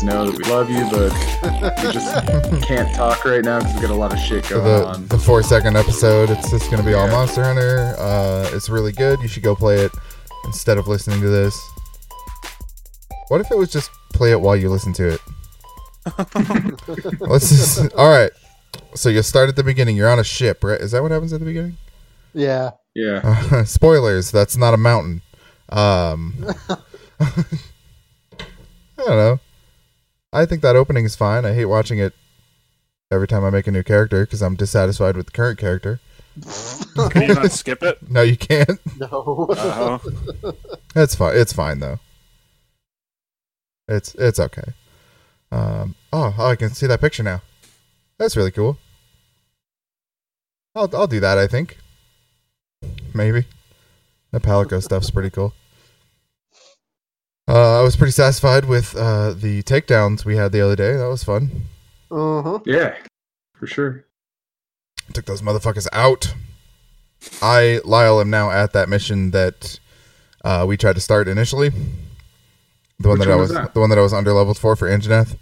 guys 0.00 0.04
know 0.04 0.30
that 0.30 0.38
we 0.38 0.50
love 0.50 0.70
you, 0.70 0.84
but 0.90 1.84
we 1.84 1.92
just 1.92 2.14
can't 2.66 2.94
talk 2.94 3.24
right 3.24 3.44
now 3.44 3.58
because 3.58 3.74
we 3.74 3.80
got 3.80 3.90
a 3.90 3.94
lot 3.94 4.12
of 4.12 4.18
shit 4.18 4.48
going 4.48 4.64
the, 4.64 4.86
on. 4.86 5.06
the 5.08 5.18
four 5.18 5.42
second 5.42 5.76
episode, 5.76 6.30
it's 6.30 6.50
just 6.50 6.70
going 6.70 6.82
to 6.82 6.88
be 6.88 6.94
all 6.94 7.08
Monster 7.08 7.44
Hunter. 7.44 7.94
Uh, 7.98 8.48
it's 8.52 8.68
really 8.68 8.92
good. 8.92 9.20
You 9.20 9.28
should 9.28 9.42
go 9.42 9.54
play 9.54 9.76
it 9.76 9.92
instead 10.44 10.78
of 10.78 10.88
listening 10.88 11.20
to 11.20 11.28
this. 11.28 11.58
What 13.28 13.40
if 13.40 13.50
it 13.50 13.56
was 13.56 13.70
just 13.70 13.90
play 14.12 14.32
it 14.32 14.40
while 14.40 14.56
you 14.56 14.70
listen 14.70 14.92
to 14.94 15.08
it? 15.08 15.20
Let's 17.20 17.48
just. 17.50 17.92
All 17.94 18.10
right. 18.10 18.30
So 18.94 19.08
you 19.08 19.22
start 19.22 19.48
at 19.48 19.56
the 19.56 19.64
beginning. 19.64 19.96
You're 19.96 20.10
on 20.10 20.18
a 20.18 20.24
ship, 20.24 20.64
right? 20.64 20.80
Is 20.80 20.92
that 20.92 21.02
what 21.02 21.10
happens 21.10 21.32
at 21.32 21.40
the 21.40 21.46
beginning? 21.46 21.76
Yeah. 22.32 22.70
Yeah. 22.94 23.20
Uh, 23.22 23.64
spoilers. 23.64 24.30
That's 24.30 24.56
not 24.56 24.74
a 24.74 24.76
mountain. 24.76 25.22
Um, 25.68 26.34
I 27.20 27.36
don't 28.96 29.08
know. 29.08 29.40
I 30.32 30.46
think 30.46 30.62
that 30.62 30.76
opening 30.76 31.04
is 31.04 31.16
fine. 31.16 31.44
I 31.44 31.54
hate 31.54 31.64
watching 31.66 31.98
it 31.98 32.14
every 33.10 33.26
time 33.26 33.44
I 33.44 33.50
make 33.50 33.66
a 33.66 33.72
new 33.72 33.82
character 33.82 34.24
because 34.24 34.42
I'm 34.42 34.54
dissatisfied 34.54 35.16
with 35.16 35.26
the 35.26 35.32
current 35.32 35.58
character. 35.58 36.00
Can 37.10 37.22
you 37.22 37.34
not 37.34 37.50
skip 37.50 37.82
it? 37.82 37.98
No, 38.08 38.22
you 38.22 38.36
can't. 38.36 38.78
No. 38.98 39.46
Uh, 39.50 39.98
It's 40.94 41.14
fine. 41.14 41.36
It's 41.36 41.52
fine 41.52 41.80
though. 41.80 41.98
It's 43.88 44.14
it's 44.14 44.38
okay. 44.38 44.72
Um. 45.50 45.96
Oh, 46.12 46.32
oh, 46.38 46.46
I 46.46 46.54
can 46.56 46.70
see 46.70 46.86
that 46.86 47.00
picture 47.00 47.24
now. 47.24 47.42
That's 48.18 48.36
really 48.36 48.52
cool. 48.52 48.78
I'll 50.76 50.88
I'll 50.94 51.06
do 51.08 51.18
that. 51.20 51.38
I 51.38 51.48
think. 51.48 51.78
Maybe. 53.12 53.46
The 54.30 54.38
Palico 54.40 54.80
stuff's 54.82 55.10
pretty 55.10 55.30
cool. 55.30 55.52
Uh, 57.52 57.80
I 57.80 57.82
was 57.82 57.96
pretty 57.96 58.12
satisfied 58.12 58.66
with 58.66 58.94
uh, 58.96 59.32
the 59.32 59.62
takedowns 59.64 60.24
we 60.24 60.36
had 60.36 60.52
the 60.52 60.60
other 60.60 60.76
day. 60.76 60.92
That 60.96 61.08
was 61.08 61.24
fun. 61.24 61.50
uh-huh. 62.10 62.60
Yeah. 62.64 62.94
For 63.54 63.66
sure. 63.66 64.04
Took 65.12 65.24
those 65.24 65.42
motherfuckers 65.42 65.88
out. 65.92 66.32
I 67.42 67.80
Lyle 67.84 68.20
am 68.20 68.30
now 68.30 68.50
at 68.52 68.72
that 68.74 68.88
mission 68.88 69.32
that 69.32 69.80
uh, 70.44 70.64
we 70.68 70.76
tried 70.76 70.94
to 70.94 71.00
start 71.00 71.26
initially. 71.26 71.70
The 73.00 73.08
one 73.08 73.18
Which 73.18 73.26
that 73.26 73.32
I 73.32 73.34
one 73.34 73.40
was 73.40 73.50
was 73.50 73.58
that? 73.58 73.74
the 73.74 73.80
one 73.80 73.90
that 73.90 73.98
I 73.98 74.02
was 74.02 74.12
under 74.14 74.32
leveled 74.32 74.56
for 74.58 74.76
for 74.76 74.88
Anjanath. 74.88 75.36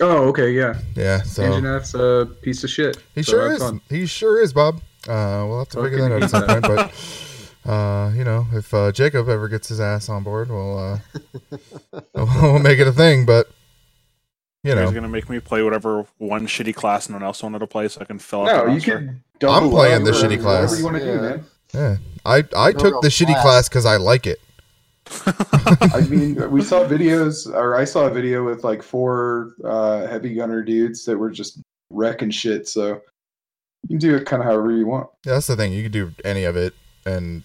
Oh, 0.00 0.28
okay, 0.28 0.50
yeah. 0.52 0.78
Yeah, 0.96 1.22
so 1.22 1.42
Anjanath's 1.42 1.92
a 1.94 2.26
piece 2.40 2.64
of 2.64 2.70
shit. 2.70 2.96
he 3.14 3.22
so 3.22 3.32
sure 3.32 3.52
is. 3.52 3.58
fun. 3.58 3.80
He 3.90 4.06
sure 4.06 4.40
is, 4.42 4.52
Bob. 4.54 4.76
Uh, 5.06 5.44
we'll 5.46 5.58
have 5.58 5.68
to 5.70 5.82
figure 5.82 5.98
that 6.08 6.12
out 6.12 6.22
at 6.22 6.30
some 6.30 6.46
point. 6.46 6.62
But 6.62 6.92
uh, 7.68 8.12
you 8.14 8.24
know, 8.24 8.46
if 8.52 8.72
uh, 8.72 8.90
Jacob 8.92 9.28
ever 9.28 9.48
gets 9.48 9.68
his 9.68 9.80
ass 9.80 10.08
on 10.08 10.22
board, 10.22 10.48
we'll 10.48 10.78
uh, 10.78 10.98
we'll 12.14 12.58
make 12.58 12.78
it 12.78 12.86
a 12.86 12.92
thing. 12.92 13.26
But 13.26 13.48
you 14.64 14.70
you 14.70 14.74
know, 14.76 14.82
he's 14.86 14.92
gonna 14.94 15.08
make 15.08 15.28
me 15.28 15.38
play 15.40 15.62
whatever 15.62 16.06
one 16.18 16.46
shitty 16.46 16.74
class 16.74 17.08
no 17.08 17.16
one 17.16 17.22
else 17.22 17.42
wanted 17.42 17.58
to 17.60 17.66
play 17.66 17.88
so 17.88 18.00
I 18.00 18.04
can 18.04 18.18
fill 18.18 18.48
out 18.48 18.66
No, 18.66 18.74
you 18.74 18.80
can. 18.80 19.22
I'm 19.46 19.70
playing 19.70 20.04
the 20.04 20.12
shitty 20.12 20.40
class. 20.40 20.70
Whatever 20.70 20.76
you 20.76 20.84
want 20.84 20.96
to 20.96 21.04
do, 21.04 21.20
man. 21.20 21.44
yeah, 21.74 21.96
I 22.24 22.44
I 22.56 22.72
No, 22.72 22.78
took 22.78 23.02
the 23.02 23.08
shitty 23.08 23.26
class. 23.26 23.42
class 23.42 23.68
because 23.68 23.86
I 23.86 23.96
like 23.98 24.26
it. 24.26 24.40
I 25.94 26.06
mean, 26.08 26.50
we 26.50 26.60
saw 26.62 26.84
videos, 26.84 27.46
or 27.52 27.76
I 27.76 27.84
saw 27.84 28.06
a 28.06 28.10
video 28.10 28.44
with 28.44 28.62
like 28.64 28.82
four 28.82 29.54
uh, 29.64 30.06
heavy 30.06 30.34
gunner 30.34 30.62
dudes 30.62 31.04
that 31.06 31.16
were 31.16 31.30
just 31.30 31.60
wrecking 31.90 32.30
shit. 32.30 32.68
So 32.68 33.00
you 33.82 33.88
can 33.88 33.98
do 33.98 34.16
it 34.16 34.26
kind 34.26 34.42
of 34.42 34.46
however 34.48 34.70
you 34.72 34.86
want. 34.86 35.08
Yeah, 35.24 35.34
that's 35.34 35.46
the 35.46 35.56
thing. 35.56 35.72
You 35.72 35.82
can 35.84 35.92
do 35.92 36.12
any 36.24 36.44
of 36.44 36.56
it, 36.56 36.74
and 37.06 37.42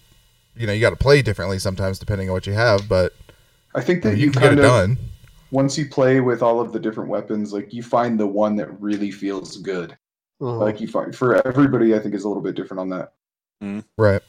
you 0.56 0.66
know 0.66 0.72
you 0.72 0.80
got 0.80 0.90
to 0.90 0.96
play 0.96 1.22
differently 1.22 1.58
sometimes 1.58 1.98
depending 1.98 2.28
on 2.28 2.34
what 2.34 2.46
you 2.46 2.52
have. 2.52 2.88
But 2.88 3.14
I 3.74 3.80
think 3.80 4.04
you, 4.04 4.10
that 4.10 4.16
you 4.16 4.26
you, 4.26 4.32
can 4.32 4.42
get 4.42 4.52
it 4.52 4.58
of 4.58 4.64
done. 4.64 4.98
once 5.50 5.78
you 5.78 5.88
play 5.88 6.20
with 6.20 6.42
all 6.42 6.60
of 6.60 6.72
the 6.72 6.80
different 6.80 7.10
weapons, 7.10 7.52
like 7.52 7.72
you 7.72 7.82
find 7.82 8.18
the 8.18 8.26
one 8.26 8.56
that 8.56 8.80
really 8.80 9.10
feels 9.10 9.56
good. 9.58 9.96
Uh-huh. 10.40 10.56
Like 10.56 10.80
you 10.80 10.88
find 10.88 11.14
for 11.14 11.46
everybody, 11.46 11.94
I 11.94 11.98
think 11.98 12.14
is 12.14 12.24
a 12.24 12.28
little 12.28 12.42
bit 12.42 12.54
different 12.54 12.80
on 12.80 12.88
that. 12.90 13.12
Right. 13.96 14.20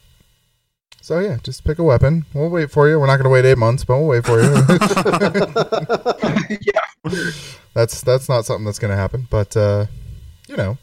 So 1.02 1.20
yeah, 1.20 1.38
just 1.44 1.64
pick 1.64 1.78
a 1.78 1.84
weapon. 1.84 2.26
We'll 2.34 2.50
wait 2.50 2.72
for 2.72 2.90
you. 2.90 3.00
We're 3.00 3.06
not 3.06 3.18
going 3.18 3.26
to 3.26 3.30
wait 3.30 3.46
eight 3.46 3.58
months, 3.58 3.84
but 3.84 4.00
we'll 4.00 4.08
wait 4.08 4.26
for 4.26 4.42
you. 4.42 4.50
yeah. 6.62 6.82
that's 7.76 8.02
that's 8.02 8.28
not 8.28 8.46
something 8.46 8.66
that's 8.66 8.80
going 8.80 8.90
to 8.90 8.98
happen. 8.98 9.28
But 9.30 9.56
uh, 9.56 9.86
you 10.48 10.58
know, 10.58 10.80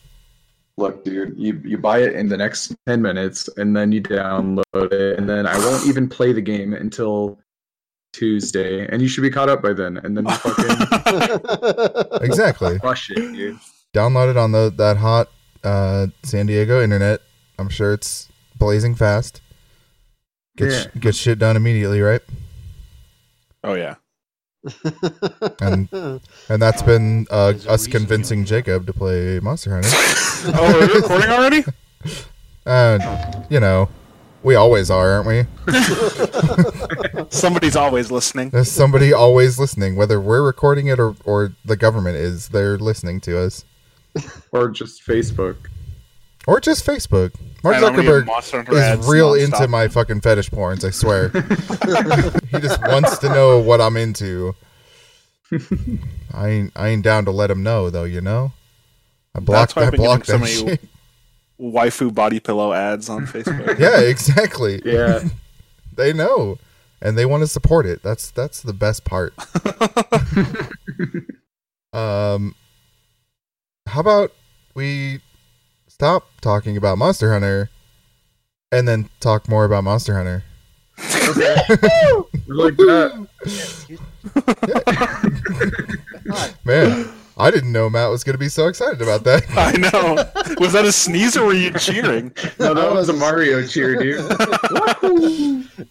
Look, 0.83 1.05
dude, 1.05 1.39
you 1.39 1.63
you 1.65 1.79
buy 1.79 1.99
it 1.99 2.15
in 2.15 2.29
the 2.29 2.37
next 2.37 2.75
ten 2.89 3.01
minutes, 3.01 3.49
and 3.57 3.77
then 3.77 3.93
you 3.93 4.03
download 4.03 4.93
it, 4.93 5.17
and 5.17 5.29
then 5.29 5.47
I 5.47 5.57
won't 5.59 5.87
even 5.87 6.09
play 6.09 6.33
the 6.33 6.41
game 6.41 6.75
until 6.75 7.39
Tuesday, 8.13 8.89
and 8.89 9.01
you 9.01 9.07
should 9.07 9.23
be 9.23 9.31
caught 9.31 9.49
up 9.49 9.63
by 9.63 9.75
then, 9.75 9.99
and 9.99 10.17
then 10.17 10.27
you 10.27 10.35
fucking 10.35 12.21
exactly. 12.21 12.81
crush 12.81 13.11
it, 13.11 13.15
dude. 13.15 13.61
Download 13.95 14.29
it 14.29 14.37
on 14.37 14.51
the 14.51 14.73
that 14.77 14.97
hot 14.97 15.29
uh, 15.63 16.09
San 16.25 16.47
Diego 16.47 16.83
internet. 16.83 17.21
I'm 17.61 17.69
sure 17.69 17.93
it's 17.93 18.29
blazing 18.59 18.97
fast. 18.97 19.41
Get 20.57 20.73
sh- 20.73 20.99
get 20.99 21.15
shit 21.15 21.39
done 21.39 21.57
immediately, 21.57 22.01
right? 22.01 22.23
oh 23.63 23.75
yeah. 23.75 23.95
And 25.61 25.89
and 26.49 26.63
that's 26.63 26.83
been 26.83 27.27
uh, 27.31 27.55
us 27.69 27.87
convincing 27.87 28.45
Jacob 28.45 28.87
to 28.87 28.93
play 28.93 29.41
Monster 29.41 29.75
Hunter. 29.75 29.89
Oh, 30.45 30.81
are 30.81 30.89
we 30.89 30.95
recording 30.95 31.31
already? 31.31 31.65
Uh, 32.67 32.99
you 33.49 33.61
know, 33.61 33.89
we 34.43 34.57
always 34.57 34.91
are, 34.91 35.11
aren't 35.13 35.29
we? 35.29 37.25
Somebody's 37.31 37.77
always 37.77 38.11
listening. 38.11 38.51
There's 38.51 38.71
somebody 38.71 39.13
always 39.13 39.61
listening, 39.61 39.95
whether 39.95 40.21
we're 40.21 40.43
recording 40.43 40.89
it 40.89 40.99
or, 40.99 41.15
or 41.25 41.53
the 41.65 41.77
government 41.77 42.17
is. 42.17 42.49
They're 42.49 42.77
listening 42.77 43.21
to 43.21 43.39
us. 43.39 43.65
Or 44.51 44.69
just 44.69 45.07
Facebook. 45.07 45.57
Or 46.47 46.61
just 46.61 46.85
Facebook. 46.85 47.33
Mark 47.63 47.77
And 47.77 47.85
I'm 47.85 47.95
gonna 47.95 48.03
get 48.25 48.27
Zuckerberg 48.45 48.73
is 48.73 48.79
ads 48.79 49.09
real 49.09 49.33
nonstop. 49.33 49.45
into 49.45 49.69
my 49.69 49.89
fucking 49.89 50.21
fetish 50.23 50.51
porns, 50.51 50.85
I 50.85 50.91
swear. 50.91 51.29
he 52.51 52.59
just 52.61 52.81
wants 52.83 53.19
to 53.19 53.29
know 53.29 53.61
what 53.61 53.81
I'm 53.81 53.97
into. 53.97 54.55
I 56.35 56.49
ain't, 56.49 56.73
I 56.75 56.89
ain't 56.89 57.05
down 57.05 57.25
to 57.27 57.31
let 57.31 57.51
him 57.51 57.63
know, 57.63 57.91
though, 57.91 58.05
you 58.05 58.21
know? 58.21 58.53
I 59.35 59.41
blocked, 59.41 59.77
why 59.77 59.83
I've 59.83 59.89
I 59.89 59.91
been 59.93 60.01
getting 60.01 60.07
blocked 60.07 60.27
so 60.27 60.33
that 60.33 60.39
many- 60.41 60.53
shit. 60.53 60.81
waifu 61.61 62.13
body 62.13 62.41
pillow 62.41 62.73
ads 62.73 63.09
on 63.09 63.27
Facebook. 63.27 63.79
Yeah, 63.81 64.01
exactly. 64.01 64.83
Yeah. 64.85 65.23
They 65.95 66.13
know. 66.15 66.59
And 67.03 67.19
they 67.19 67.27
want 67.27 67.43
to 67.43 67.47
support 67.47 67.85
it. 67.85 68.03
That's 68.03 68.31
that's 68.31 68.63
the 68.63 68.73
best 68.73 69.05
part. 69.05 69.35
Um, 71.93 72.55
how 73.87 74.01
about 74.01 74.33
we 74.75 75.21
stop 76.03 76.27
talking 76.41 76.77
about 76.77 76.99
Monster 76.99 77.33
Hunter 77.33 77.71
and 78.73 78.89
then 78.89 79.09
talk 79.21 79.49
more 79.49 79.65
about 79.65 79.85
Monster 79.85 80.17
Hunter? 80.17 80.43
like 82.49 82.77
that. 82.77 83.29
Man, 86.65 87.09
I 87.39 87.53
didn't 87.53 87.71
know 87.71 87.89
Matt 87.89 88.11
was 88.11 88.25
going 88.25 88.35
to 88.35 88.39
be 88.39 88.49
so 88.49 88.67
excited 88.67 89.01
about 89.01 89.23
that. 89.23 89.45
I 89.57 89.77
know. 89.77 90.15
Was 90.59 90.73
that 90.73 90.85
a 90.85 90.91
sneeze 90.91 91.37
or 91.37 91.47
were 91.47 91.55
you 91.55 91.71
cheering? 91.75 92.33
No, 92.59 92.75
that 92.75 92.93
was 92.93 93.09
a 93.09 93.13
Mario 93.13 93.65
cheer, 93.65 93.95
dude. 93.95 94.19
And, 94.19 94.29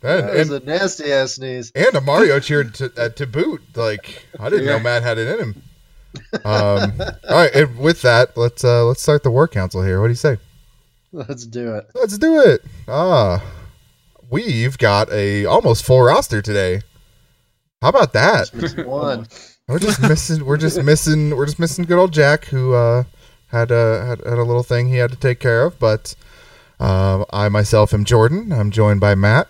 that 0.01 0.33
was 0.35 0.51
and, 0.51 0.61
a 0.61 0.65
nasty 0.65 1.09
ass 1.13 1.35
sneeze. 1.35 1.71
and 1.73 1.95
a 1.95 2.01
Mario 2.01 2.41
cheer 2.41 2.65
to, 2.65 2.91
uh, 2.97 3.07
to 3.07 3.25
boot. 3.25 3.61
Like 3.77 4.25
I 4.37 4.49
didn't 4.49 4.65
know 4.65 4.79
Matt 4.81 5.03
had 5.03 5.17
it 5.17 5.29
in 5.29 5.39
him. 5.39 5.63
Um, 6.43 6.93
all 7.29 7.35
right, 7.37 7.53
and 7.53 7.77
with 7.77 8.01
that, 8.01 8.35
let's 8.37 8.63
uh, 8.63 8.85
let's 8.85 9.01
start 9.01 9.23
the 9.23 9.31
war 9.31 9.47
council 9.47 9.83
here. 9.83 9.99
What 10.01 10.07
do 10.07 10.11
you 10.11 10.15
say? 10.15 10.37
Let's 11.11 11.45
do 11.45 11.75
it. 11.75 11.87
Let's 11.93 12.17
do 12.17 12.39
it. 12.41 12.63
Ah, 12.87 13.43
we've 14.29 14.77
got 14.77 15.11
a 15.11 15.45
almost 15.45 15.83
full 15.85 16.01
roster 16.01 16.41
today. 16.41 16.81
How 17.81 17.89
about 17.89 18.13
that? 18.13 18.49
One. 18.85 19.27
We're 19.67 19.79
just 19.79 20.01
missing. 20.01 20.45
We're 20.45 20.57
just 20.57 20.81
missing. 20.83 21.35
We're 21.35 21.45
just 21.45 21.59
missing 21.59 21.85
good 21.85 21.97
old 21.99 22.11
Jack, 22.13 22.45
who 22.45 22.73
uh, 22.73 23.03
had 23.47 23.71
a 23.71 24.05
had, 24.05 24.19
had 24.25 24.37
a 24.37 24.43
little 24.43 24.63
thing 24.63 24.87
he 24.89 24.97
had 24.97 25.11
to 25.11 25.17
take 25.17 25.39
care 25.39 25.63
of. 25.65 25.79
But 25.79 26.15
um, 26.79 27.25
I 27.31 27.47
myself 27.49 27.93
am 27.93 28.03
Jordan. 28.05 28.51
I'm 28.51 28.71
joined 28.71 28.99
by 28.99 29.15
Matt, 29.15 29.47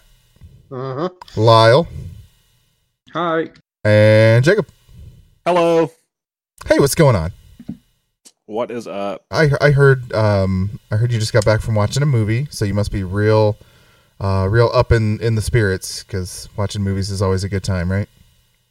Uh-huh. 0.71 1.09
Lyle, 1.35 1.88
Hi. 3.13 3.50
and 3.83 4.44
Jacob. 4.44 4.68
Hello. 5.45 5.91
Hey, 6.67 6.79
what's 6.79 6.95
going 6.95 7.15
on? 7.15 7.31
What 8.45 8.71
is 8.71 8.87
up? 8.87 9.25
I 9.31 9.49
I 9.61 9.71
heard 9.71 10.11
um 10.13 10.79
I 10.91 10.97
heard 10.97 11.11
you 11.11 11.19
just 11.19 11.33
got 11.33 11.45
back 11.45 11.61
from 11.61 11.75
watching 11.75 12.03
a 12.03 12.05
movie, 12.05 12.47
so 12.49 12.65
you 12.65 12.73
must 12.73 12.91
be 12.91 13.03
real 13.03 13.57
uh 14.19 14.47
real 14.49 14.69
up 14.73 14.91
in 14.91 15.19
in 15.21 15.35
the 15.35 15.41
spirits 15.41 16.03
because 16.03 16.49
watching 16.57 16.81
movies 16.81 17.09
is 17.09 17.21
always 17.21 17.43
a 17.43 17.49
good 17.49 17.63
time, 17.63 17.91
right? 17.91 18.09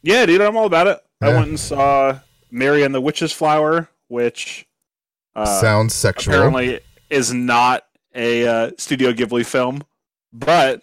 Yeah, 0.03 0.27
dude, 0.27 0.41
I'm 0.41 0.57
all 0.57 0.67
about 0.67 0.87
it. 0.87 0.99
I 1.23 1.29
went 1.29 1.49
and 1.49 1.61
saw 1.61 2.19
Mary 2.51 2.83
and 2.83 2.95
the 2.95 3.01
Witch's 3.01 3.33
Flower, 3.33 3.89
which 4.09 4.67
uh, 5.37 5.61
Sounds 5.61 5.95
sexual. 5.95 6.35
apparently 6.35 6.81
is 7.11 7.33
not 7.35 7.87
a 8.15 8.47
uh, 8.47 8.71
Studio 8.79 9.13
Ghibli 9.13 9.45
film, 9.45 9.83
but 10.33 10.83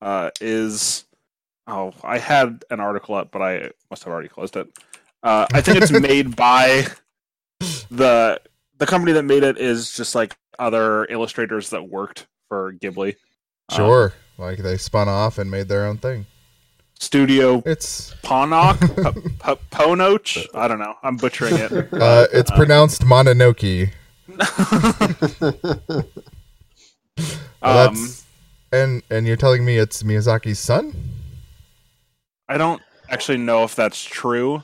uh, 0.00 0.30
is. 0.40 1.04
Oh, 1.66 1.92
I 2.04 2.18
had 2.18 2.64
an 2.70 2.80
article 2.80 3.16
up, 3.16 3.30
but 3.32 3.42
I 3.42 3.70
must 3.90 4.04
have 4.04 4.12
already 4.12 4.28
closed 4.28 4.56
it. 4.56 4.68
Uh, 5.26 5.44
I 5.52 5.60
think 5.60 5.78
it's 5.82 5.90
made 5.90 6.36
by 6.36 6.86
the 7.90 8.40
the 8.78 8.86
company 8.86 9.10
that 9.12 9.24
made 9.24 9.42
it 9.42 9.58
is 9.58 9.90
just 9.90 10.14
like 10.14 10.36
other 10.58 11.04
illustrators 11.06 11.70
that 11.70 11.88
worked 11.88 12.26
for 12.48 12.72
Ghibli. 12.74 13.16
Uh, 13.70 13.74
Sure. 13.74 14.12
like 14.38 14.58
they 14.58 14.76
spun 14.76 15.08
off 15.08 15.38
and 15.38 15.50
made 15.50 15.66
their 15.68 15.84
own 15.84 15.98
thing. 15.98 16.26
Studio 17.00 17.60
It's 17.66 18.14
Ponoc, 18.22 18.78
P- 18.80 19.20
P- 19.20 19.60
Ponoch. 19.70 20.46
I 20.54 20.68
don't 20.68 20.78
know. 20.78 20.94
I'm 21.02 21.16
butchering 21.16 21.56
it. 21.56 21.72
uh 21.92 22.26
it's 22.32 22.50
pronounced 22.52 23.02
Mononoke. 23.02 23.90
Well, 27.62 27.88
Um, 27.88 28.08
and 28.70 29.02
and 29.10 29.26
you're 29.26 29.36
telling 29.38 29.64
me 29.64 29.78
it's 29.78 30.02
Miyazaki's 30.04 30.58
son? 30.60 30.94
I 32.48 32.58
don't 32.58 32.80
actually 33.08 33.38
know 33.38 33.64
if 33.64 33.74
that's 33.74 34.04
true, 34.04 34.62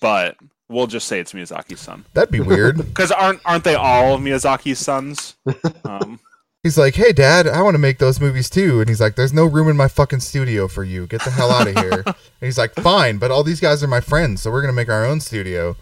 but 0.00 0.36
we'll 0.68 0.86
just 0.86 1.08
say 1.08 1.20
it's 1.20 1.32
Miyazaki's 1.32 1.80
son. 1.80 2.04
That'd 2.14 2.30
be 2.30 2.40
weird. 2.40 2.76
Because 2.88 3.10
aren't 3.12 3.40
aren't 3.44 3.64
they 3.64 3.74
all 3.74 4.18
Miyazaki's 4.18 4.78
sons? 4.78 5.36
Um, 5.84 6.20
he's 6.62 6.76
like, 6.78 6.94
"Hey, 6.94 7.12
Dad, 7.12 7.46
I 7.46 7.62
want 7.62 7.74
to 7.74 7.78
make 7.78 7.98
those 7.98 8.20
movies 8.20 8.50
too." 8.50 8.80
And 8.80 8.88
he's 8.88 9.00
like, 9.00 9.16
"There's 9.16 9.32
no 9.32 9.44
room 9.46 9.68
in 9.68 9.76
my 9.76 9.88
fucking 9.88 10.20
studio 10.20 10.68
for 10.68 10.84
you. 10.84 11.06
Get 11.06 11.22
the 11.22 11.30
hell 11.30 11.50
out 11.50 11.68
of 11.68 11.76
here." 11.76 12.02
and 12.06 12.14
he's 12.40 12.58
like, 12.58 12.74
"Fine, 12.74 13.18
but 13.18 13.30
all 13.30 13.42
these 13.44 13.60
guys 13.60 13.82
are 13.82 13.88
my 13.88 14.00
friends, 14.00 14.42
so 14.42 14.50
we're 14.50 14.60
gonna 14.62 14.72
make 14.72 14.88
our 14.88 15.04
own 15.04 15.20
studio." 15.20 15.76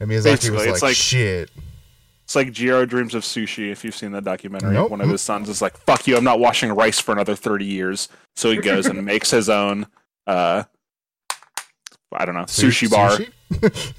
And 0.00 0.10
Miyazaki 0.10 0.24
Basically, 0.24 0.56
was 0.56 0.66
it's 0.66 0.72
like, 0.82 0.90
like- 0.90 0.96
"Shit." 0.96 1.50
it's 2.24 2.34
like 2.34 2.52
Jiro 2.52 2.86
dreams 2.86 3.14
of 3.14 3.22
sushi. 3.22 3.70
If 3.70 3.84
you've 3.84 3.94
seen 3.94 4.10
the 4.12 4.22
documentary, 4.22 4.72
Nope. 4.72 4.90
one 4.90 5.02
of 5.02 5.10
his 5.10 5.20
sons 5.20 5.48
is 5.50 5.60
like, 5.60 5.76
"Fuck 5.76 6.06
you! 6.06 6.16
I'm 6.16 6.24
not 6.24 6.40
washing 6.40 6.72
rice 6.72 6.98
for 6.98 7.12
another 7.12 7.36
thirty 7.36 7.66
years." 7.66 8.08
So 8.34 8.50
he 8.50 8.56
goes 8.56 8.86
and 8.86 9.04
makes 9.04 9.30
his 9.30 9.48
own. 9.50 9.86
Uh, 10.26 10.64
I 12.12 12.24
don't 12.24 12.34
know 12.34 12.42
sushi 12.44 12.90
bar. 12.90 13.10
Sushi? 13.10 13.30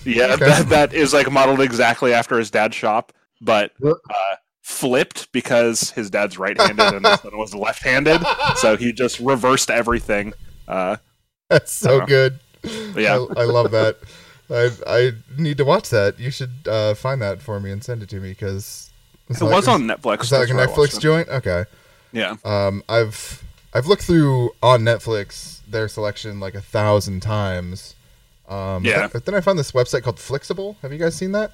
Yeah, 0.05 0.25
Okay. 0.33 0.45
that, 0.45 0.65
that 0.69 0.93
is 0.93 1.13
like 1.13 1.31
modeled 1.31 1.61
exactly 1.61 2.13
after 2.13 2.37
his 2.37 2.51
dad's 2.51 2.75
shop, 2.75 3.11
but 3.41 3.71
uh, 3.85 3.93
flipped 4.61 5.31
because 5.31 5.91
his 5.91 6.09
dad's 6.09 6.37
right-handed 6.37 6.93
and 6.93 7.05
his 7.05 7.19
son 7.21 7.37
was 7.37 7.53
left-handed. 7.53 8.21
So 8.57 8.77
he 8.77 8.91
just 8.93 9.19
reversed 9.19 9.69
everything. 9.69 10.33
Uh, 10.67 10.97
That's 11.49 11.71
so 11.71 12.05
good. 12.05 12.39
Yeah. 12.95 13.25
I, 13.37 13.41
I 13.41 13.43
love 13.45 13.71
that. 13.71 13.97
I 14.49 14.69
I 14.85 15.11
need 15.37 15.57
to 15.57 15.65
watch 15.65 15.89
that. 15.89 16.19
You 16.19 16.29
should 16.31 16.51
uh, 16.67 16.93
find 16.93 17.21
that 17.21 17.41
for 17.41 17.59
me 17.59 17.71
and 17.71 17.83
send 17.83 18.03
it 18.03 18.09
to 18.09 18.19
me 18.19 18.29
because 18.29 18.89
it 19.29 19.41
was 19.41 19.67
on 19.67 19.83
Netflix. 19.83 20.23
Is 20.23 20.29
that 20.29 20.39
like 20.39 20.49
a 20.49 20.53
Netflix 20.53 20.99
joint? 20.99 21.27
Okay. 21.29 21.65
Yeah. 22.11 22.35
Um, 22.43 22.83
I've 22.87 23.43
I've 23.73 23.87
looked 23.87 24.03
through 24.03 24.51
on 24.61 24.81
Netflix 24.81 25.59
their 25.67 25.87
selection 25.87 26.39
like 26.39 26.53
a 26.53 26.61
thousand 26.61 27.21
times. 27.21 27.94
Um, 28.47 28.83
Yeah. 28.85 29.07
But 29.11 29.25
then 29.25 29.35
I 29.35 29.41
found 29.41 29.57
this 29.59 29.71
website 29.71 30.03
called 30.03 30.19
Flexible. 30.19 30.77
Have 30.81 30.91
you 30.91 30.99
guys 30.99 31.15
seen 31.15 31.31
that? 31.33 31.51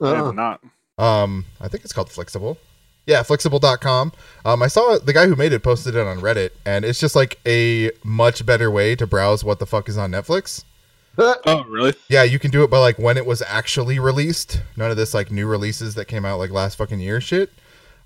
I 0.00 0.06
Uh-uh. 0.06 0.24
have 0.26 0.34
not. 0.34 0.60
Um, 0.98 1.44
I 1.60 1.68
think 1.68 1.84
it's 1.84 1.92
called 1.92 2.10
Flexible. 2.10 2.58
Yeah, 3.06 3.22
Flixable.com. 3.22 4.12
Um, 4.44 4.62
I 4.62 4.66
saw 4.66 4.98
the 4.98 5.12
guy 5.14 5.26
who 5.26 5.34
made 5.36 5.52
it 5.52 5.62
posted 5.62 5.94
it 5.94 6.06
on 6.06 6.20
Reddit, 6.20 6.50
and 6.66 6.84
it's 6.84 7.00
just 7.00 7.16
like 7.16 7.38
a 7.46 7.90
much 8.04 8.44
better 8.44 8.70
way 8.70 8.94
to 8.96 9.06
browse 9.06 9.42
what 9.42 9.58
the 9.60 9.66
fuck 9.66 9.88
is 9.88 9.96
on 9.96 10.10
Netflix. 10.10 10.64
Oh, 11.20 11.64
really? 11.64 11.94
Yeah, 12.08 12.22
you 12.22 12.38
can 12.38 12.52
do 12.52 12.62
it 12.62 12.70
by 12.70 12.78
like 12.78 12.96
when 12.96 13.16
it 13.16 13.26
was 13.26 13.42
actually 13.42 13.98
released. 13.98 14.62
None 14.76 14.88
of 14.92 14.96
this 14.96 15.14
like 15.14 15.32
new 15.32 15.48
releases 15.48 15.96
that 15.96 16.04
came 16.04 16.24
out 16.24 16.38
like 16.38 16.50
last 16.52 16.76
fucking 16.76 17.00
year 17.00 17.20
shit. 17.20 17.50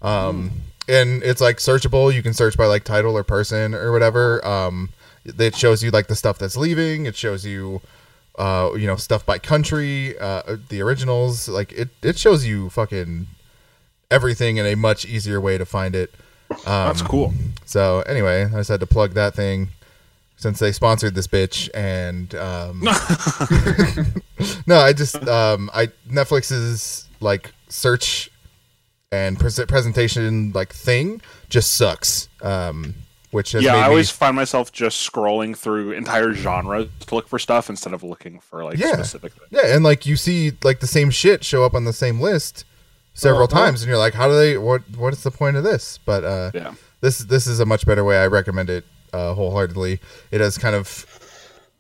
Um, 0.01 0.51
and 0.89 1.23
it's 1.23 1.41
like 1.43 1.59
searchable. 1.59 2.11
You 2.15 2.23
can 2.23 2.33
search 2.33 2.57
by 2.57 2.65
like 2.65 2.85
title 2.85 3.15
or 3.15 3.23
person 3.23 3.75
or 3.75 3.93
whatever. 3.93 4.43
Um, 4.47 4.91
it 5.27 5.55
shows 5.55 5.83
you 5.83 5.91
like 5.91 6.07
the 6.07 6.17
stuff 6.17 6.39
that's 6.39 6.57
leaving. 6.57 7.05
It 7.05 7.15
shows 7.15 7.45
you, 7.45 7.83
uh, 8.37 8.71
you 8.77 8.87
know, 8.87 8.97
stuff 8.97 9.25
by 9.27 9.39
country, 9.39 10.19
uh, 10.19 10.57
the 10.69 10.81
originals. 10.81 11.49
Like 11.49 11.73
it, 11.73 11.91
it 12.03 12.19
shows 12.19 12.45
you 12.47 12.71
fucking 12.71 13.27
everything 14.11 14.57
in 14.57 14.67
a 14.67 14.75
much 14.75 15.05
easier 15.05 15.41
way 15.41 15.59
to 15.59 15.67
find 15.67 15.95
it. 15.95 16.13
Um, 16.51 16.89
That's 16.89 17.03
cool. 17.03 17.33
so 17.65 18.01
anyway, 18.03 18.45
I 18.45 18.59
just 18.59 18.69
had 18.69 18.81
to 18.81 18.87
plug 18.87 19.15
that 19.15 19.35
thing 19.35 19.69
since 20.37 20.59
they 20.59 20.73
sponsored 20.73 21.15
this 21.15 21.27
bitch, 21.27 21.71
and 21.73 22.35
um, 22.35 22.81
no, 24.67 24.77
I 24.79 24.93
just 24.93 25.17
um, 25.29 25.71
I 25.73 25.89
Netflix's 26.09 27.09
like 27.21 27.53
search 27.69 28.31
and 29.13 29.39
pres 29.39 29.61
presentation 29.67 30.53
like 30.53 30.73
thing 30.73 31.21
just 31.49 31.75
sucks. 31.75 32.29
Um, 32.43 32.95
which 33.33 33.53
has 33.53 33.63
yeah, 33.65 33.73
made 33.73 33.79
I 33.79 33.83
me 33.83 33.89
always 33.89 34.11
find 34.11 34.37
myself 34.37 34.71
just 34.73 35.11
scrolling 35.11 35.57
through 35.57 35.93
entire 35.93 36.33
genres 36.35 36.87
to 37.07 37.15
look 37.15 37.27
for 37.29 37.39
stuff 37.41 37.69
instead 37.69 37.93
of 37.93 38.03
looking 38.05 38.39
for 38.41 38.63
like 38.65 38.79
Yeah. 38.79 38.93
specific 38.93 39.33
things. 39.33 39.49
yeah, 39.51 39.75
and 39.75 39.83
like 39.85 40.07
you 40.07 40.15
see 40.17 40.53
like 40.63 40.79
the 40.81 40.87
same 40.87 41.11
shit 41.11 41.45
show 41.45 41.65
up 41.65 41.75
on 41.75 41.85
the 41.85 41.93
same 41.93 42.21
list 42.21 42.65
several 43.15 43.45
Uh-huh. 43.45 43.59
times, 43.65 43.83
and 43.83 43.89
you're 43.89 43.99
like, 43.99 44.15
how 44.15 44.29
do 44.29 44.35
they? 44.35 44.57
What 44.57 44.83
what 44.97 45.13
is 45.13 45.23
the 45.23 45.31
point 45.33 45.57
of 45.57 45.65
this? 45.65 45.99
But 46.05 46.25
uh, 46.25 46.51
Yeah. 46.55 46.75
this 47.01 47.19
this 47.19 47.47
is 47.47 47.59
a 47.61 47.67
much 47.67 47.85
better 47.85 48.05
way. 48.05 48.17
I 48.19 48.27
recommend 48.27 48.71
it 48.71 48.85
uh, 49.13 49.35
wholeheartedly. 49.35 50.01
It 50.31 50.41
has 50.41 50.57
kind 50.57 50.75
of 50.77 51.05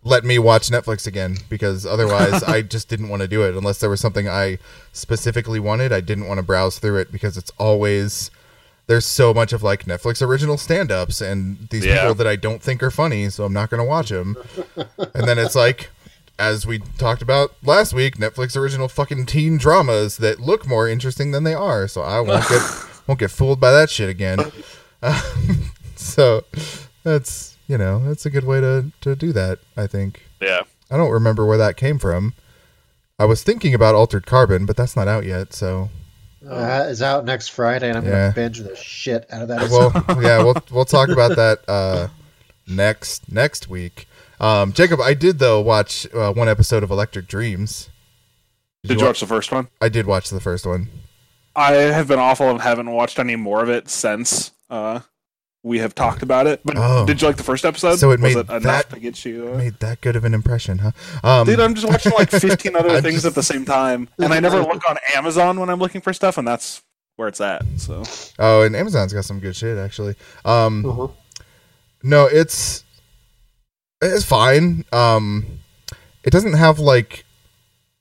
let 0.04 0.24
me 0.24 0.36
watch 0.38 0.68
Netflix 0.68 1.06
again 1.06 1.36
because 1.48 1.86
otherwise 1.86 2.42
I 2.56 2.62
just 2.62 2.88
didn't 2.88 3.08
want 3.08 3.22
to 3.22 3.28
do 3.28 3.42
it 3.44 3.54
unless 3.56 3.78
there 3.78 3.88
was 3.88 4.00
something 4.00 4.28
I 4.28 4.58
specifically 4.92 5.60
wanted. 5.60 5.92
I 5.92 6.00
didn't 6.00 6.26
want 6.26 6.38
to 6.38 6.42
browse 6.42 6.78
through 6.78 6.96
it 6.98 7.12
because 7.12 7.36
it's 7.36 7.52
always 7.58 8.30
there's 8.86 9.06
so 9.06 9.32
much 9.32 9.52
of 9.52 9.62
like 9.62 9.84
Netflix 9.86 10.20
original 10.26 10.58
stand-ups 10.58 11.20
and 11.20 11.68
these 11.70 11.84
Yeah. 11.84 12.00
people 12.02 12.14
that 12.16 12.26
I 12.26 12.36
don't 12.36 12.60
think 12.62 12.82
are 12.82 12.90
funny, 12.90 13.28
so 13.30 13.44
I'm 13.44 13.52
not 13.52 13.70
going 13.70 13.78
to 13.82 13.84
watch 13.88 14.08
them. 14.10 14.36
and 15.14 15.26
then 15.28 15.38
it's 15.38 15.54
like 15.54 15.90
as 16.38 16.66
we 16.66 16.80
talked 16.98 17.22
about 17.22 17.54
last 17.62 17.92
week, 17.94 18.16
Netflix 18.16 18.56
original 18.56 18.88
fucking 18.88 19.26
teen 19.26 19.58
dramas 19.58 20.16
that 20.16 20.40
look 20.40 20.66
more 20.66 20.88
interesting 20.88 21.30
than 21.30 21.44
they 21.44 21.54
are. 21.54 21.86
So 21.86 22.02
I 22.02 22.20
won't 22.20 22.48
get 22.48 22.62
won't 23.06 23.20
get 23.20 23.30
fooled 23.30 23.60
by 23.60 23.70
that 23.72 23.90
shit 23.90 24.08
again. 24.10 24.38
Um, 25.04 25.72
so 25.96 26.44
that's 27.02 27.56
you 27.66 27.76
know 27.76 27.98
that's 28.06 28.24
a 28.24 28.30
good 28.30 28.44
way 28.44 28.60
to 28.60 28.92
to 29.00 29.16
do 29.16 29.32
that. 29.32 29.58
I 29.76 29.88
think 29.88 30.22
Yeah. 30.40 30.60
I 30.92 30.96
don't 30.96 31.10
remember 31.10 31.44
where 31.44 31.58
that 31.58 31.76
came 31.76 31.98
from. 31.98 32.34
I 33.18 33.24
was 33.24 33.42
thinking 33.42 33.74
about 33.74 33.96
Altered 33.96 34.26
Carbon, 34.26 34.64
but 34.64 34.76
that's 34.76 34.94
not 34.94 35.08
out 35.08 35.24
yet. 35.24 35.52
So 35.54 35.90
Uh, 36.48 36.86
it's 36.88 37.02
out 37.02 37.24
next 37.24 37.48
Friday, 37.48 37.88
and 37.88 37.98
I'm 37.98 38.04
Yeah. 38.04 38.10
gonna 38.10 38.32
binge 38.34 38.58
the 38.58 38.74
shit 38.76 39.26
out 39.30 39.42
of 39.42 39.48
that. 39.48 39.70
well, 39.70 39.92
yeah, 40.22 40.42
we'll 40.42 40.56
we'll 40.70 40.84
talk 40.84 41.08
about 41.08 41.36
that 41.36 41.60
uh, 41.68 42.08
next 42.66 43.30
next 43.30 43.68
week. 43.68 44.08
Um, 44.40 44.72
Jacob, 44.72 45.00
I 45.00 45.14
did 45.14 45.38
though 45.38 45.60
watch 45.60 46.06
uh, 46.12 46.32
one 46.32 46.48
episode 46.48 46.82
of 46.82 46.90
Electric 46.90 47.28
Dreams. 47.28 47.90
Did 48.84 48.98
you 49.00 49.06
watch 49.06 49.20
the 49.20 49.26
first 49.26 49.52
one? 49.52 49.68
I 49.80 49.88
did 49.88 50.06
watch 50.06 50.30
the 50.30 50.40
first 50.40 50.66
one. 50.66 50.88
I 51.54 51.72
have 51.72 52.08
been 52.08 52.18
awful 52.18 52.50
and 52.50 52.60
haven't 52.60 52.90
watched 52.90 53.18
any 53.20 53.36
more 53.36 53.62
of 53.62 53.68
it 53.68 53.88
since 53.88 54.50
uh, 54.70 55.00
we 55.64 55.78
have 55.78 55.94
talked 55.94 56.22
about 56.22 56.46
it. 56.46 56.60
But 56.64 56.76
Oh. 56.76 57.06
did 57.06 57.20
you 57.22 57.28
like 57.28 57.36
the 57.36 57.42
first 57.44 57.64
episode? 57.64 57.96
So 57.96 58.10
it 58.10 58.20
Was 58.20 58.34
made 58.34 58.40
it 58.40 58.48
enough 58.50 58.62
that- 58.62 58.90
to 58.90 59.00
get 59.00 59.24
you? 59.24 59.50
Uh... 59.52 59.56
Made 59.58 59.78
that 59.80 60.00
good 60.00 60.16
of 60.16 60.24
an 60.24 60.34
impression, 60.34 60.78
huh? 60.78 60.90
Um, 61.22 61.46
Dude, 61.46 61.60
I'm 61.60 61.74
just 61.74 61.86
watching 61.86 62.12
like 62.12 62.30
15 62.32 62.74
other 62.76 63.00
things 63.00 63.16
just- 63.22 63.26
at 63.26 63.34
the 63.34 63.42
same 63.42 63.64
time, 63.64 64.08
and 64.18 64.32
I 64.34 64.40
never 64.40 64.58
look 64.60 64.82
on 64.88 64.96
Amazon 65.14 65.60
when 65.60 65.70
I'm 65.70 65.78
looking 65.78 66.00
for 66.00 66.12
stuff, 66.12 66.36
and 66.38 66.46
that's 66.48 66.82
where 67.16 67.28
it's 67.28 67.40
at. 67.40 67.62
So 67.76 68.02
oh, 68.38 68.62
and 68.62 68.74
Amazon's 68.74 69.12
got 69.12 69.24
some 69.24 69.38
good 69.38 69.54
shit 69.54 69.78
actually. 69.78 70.16
Um, 70.44 70.84
Uh-huh. 70.86 71.08
No, 72.02 72.26
it's 72.26 72.82
it's 74.00 74.24
fine. 74.24 74.84
Um, 74.92 75.60
it 76.24 76.30
doesn't 76.30 76.54
have 76.54 76.80
like 76.80 77.24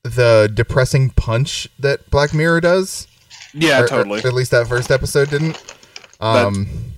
the 0.04 0.50
depressing 0.52 1.12
punch 1.12 1.68
that 1.78 2.10
Black 2.10 2.34
Mirror 2.34 2.62
does. 2.62 3.08
yeah, 3.54 3.82
Or- 3.82 3.84
or 3.84 3.88
totally. 3.88 4.20
at 4.24 4.34
least 4.34 4.50
that 4.50 4.68
first 4.68 4.90
episode 4.90 5.30
didn't. 5.30 5.62
Um, 6.20 6.91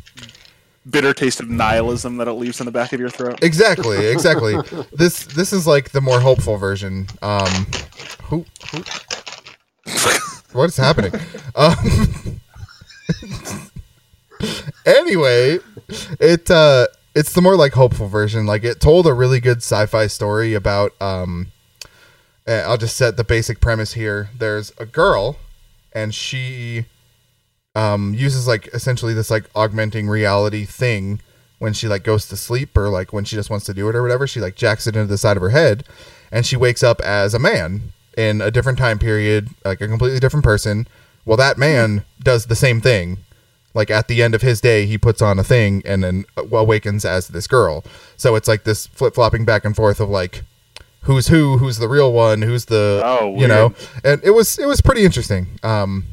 Bitter 0.90 1.14
taste 1.14 1.40
of 1.40 1.50
nihilism 1.50 2.18
that 2.18 2.28
it 2.28 2.34
leaves 2.34 2.60
in 2.60 2.66
the 2.66 2.72
back 2.72 2.92
of 2.92 3.00
your 3.00 3.10
throat. 3.10 3.42
exactly, 3.42 4.08
exactly. 4.08 4.56
this 4.94 5.26
this 5.26 5.54
is 5.54 5.66
like 5.66 5.92
the 5.92 6.02
more 6.02 6.20
hopeful 6.20 6.58
version. 6.58 7.08
Um, 7.22 7.68
who, 8.24 8.46
who 8.72 8.84
what 10.54 10.66
is 10.66 10.78
happening? 10.78 11.14
Um, 11.56 11.76
anyway, 14.86 15.60
it 16.20 16.50
uh, 16.52 16.88
it's 17.16 17.34
the 17.34 17.42
more 17.42 17.56
like 17.56 17.74
hopeful 17.74 18.08
version. 18.08 18.46
Like 18.46 18.64
it 18.64 18.80
told 18.80 19.08
a 19.08 19.14
really 19.14 19.40
good 19.40 19.58
sci-fi 19.58 20.08
story 20.08 20.54
about. 20.54 21.00
Um, 21.02 21.48
eh, 22.46 22.62
I'll 22.62 22.78
just 22.78 22.98
set 22.98 23.18
the 23.18 23.24
basic 23.24 23.60
premise 23.60 23.94
here. 23.94 24.30
There's 24.38 24.74
a 24.78 24.86
girl, 24.86 25.38
and 25.94 26.14
she 26.14 26.86
um, 27.76 28.14
uses 28.14 28.48
like 28.48 28.68
essentially 28.74 29.14
this 29.14 29.32
like 29.32 29.50
augmenting 29.56 30.08
reality 30.08 30.66
thing 30.66 31.20
when 31.60 31.74
she 31.74 31.88
like 31.88 32.04
goes 32.04 32.28
to 32.28 32.38
sleep 32.38 32.78
or 32.78 32.90
like 32.90 33.14
when 33.14 33.24
she 33.26 33.36
just 33.36 33.50
wants 33.50 33.66
to 33.66 33.74
do 33.74 33.88
it 33.90 33.96
or 33.96 34.02
whatever. 34.02 34.28
She 34.28 34.40
like 34.40 34.56
jacks 34.56 34.86
it 34.88 34.96
into 34.96 35.08
the 35.08 35.18
side 35.18 35.38
of 35.38 35.42
her 35.42 35.50
head, 35.50 35.84
and 36.32 36.46
she 36.46 36.56
wakes 36.58 36.84
up 36.84 37.02
as 37.02 37.34
a 37.34 37.40
man 37.40 37.94
in 38.18 38.42
a 38.42 38.52
different 38.52 38.78
time 38.78 39.00
period, 39.00 39.50
like 39.66 39.82
a 39.82 39.88
completely 39.88 40.20
different 40.20 40.44
person. 40.44 40.88
Well, 41.26 41.38
that 41.38 41.58
man 41.58 42.04
does 42.22 42.46
the 42.46 42.56
same 42.56 42.82
thing. 42.82 43.18
Like 43.74 43.90
at 43.90 44.08
the 44.08 44.22
end 44.22 44.36
of 44.36 44.44
his 44.44 44.62
day, 44.62 44.86
he 44.86 45.00
puts 45.00 45.22
on 45.22 45.40
a 45.40 45.44
thing 45.44 45.82
and 45.84 46.04
then 46.04 46.26
awakens 46.38 47.06
as 47.06 47.30
this 47.30 47.48
girl. 47.48 47.84
So 48.18 48.36
it's 48.36 48.48
like 48.48 48.66
this 48.66 48.86
flip 48.86 49.16
flopping 49.16 49.46
back 49.46 49.66
and 49.66 49.76
forth 49.76 50.00
of 50.00 50.10
like 50.10 50.44
who's 51.02 51.28
who, 51.28 51.58
who's 51.58 51.78
the 51.78 51.88
real 51.88 52.14
one, 52.14 52.44
who's 52.44 52.66
the 52.66 53.02
Oh, 53.04 53.36
you 53.36 53.48
know, 53.48 53.74
and 54.04 54.22
it 54.24 54.32
was 54.32 54.60
it 54.60 54.68
was 54.68 54.82
pretty 54.82 55.04
interesting. 55.06 55.60
Um, 55.64 56.06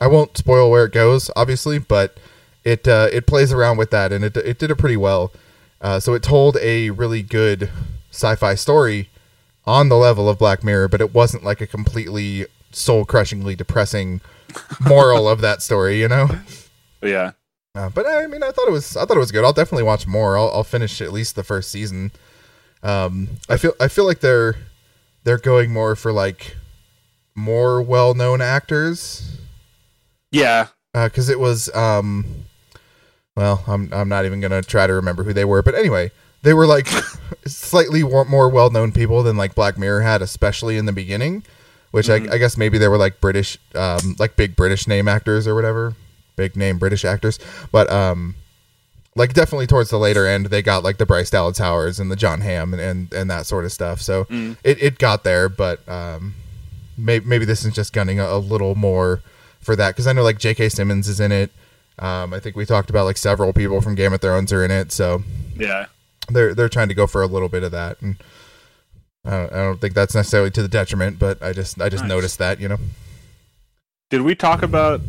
I 0.00 0.06
won't 0.06 0.36
spoil 0.36 0.70
where 0.70 0.86
it 0.86 0.92
goes, 0.92 1.30
obviously, 1.36 1.78
but 1.78 2.16
it 2.64 2.88
uh, 2.88 3.08
it 3.12 3.26
plays 3.26 3.52
around 3.52 3.76
with 3.76 3.90
that, 3.90 4.12
and 4.12 4.24
it 4.24 4.36
it 4.36 4.58
did 4.58 4.70
it 4.70 4.76
pretty 4.76 4.96
well. 4.96 5.32
Uh, 5.80 6.00
so 6.00 6.14
it 6.14 6.22
told 6.22 6.56
a 6.58 6.90
really 6.90 7.22
good 7.22 7.70
sci-fi 8.10 8.54
story 8.54 9.08
on 9.66 9.88
the 9.88 9.96
level 9.96 10.28
of 10.28 10.38
Black 10.38 10.62
Mirror, 10.64 10.88
but 10.88 11.00
it 11.00 11.14
wasn't 11.14 11.44
like 11.44 11.60
a 11.60 11.66
completely 11.66 12.46
soul-crushingly 12.70 13.54
depressing 13.56 14.20
moral 14.80 15.28
of 15.28 15.40
that 15.40 15.62
story, 15.62 16.00
you 16.00 16.08
know. 16.08 16.28
yeah. 17.02 17.32
Uh, 17.74 17.88
but 17.88 18.06
I 18.06 18.26
mean, 18.26 18.42
I 18.42 18.50
thought 18.50 18.68
it 18.68 18.72
was 18.72 18.96
I 18.96 19.04
thought 19.04 19.16
it 19.16 19.20
was 19.20 19.32
good. 19.32 19.44
I'll 19.44 19.52
definitely 19.52 19.84
watch 19.84 20.06
more. 20.06 20.36
I'll, 20.36 20.50
I'll 20.50 20.64
finish 20.64 21.00
at 21.00 21.12
least 21.12 21.36
the 21.36 21.44
first 21.44 21.70
season. 21.70 22.10
Um, 22.82 23.28
I 23.48 23.56
feel 23.58 23.74
I 23.78 23.88
feel 23.88 24.06
like 24.06 24.20
they're 24.20 24.56
they're 25.24 25.38
going 25.38 25.72
more 25.72 25.94
for 25.94 26.10
like 26.12 26.56
more 27.36 27.80
well 27.80 28.14
known 28.14 28.40
actors 28.40 29.39
Yeah. 30.30 30.68
because 30.92 31.28
it 31.28 31.38
was 31.40 31.74
um, 31.74 32.24
well 33.36 33.62
I'm 33.66 33.92
I'm 33.92 34.08
not 34.08 34.24
even 34.26 34.40
gonna 34.40 34.62
try 34.62 34.86
to 34.86 34.92
remember 34.94 35.24
who 35.24 35.32
they 35.32 35.44
were, 35.44 35.62
but 35.62 35.74
anyway, 35.74 36.10
they 36.42 36.54
were 36.54 36.66
like 36.66 36.86
slightly 37.46 38.02
more 38.02 38.48
well 38.48 38.70
known 38.70 38.92
people 38.92 39.22
than 39.22 39.36
like 39.36 39.54
Black 39.54 39.78
Mirror 39.78 40.02
had, 40.02 40.22
especially 40.22 40.76
in 40.76 40.86
the 40.86 40.92
beginning. 40.92 41.42
Which 41.92 42.06
Mhm. 42.06 42.30
I, 42.30 42.34
I 42.34 42.38
guess 42.38 42.56
maybe 42.56 42.78
they 42.78 42.86
were 42.86 42.96
like 42.98 43.20
British, 43.20 43.58
um, 43.74 44.14
like 44.20 44.36
big 44.36 44.54
British 44.54 44.86
name 44.86 45.08
actors 45.08 45.48
or 45.48 45.56
whatever, 45.56 45.94
big 46.36 46.54
name 46.56 46.78
British 46.78 47.04
actors. 47.04 47.40
But 47.72 47.90
um, 47.90 48.36
like 49.16 49.32
definitely 49.32 49.66
towards 49.66 49.90
the 49.90 49.98
later 49.98 50.24
end, 50.24 50.46
they 50.46 50.62
got 50.62 50.84
like 50.84 50.98
the 50.98 51.06
Bryce 51.06 51.30
Dallas 51.30 51.58
Howard 51.58 51.98
and 51.98 52.08
the 52.08 52.14
Jon 52.14 52.42
Hamm 52.42 52.72
and, 52.74 52.80
and, 52.80 53.12
and 53.12 53.28
that 53.28 53.44
sort 53.46 53.64
of 53.64 53.72
stuff. 53.72 54.00
So 54.00 54.24
Mm. 54.26 54.56
it, 54.62 54.80
it 54.80 54.98
got 54.98 55.24
there, 55.24 55.48
but 55.48 55.86
um, 55.88 56.34
maybe 56.96 57.26
maybe 57.26 57.44
this 57.44 57.64
is 57.64 57.74
just 57.74 57.92
gunning 57.92 58.20
a, 58.20 58.24
a 58.26 58.38
little 58.38 58.76
more 58.76 59.20
for 59.60 59.76
that 59.76 59.90
because 59.90 60.06
I 60.06 60.12
know 60.12 60.22
like 60.22 60.38
J.K. 60.38 60.68
Simmons 60.70 61.08
is 61.08 61.20
in 61.20 61.32
it. 61.32 61.50
Um, 61.98 62.32
I 62.32 62.40
think 62.40 62.56
we 62.56 62.64
talked 62.64 62.88
about 62.90 63.04
like 63.04 63.16
several 63.18 63.52
people 63.52 63.80
from 63.80 63.94
Game 63.94 64.12
of 64.12 64.20
Thrones 64.20 64.52
are 64.52 64.64
in 64.64 64.70
it, 64.70 64.90
so 64.92 65.22
Yeah. 65.56 65.86
they're 66.30 66.54
they're 66.54 66.68
trying 66.68 66.88
to 66.88 66.94
go 66.94 67.06
for 67.06 67.22
a 67.22 67.26
little 67.26 67.48
bit 67.50 67.62
of 67.62 67.72
that, 67.72 68.00
and 68.00 68.16
I 69.24 69.30
don't, 69.30 69.52
I 69.52 69.56
don't 69.56 69.80
think 69.80 69.92
that's 69.94 70.14
necessarily 70.14 70.50
to 70.52 70.62
the 70.62 70.68
detriment, 70.68 71.18
but 71.18 71.42
I 71.42 71.52
just 71.52 71.80
I 71.80 71.88
just 71.90 72.04
Nice. 72.04 72.08
noticed 72.08 72.38
that 72.38 72.58
you 72.60 72.68
know. 72.68 72.78
Did 74.08 74.22
we 74.22 74.34
talk 74.34 74.62
about 74.62 75.00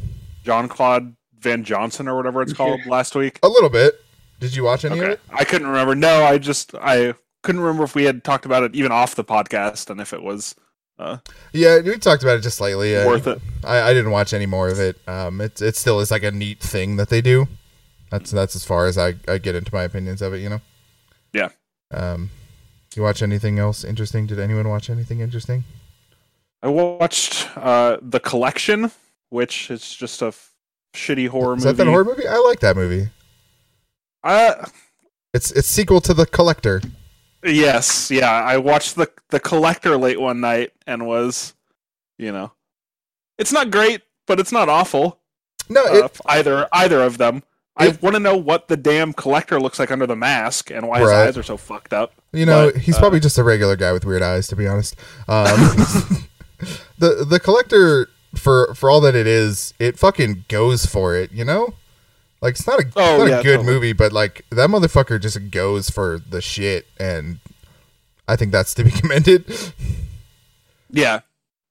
Jean-Claude 0.44 1.16
Van 1.40 1.64
Johnson 1.64 2.08
or 2.08 2.16
whatever 2.16 2.42
it's 2.42 2.54
called 2.54 2.82
last 2.86 3.16
week? 3.16 3.40
A 3.42 3.48
little 3.48 3.70
bit. 3.70 3.94
Did 4.40 4.56
you 4.56 4.64
watch 4.64 4.86
any 4.86 5.00
of 5.00 5.06
it? 5.08 5.20
I 5.32 5.44
couldn't 5.44 5.68
remember. 5.68 5.96
No, 5.96 6.24
I 6.24 6.38
just 6.40 6.76
I 6.76 7.14
couldn't 7.44 7.62
remember 7.62 7.84
if 7.84 7.96
we 7.96 8.04
had 8.04 8.24
talked 8.24 8.46
about 8.46 8.64
it 8.64 8.76
even 8.76 8.92
off 8.92 9.16
the 9.16 9.24
podcast 9.24 9.90
and 9.90 10.00
if 10.02 10.14
it 10.14 10.22
was 10.22 10.56
uh, 11.02 11.18
Yeah, 11.54 11.80
we 11.82 11.98
talked 11.98 12.24
about 12.24 12.38
it 12.38 12.42
just 12.42 12.58
slightly. 12.58 12.94
Worth 12.94 13.28
it. 13.28 13.42
I, 13.64 13.82
I 13.90 13.94
didn't 13.94 14.12
watch 14.12 14.34
any 14.34 14.46
more 14.46 14.70
of 14.70 14.80
it. 14.80 14.98
Um, 15.08 15.42
it 15.42 15.62
it 15.62 15.76
still 15.76 16.00
is 16.00 16.12
like 16.12 16.24
a 16.24 16.32
neat 16.32 16.60
thing 16.60 16.96
that 16.98 17.10
they 17.10 17.22
do. 17.22 17.48
That's 18.12 18.32
that's 18.32 18.56
as 18.56 18.64
far 18.66 18.86
as 18.88 18.98
I, 18.98 19.16
I 19.28 19.38
get 19.38 19.56
into 19.56 19.74
my 19.74 19.84
opinions 19.84 20.22
of 20.22 20.34
it. 20.34 20.40
You 20.40 20.50
know. 20.50 20.62
Yeah. 21.34 21.50
Um, 21.92 22.30
you 22.96 23.04
watch 23.04 23.22
anything 23.22 23.58
else 23.60 23.84
interesting? 23.84 24.28
Did 24.28 24.40
anyone 24.40 24.68
watch 24.70 24.90
anything 24.90 25.20
interesting? 25.22 25.64
I 26.64 26.68
watched 26.68 27.48
uh, 27.58 27.98
the 28.02 28.20
collection, 28.20 28.92
which 29.30 29.72
is 29.72 29.96
just 29.96 30.22
a 30.22 30.28
f- 30.28 30.52
shitty 30.94 31.28
horror 31.30 31.56
is 31.56 31.64
movie. 31.66 31.78
that 31.78 31.84
that 31.86 31.90
horror 31.90 32.06
movie? 32.06 32.28
I 32.28 32.38
like 32.38 32.60
that 32.60 32.76
movie. 32.76 33.10
Uh, 34.24 34.66
It's 35.34 35.52
it's 35.52 35.68
sequel 35.68 36.02
to 36.02 36.14
the 36.14 36.26
Collector. 36.26 36.82
Yes, 37.44 38.12
yeah. 38.12 38.32
I 38.32 38.58
watched 38.58 38.96
the 38.96 39.10
the 39.30 39.40
collector 39.40 39.98
late 39.98 40.20
one 40.20 40.40
night 40.42 40.72
and 40.88 41.06
was, 41.08 41.54
you 42.18 42.32
know, 42.32 42.52
it's 43.38 43.52
not 43.52 43.72
great, 43.72 44.02
but 44.28 44.40
it's 44.40 44.52
not 44.52 44.70
awful. 44.70 45.20
No, 45.70 45.84
Uh, 45.84 46.08
either 46.26 46.68
either 46.74 47.02
of 47.02 47.18
them. 47.18 47.44
I 47.78 47.98
want 48.02 48.16
to 48.16 48.20
know 48.20 48.36
what 48.36 48.68
the 48.68 48.78
damn 48.78 49.14
collector 49.14 49.60
looks 49.60 49.80
like 49.80 49.90
under 49.92 50.06
the 50.06 50.16
mask 50.16 50.70
and 50.70 50.88
why 50.88 51.00
his 51.00 51.08
Right. 51.10 51.28
eyes 51.30 51.38
are 51.38 51.42
so 51.44 51.56
fucked 51.58 51.94
up. 51.94 52.14
You 52.34 52.46
know, 52.46 52.70
But, 52.72 52.82
he's 52.82 52.98
uh, 52.98 53.00
probably 53.00 53.20
just 53.22 53.38
a 53.40 53.44
regular 53.44 53.76
guy 53.76 53.92
with 53.94 54.06
weird 54.06 54.22
eyes, 54.22 54.48
to 54.50 54.56
be 54.56 54.68
honest. 54.68 54.96
Um, 55.28 55.48
the 57.00 57.26
the 57.28 57.40
collector, 57.40 58.10
for 58.36 58.74
for 58.76 58.90
all 58.90 59.02
that 59.02 59.16
it 59.16 59.26
is, 59.26 59.74
it 59.80 59.98
fucking 59.98 60.46
goes 60.48 60.86
for 60.86 61.16
it. 61.16 61.32
You 61.32 61.46
know, 61.46 61.74
like 62.42 62.52
it's 62.56 62.66
not 62.68 62.80
a, 62.80 62.88
it's 62.88 62.94
Oh, 62.96 63.20
not 63.20 63.30
yeah, 63.30 63.40
a 63.40 63.44
good 63.44 63.58
totally. 63.58 63.74
movie, 63.74 63.94
but 63.94 64.12
like 64.12 64.46
that 64.50 64.70
motherfucker 64.70 65.22
just 65.22 65.52
goes 65.52 65.90
for 65.90 66.20
the 66.20 66.42
shit, 66.42 66.88
and 67.00 67.40
I 68.28 68.36
think 68.36 68.52
that's 68.52 68.74
to 68.76 68.84
be 68.84 68.92
commended. 69.02 69.46
Yeah. 70.90 71.22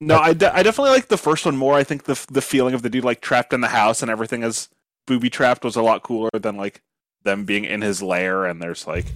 No, 0.03 0.19
I, 0.19 0.33
de- 0.33 0.55
I 0.55 0.63
definitely 0.63 0.93
like 0.93 1.09
the 1.09 1.19
first 1.19 1.45
one 1.45 1.57
more. 1.57 1.75
I 1.75 1.85
think 1.85 2.05
the 2.05 2.25
the 2.31 2.41
feeling 2.41 2.73
of 2.75 2.81
the 2.83 2.89
dude 2.89 3.05
like 3.05 3.21
trapped 3.21 3.53
in 3.53 3.61
the 3.61 3.69
house 3.69 4.01
and 4.01 4.11
everything 4.11 4.43
is 4.43 4.69
booby 5.07 5.29
trapped 5.29 5.63
was 5.65 5.77
a 5.77 5.83
lot 5.83 6.03
cooler 6.03 6.31
than 6.33 6.57
like 6.57 6.81
them 7.25 7.45
being 7.45 7.65
in 7.65 7.83
his 7.83 8.01
lair 8.03 8.47
and 8.47 8.63
there's 8.63 8.87
like 8.87 9.07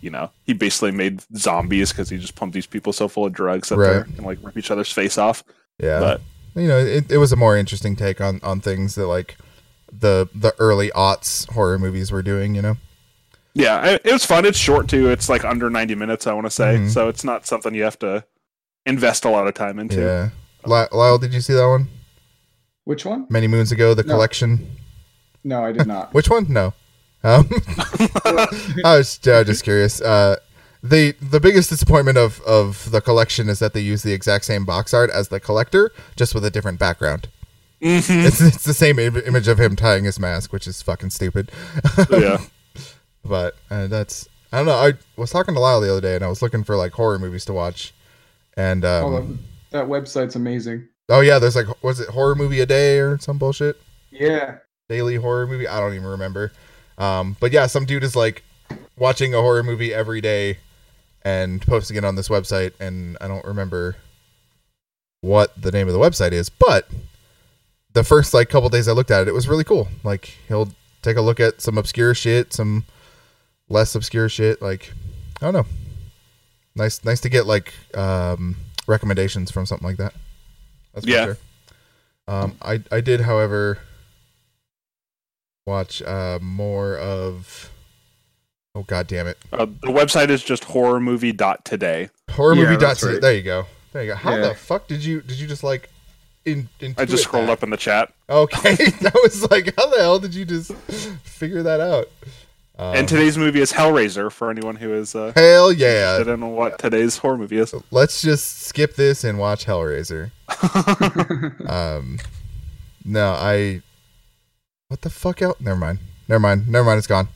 you 0.00 0.08
know 0.08 0.30
he 0.44 0.52
basically 0.54 0.90
made 0.92 1.22
zombies 1.36 1.90
because 1.92 2.08
he 2.08 2.16
just 2.16 2.36
pumped 2.36 2.54
these 2.54 2.66
people 2.66 2.92
so 2.92 3.06
full 3.08 3.26
of 3.26 3.32
drugs 3.34 3.68
that 3.68 3.76
Right. 3.76 4.06
they 4.06 4.12
can 4.14 4.24
like 4.24 4.38
rip 4.42 4.56
each 4.56 4.70
other's 4.70 4.90
face 4.92 5.18
off. 5.18 5.44
Yeah, 5.78 6.00
But 6.00 6.20
you 6.54 6.68
know, 6.68 6.78
it, 6.78 7.10
it 7.12 7.18
was 7.18 7.32
a 7.32 7.36
more 7.36 7.54
interesting 7.56 7.94
take 7.96 8.18
on 8.20 8.40
on 8.42 8.60
things 8.62 8.94
that 8.94 9.06
like 9.08 9.36
the 9.92 10.28
the 10.34 10.54
early 10.58 10.90
aughts 10.90 11.50
horror 11.52 11.78
movies 11.78 12.10
were 12.12 12.22
doing. 12.22 12.54
You 12.54 12.62
know, 12.62 12.76
yeah, 13.54 13.76
I, 13.76 13.88
it 14.04 14.12
was 14.12 14.24
fun. 14.24 14.44
It's 14.44 14.58
short 14.58 14.88
too. 14.88 15.08
It's 15.10 15.28
like 15.28 15.44
under 15.44 15.70
ninety 15.70 15.94
minutes. 15.94 16.26
I 16.26 16.32
want 16.32 16.46
to 16.46 16.50
say 16.50 16.76
Mhm. 16.78 16.90
so. 16.90 17.08
It's 17.08 17.24
not 17.24 17.46
something 17.46 17.74
you 17.74 17.82
have 17.84 17.98
to 18.00 18.24
invest 18.86 19.24
a 19.24 19.30
lot 19.30 19.46
of 19.46 19.54
time 19.54 19.78
into. 19.78 20.00
yeah. 20.00 20.30
Ly- 20.66 20.88
Lyle, 20.92 21.18
did 21.18 21.32
you 21.32 21.40
see 21.40 21.54
that 21.54 21.66
one 21.66 21.88
Which 22.84 23.04
one? 23.06 23.26
many 23.30 23.46
moons 23.48 23.72
ago? 23.72 23.94
The 23.94 24.02
No. 24.02 24.14
collection. 24.14 24.76
No, 25.42 25.64
I 25.64 25.72
did 25.72 25.86
not. 25.86 26.12
Which 26.14 26.28
one? 26.28 26.46
No. 26.52 26.74
Um, 27.22 27.48
I 28.24 28.96
was 28.96 29.18
uh, 29.26 29.44
just 29.44 29.64
curious. 29.64 30.00
Uh, 30.00 30.36
the 30.82 31.14
the 31.20 31.40
biggest 31.40 31.68
disappointment 31.68 32.16
of 32.16 32.40
of 32.42 32.90
the 32.90 33.00
collection 33.00 33.48
is 33.48 33.58
that 33.58 33.74
they 33.74 33.80
use 33.80 34.02
the 34.02 34.12
exact 34.12 34.44
same 34.46 34.64
box 34.64 34.94
art 34.94 35.10
as 35.10 35.28
the 35.28 35.38
collector, 35.40 35.92
just 36.16 36.34
with 36.34 36.44
a 36.44 36.50
different 36.50 36.78
background. 36.78 37.28
Mhm. 37.82 38.26
It's 38.26 38.40
it's 38.40 38.64
the 38.64 38.74
same 38.74 38.98
Im- 38.98 39.16
image 39.16 39.48
of 39.48 39.58
him 39.58 39.74
tying 39.76 40.04
his 40.04 40.18
mask, 40.20 40.52
which 40.52 40.66
is 40.66 40.82
fucking 40.82 41.10
stupid. 41.10 41.50
yeah. 42.10 42.38
But 43.24 43.56
uh, 43.70 43.86
that's 43.86 44.28
I 44.52 44.58
don't 44.58 44.66
know. 44.66 44.74
I 44.74 44.92
was 45.16 45.30
talking 45.30 45.54
to 45.54 45.60
Lyle 45.60 45.80
the 45.80 45.90
other 45.90 46.00
day, 46.00 46.14
and 46.14 46.24
I 46.24 46.28
was 46.28 46.42
looking 46.42 46.64
for 46.64 46.76
like 46.76 46.92
horror 46.92 47.18
movies 47.18 47.44
to 47.46 47.52
watch, 47.52 47.94
and 48.56 48.84
um, 48.84 49.04
Oh, 49.04 49.20
that- 49.20 49.38
that 49.70 49.86
website's 49.86 50.34
amazing. 50.36 50.88
oh 51.08 51.20
yeah, 51.20 51.38
there's 51.38 51.54
like 51.56 51.66
was 51.82 52.00
it 52.00 52.08
horror 52.10 52.34
movie 52.34 52.60
a 52.60 52.66
day 52.66 52.98
or 52.98 53.18
some 53.18 53.38
bullshit? 53.38 53.80
Yeah. 54.10 54.56
daily 54.88 55.14
horror 55.16 55.46
movie. 55.46 55.68
I 55.68 55.78
don't 55.80 55.94
even 55.94 56.06
remember. 56.08 56.52
Um, 56.98 57.36
but 57.40 57.52
yeah, 57.52 57.66
some 57.68 57.84
dude 57.86 58.02
is 58.04 58.16
like 58.16 58.42
watching 58.98 59.32
a 59.32 59.40
horror 59.40 59.62
movie 59.62 59.94
every 59.94 60.20
day 60.20 60.58
and 61.22 61.62
posting 61.62 61.96
it 61.96 62.04
on 62.04 62.16
this 62.16 62.28
website, 62.28 62.72
and 62.80 63.16
I 63.20 63.28
don't 63.28 63.44
remember 63.44 63.96
what 65.20 65.52
the 65.60 65.70
name 65.70 65.86
of 65.86 65.92
the 65.94 66.00
website 66.00 66.32
is, 66.32 66.48
but 66.48 66.88
the 67.92 68.04
first 68.04 68.32
like 68.34 68.48
couple 68.48 68.68
days 68.68 68.88
I 68.88 68.92
looked 68.92 69.10
at 69.10 69.22
it, 69.22 69.28
it 69.28 69.34
was 69.34 69.48
really 69.48 69.64
cool. 69.64 69.88
Like 70.04 70.36
he'll 70.48 70.72
take 71.02 71.16
a 71.16 71.22
look 71.22 71.40
at 71.40 71.60
some 71.60 71.78
obscure 71.78 72.14
shit, 72.14 72.52
some 72.52 72.84
less 73.68 73.94
obscure 73.94 74.28
shit. 74.28 74.60
Like 74.62 74.92
I 75.40 75.46
don't 75.46 75.54
know, 75.54 75.66
nice, 76.76 77.04
nice 77.04 77.20
to 77.20 77.28
get 77.28 77.46
like 77.46 77.72
um, 77.96 78.56
recommendations 78.86 79.50
from 79.50 79.66
something 79.66 79.86
like 79.88 79.96
that. 79.98 80.14
That's 80.94 81.04
for 81.06 81.10
Yeah. 81.10 81.24
sure. 81.24 81.38
Um, 82.28 82.56
I 82.62 82.80
I 82.92 83.00
did, 83.00 83.22
however, 83.22 83.78
watch 85.66 86.02
uh 86.02 86.38
more 86.40 86.96
of. 86.96 87.70
Oh 88.74 88.84
god 88.84 89.08
damn 89.08 89.26
it! 89.26 89.36
Uh, 89.52 89.66
the 89.66 89.88
website 89.88 90.28
is 90.30 90.44
just 90.44 90.62
horrormovie.today. 90.64 92.08
Horror 92.30 92.54
Yeah, 92.54 92.62
movie. 92.64 92.76
that's 92.76 93.00
dot 93.00 93.10
right. 93.12 93.20
There 93.20 93.34
you 93.34 93.42
go. 93.42 93.66
There 93.92 94.02
you 94.04 94.10
go. 94.10 94.14
How 94.16 94.36
Yeah. 94.36 94.48
the 94.48 94.54
fuck 94.54 94.86
did 94.86 95.04
you 95.04 95.22
did 95.22 95.40
you 95.40 95.48
just 95.48 95.64
like? 95.64 95.90
In, 96.46 96.68
I 96.96 97.04
just 97.04 97.24
scrolled 97.24 97.50
up 97.50 97.62
in 97.62 97.70
the 97.70 97.76
chat. 97.76 98.12
Okay, 98.28 98.74
that 98.74 99.14
was 99.22 99.50
like, 99.50 99.74
how 99.76 99.88
the 99.90 99.98
hell 99.98 100.18
did 100.18 100.34
you 100.34 100.44
just 100.44 100.72
figure 101.22 101.62
that 101.62 101.80
out? 101.80 102.08
Um, 102.78 102.96
and 102.96 103.06
today's 103.06 103.36
movie 103.36 103.60
is 103.60 103.72
Hellraiser 103.72 104.32
for 104.32 104.50
anyone 104.50 104.76
who 104.76 104.94
is 104.94 105.14
uh, 105.14 105.32
hell 105.36 105.70
yeah! 105.70 106.16
interested 106.16 106.32
in 106.32 106.52
what 106.52 106.78
today's 106.78 107.18
horror 107.18 107.36
movie 107.36 107.58
is. 107.58 107.74
Let's 107.90 108.22
just 108.22 108.62
skip 108.62 108.96
this 108.96 109.22
and 109.22 109.38
watch 109.38 109.66
Hellraiser. 109.66 110.30
Um, 111.68 112.18
no, 113.04 113.32
I. 113.32 113.82
What 114.88 115.02
the 115.02 115.10
fuck 115.10 115.42
out? 115.42 115.60
Never 115.60 115.78
mind. 115.78 115.98
Never 116.26 116.40
mind. 116.40 116.68
Never 116.68 116.84
mind. 116.84 116.98
It's 116.98 117.06
gone. 117.06 117.28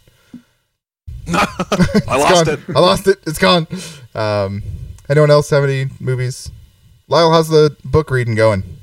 I 1.28 2.16
lost 2.16 2.46
gone. 2.46 2.54
it. 2.54 2.60
I 2.74 2.80
lost 2.80 3.06
it. 3.06 3.18
It's 3.26 3.38
gone. 3.38 3.66
Um, 4.14 4.62
anyone 5.08 5.30
else 5.30 5.50
have 5.50 5.64
any 5.64 5.90
movies? 6.00 6.50
Lyle, 7.06 7.32
how's 7.32 7.48
the 7.48 7.76
book 7.84 8.10
reading 8.10 8.34
going? 8.34 8.73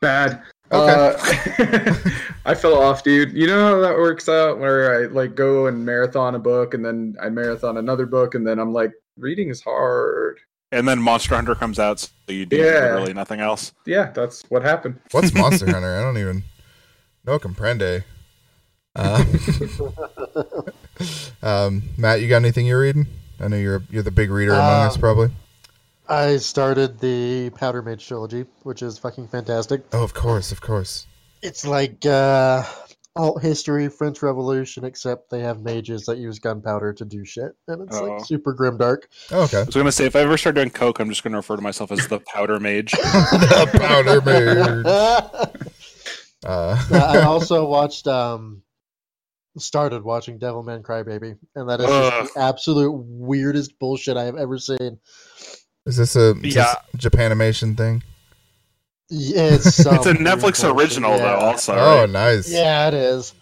Bad. 0.00 0.42
Okay. 0.72 1.16
Uh, 1.58 1.94
I 2.46 2.54
fell 2.54 2.80
off, 2.80 3.02
dude. 3.02 3.32
You 3.32 3.46
know 3.48 3.60
how 3.74 3.80
that 3.80 3.96
works 3.96 4.28
out 4.28 4.58
where 4.58 5.02
I 5.02 5.06
like 5.06 5.34
go 5.34 5.66
and 5.66 5.84
marathon 5.84 6.34
a 6.34 6.38
book 6.38 6.74
and 6.74 6.84
then 6.84 7.16
I 7.20 7.28
marathon 7.28 7.76
another 7.76 8.06
book 8.06 8.34
and 8.34 8.46
then 8.46 8.58
I'm 8.58 8.72
like, 8.72 8.92
reading 9.18 9.48
is 9.50 9.60
hard. 9.60 10.38
and 10.72 10.86
then 10.88 11.00
Monster 11.02 11.34
Hunter 11.34 11.54
comes 11.56 11.78
out, 11.80 11.98
so 12.00 12.10
you 12.28 12.46
do 12.46 12.56
Yeah. 12.56 12.84
literally 12.94 13.12
nothing 13.12 13.40
else. 13.40 13.72
Yeah, 13.84 14.10
that's 14.12 14.42
what 14.48 14.62
happened. 14.62 14.98
What's 15.10 15.34
Monster 15.34 15.66
Hunter? 15.70 15.98
I 15.98 16.02
don't 16.02 16.16
even. 16.18 16.44
No 17.26 17.38
comprende. 17.38 18.04
Uh, 18.96 19.24
um, 21.42 21.82
Matt, 21.96 22.20
you 22.20 22.28
got 22.28 22.36
anything 22.36 22.66
you're 22.66 22.80
reading? 22.80 23.06
I 23.40 23.48
know 23.48 23.56
you're 23.56 23.82
you're 23.90 24.02
the 24.02 24.10
big 24.10 24.30
reader 24.30 24.52
among 24.52 24.86
us, 24.86 24.94
Um, 24.94 25.00
probably. 25.00 25.30
I 26.10 26.36
started 26.38 26.98
the 26.98 27.50
Powder 27.50 27.82
Mage 27.82 28.06
trilogy, 28.06 28.44
which 28.64 28.82
is 28.82 28.98
fucking 28.98 29.28
fantastic. 29.28 29.82
Oh, 29.92 30.02
of 30.02 30.12
course, 30.12 30.50
of 30.50 30.60
course. 30.60 31.06
It's 31.40 31.64
like 31.64 32.04
uh, 32.04 32.64
alt 33.14 33.40
history, 33.40 33.88
French 33.88 34.20
Revolution, 34.20 34.84
except 34.84 35.30
they 35.30 35.40
have 35.40 35.60
mages 35.62 36.06
that 36.06 36.18
use 36.18 36.40
gunpowder 36.40 36.92
to 36.94 37.04
do 37.04 37.24
shit, 37.24 37.52
and 37.68 37.82
it's 37.86 37.96
Oh. 37.96 38.04
like 38.04 38.24
super 38.24 38.54
grimdark. 38.54 39.04
Oh, 39.30 39.44
okay. 39.44 39.58
I 39.60 39.64
was 39.64 39.76
gonna 39.76 39.92
say 39.92 40.04
if 40.06 40.16
I 40.16 40.20
ever 40.20 40.36
start 40.36 40.56
doing 40.56 40.70
coke, 40.70 40.98
I'm 40.98 41.08
just 41.08 41.22
gonna 41.22 41.36
refer 41.36 41.54
to 41.56 41.62
myself 41.62 41.92
as 41.92 42.08
the 42.08 42.18
Powder 42.18 42.58
Mage. 42.58 42.90
the 42.92 43.70
powder 43.78 44.20
mage. 44.20 44.86
I 46.44 46.78
Uh, 46.90 47.24
also 47.28 47.66
watched, 47.66 48.06
um, 48.08 48.62
started 49.58 50.02
watching 50.02 50.38
Devilman 50.38 50.82
Crybaby, 50.82 51.36
and 51.54 51.68
that 51.68 51.80
is 51.80 51.86
just 51.86 52.34
the 52.34 52.40
absolute 52.40 52.92
weirdest 52.92 53.78
bullshit 53.78 54.16
I 54.16 54.24
have 54.24 54.36
ever 54.36 54.58
seen. 54.58 54.98
Is 55.86 55.96
this 55.96 56.16
a 56.16 56.30
is 56.42 56.54
Yeah. 56.54 56.74
this 56.92 57.04
Japanimation 57.10 57.76
thing? 57.76 58.02
Yeah, 59.08 59.42
It's, 59.54 59.74
some 59.74 59.94
it's 59.96 60.06
a 60.06 60.12
Netflix 60.14 60.62
original 60.68 61.12
yeah. 61.12 61.18
though. 61.18 61.36
Also, 61.36 61.74
Oh, 61.74 62.00
right? 62.02 62.10
nice. 62.10 62.50
Yeah, 62.50 62.88
it 62.88 62.94
is. 62.94 63.34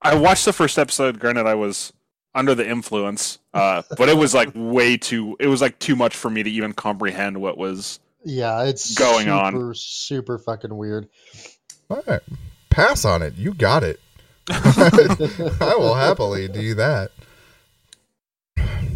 I 0.00 0.14
watched 0.14 0.44
the 0.44 0.52
first 0.52 0.78
episode. 0.78 1.18
Granted, 1.18 1.46
I 1.46 1.54
was 1.54 1.92
under 2.34 2.54
the 2.54 2.68
influence, 2.68 3.38
uh, 3.54 3.82
but 3.96 4.08
it 4.08 4.16
was 4.16 4.34
like 4.34 4.50
way 4.54 4.96
too. 4.96 5.36
It 5.38 5.46
was 5.48 5.60
like 5.60 5.78
too 5.78 5.94
much 5.96 6.16
for 6.16 6.30
me 6.30 6.42
to 6.42 6.50
even 6.50 6.72
comprehend 6.72 7.40
what 7.40 7.56
was. 7.58 8.00
Yeah, 8.24 8.62
it's 8.64 8.94
Going 8.94 9.24
super, 9.26 9.32
on. 9.68 9.74
super 9.74 10.38
fucking 10.38 10.76
weird. 10.76 11.08
All 11.90 12.02
right. 12.06 12.20
Pass 12.70 13.04
on 13.04 13.20
it. 13.22 13.34
You 13.34 13.52
got 13.54 13.82
it. 13.82 14.00
I 14.48 15.74
will 15.76 15.94
happily 15.94 16.48
do 16.48 16.74
that. 16.74 17.10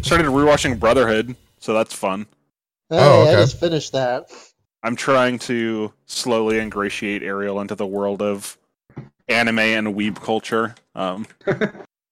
Started 0.01 0.27
rewatching 0.27 0.79
Brotherhood, 0.79 1.35
so 1.59 1.73
that's 1.73 1.93
fun. 1.93 2.25
Hey, 2.89 2.97
Oh, 2.99 3.21
okay. 3.23 3.31
I 3.31 3.35
just 3.35 3.59
finished 3.59 3.91
that. 3.93 4.31
I'm 4.83 4.95
trying 4.95 5.39
to 5.39 5.91
slowly 6.05 6.59
ingratiate 6.59 7.21
Ariel 7.23 7.59
into 7.59 7.75
the 7.75 7.85
world 7.85 8.21
of 8.21 8.57
anime 9.27 9.59
and 9.59 9.87
weeb 9.95 10.21
culture. 10.21 10.75
Um, 10.95 11.25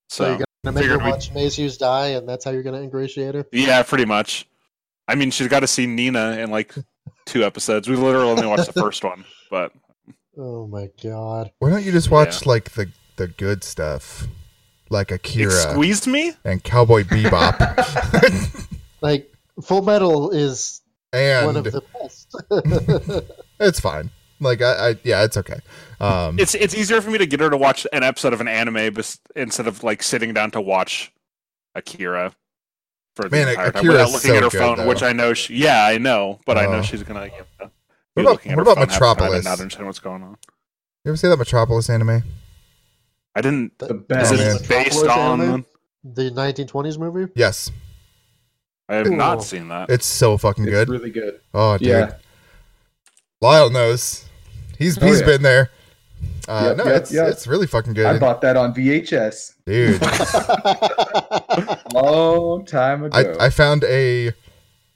So, 0.08 0.24
so 0.24 0.28
you're 0.30 0.38
gonna 0.38 0.46
make 0.66 0.74
her 0.76 0.82
figured 0.82 1.04
we- 1.04 1.10
watch 1.12 1.32
Maes 1.34 1.56
Hughes 1.56 1.78
die, 1.78 2.10
and 2.10 2.30
that's 2.30 2.46
how 2.46 2.52
you're 2.52 2.62
gonna 2.64 2.82
ingratiate 2.82 3.34
her. 3.36 3.46
yeah, 3.52 3.82
pretty 3.84 4.06
much. 4.06 4.48
I 5.08 5.16
mean, 5.16 5.32
she's 5.32 5.48
got 5.48 5.62
to 5.62 5.68
see 5.68 5.88
Nina 5.88 6.38
in 6.38 6.52
like 6.52 6.74
two 7.26 7.44
episodes. 7.44 7.90
We 7.90 7.96
literally 7.96 8.30
only 8.32 8.46
watched 8.48 8.72
the 8.72 8.80
first 8.82 9.04
one, 9.04 9.26
but 9.50 9.72
Oh 10.38 10.68
my 10.68 10.90
god. 11.04 11.52
Why 11.60 11.72
don't 11.72 11.84
you 11.84 11.92
just 11.92 12.12
watch 12.12 12.46
like 12.46 12.72
the 12.72 12.92
the 13.16 13.28
good 13.28 13.64
stuff, 13.64 14.28
like 14.92 15.10
it 15.12 15.16
Akira 15.16 15.52
squeezed 15.52 16.06
me. 16.08 16.34
and 16.44 16.64
Cowboy 16.64 17.04
Bebop, 17.04 17.58
Like 19.02 19.34
Full 19.64 19.82
Metal 19.82 20.32
is 20.32 20.82
one 21.12 21.56
of 21.56 21.64
the 21.64 21.82
best. 22.02 22.36
it's 23.60 23.80
fine. 23.80 24.10
Like 24.42 24.62
I, 24.62 24.90
I, 24.90 24.96
yeah, 25.04 25.24
it's 25.24 25.38
okay. 25.38 25.60
Um, 26.02 26.38
It's 26.38 26.56
it's 26.56 26.76
easier 26.76 27.00
for 27.02 27.10
me 27.10 27.18
to 27.20 27.26
get 27.26 27.40
her 27.40 27.50
to 27.50 27.56
watch 27.58 27.88
an 27.94 28.04
episode 28.04 28.34
of 28.34 28.42
an 28.42 28.48
anime 28.50 28.94
bes- 28.94 29.20
instead 29.36 29.66
of 29.68 29.82
like 29.84 30.04
sitting 30.04 30.34
down 30.34 30.52
to 30.52 30.62
watch 30.62 31.14
Akira 31.74 32.34
for 33.16 33.30
the 33.30 33.38
Man, 33.38 33.48
entire 33.48 33.72
time 33.72 33.88
without 33.88 34.08
looking 34.12 34.32
so 34.32 34.36
at 34.36 34.44
her 34.44 34.50
good, 34.50 34.58
phone, 34.60 34.78
though. 34.80 34.88
which 34.88 35.04
I 35.04 35.14
know. 35.14 35.34
She, 35.34 35.56
yeah, 35.56 35.86
I 35.86 35.98
know, 35.98 36.40
but 36.46 36.58
I 36.58 36.66
know 36.66 36.80
Oh. 36.80 36.82
she's 36.82 37.02
gonna. 37.04 37.26
You 37.28 37.32
know, 37.62 37.72
What 38.14 38.22
about- 38.24 38.32
looking 38.34 38.52
at 38.52 38.58
what 38.58 38.66
her 38.68 38.72
about 38.74 38.76
phone 38.76 38.90
half 38.90 39.00
the 39.00 39.00
time 39.00 39.16
Metropolis? 39.16 39.36
and 39.36 39.44
not 39.46 39.60
understand 39.62 39.86
what's 39.88 40.00
going 40.00 40.24
on. 40.24 40.38
you 41.06 41.12
ever 41.12 41.18
see 41.18 41.28
that 41.30 41.38
Metropolis 41.38 41.90
anime? 41.90 42.24
I 43.36 43.42
didn't. 43.42 43.78
The 43.80 43.94
best. 43.94 44.34
Oh, 44.34 44.36
it 44.36 44.68
based 44.68 44.98
Metropolis 45.02 45.08
on? 45.10 45.42
anime? 45.42 45.66
the 46.04 46.30
1920s 46.32 46.98
movie? 47.00 47.32
Yes, 47.36 47.72
I 48.88 48.96
have 48.96 49.10
not 49.10 49.44
seen 49.44 49.68
that. 49.70 49.90
it's 49.90 50.06
so 50.06 50.38
fucking 50.38 50.66
good. 50.66 50.84
It's 50.84 50.92
really 50.92 51.10
good. 51.12 51.40
Oh, 51.54 51.78
dude, 51.78 51.88
Yeah. 51.88 52.12
Lyle 53.42 53.70
knows. 53.70 54.26
He's 54.78 54.98
Oh, 55.02 55.06
he's 55.06 55.22
yeah. 55.22 55.26
been 55.26 55.42
there. 55.42 55.70
Uh, 56.48 56.66
Yep, 56.70 56.78
no, 56.78 56.84
yep, 56.86 57.02
it's 57.02 57.12
yep. 57.14 57.28
it's 57.30 57.48
really 57.48 57.66
fucking 57.68 57.94
good. 57.94 58.06
I 58.06 58.20
bought 58.20 58.42
that 58.42 58.56
on 58.56 58.74
VHS 58.74 59.54
dude. 59.66 60.00
long 61.94 62.66
time 62.66 63.04
ago. 63.04 63.18
I, 63.40 63.46
I 63.46 63.50
found 63.50 63.84
a 63.86 64.32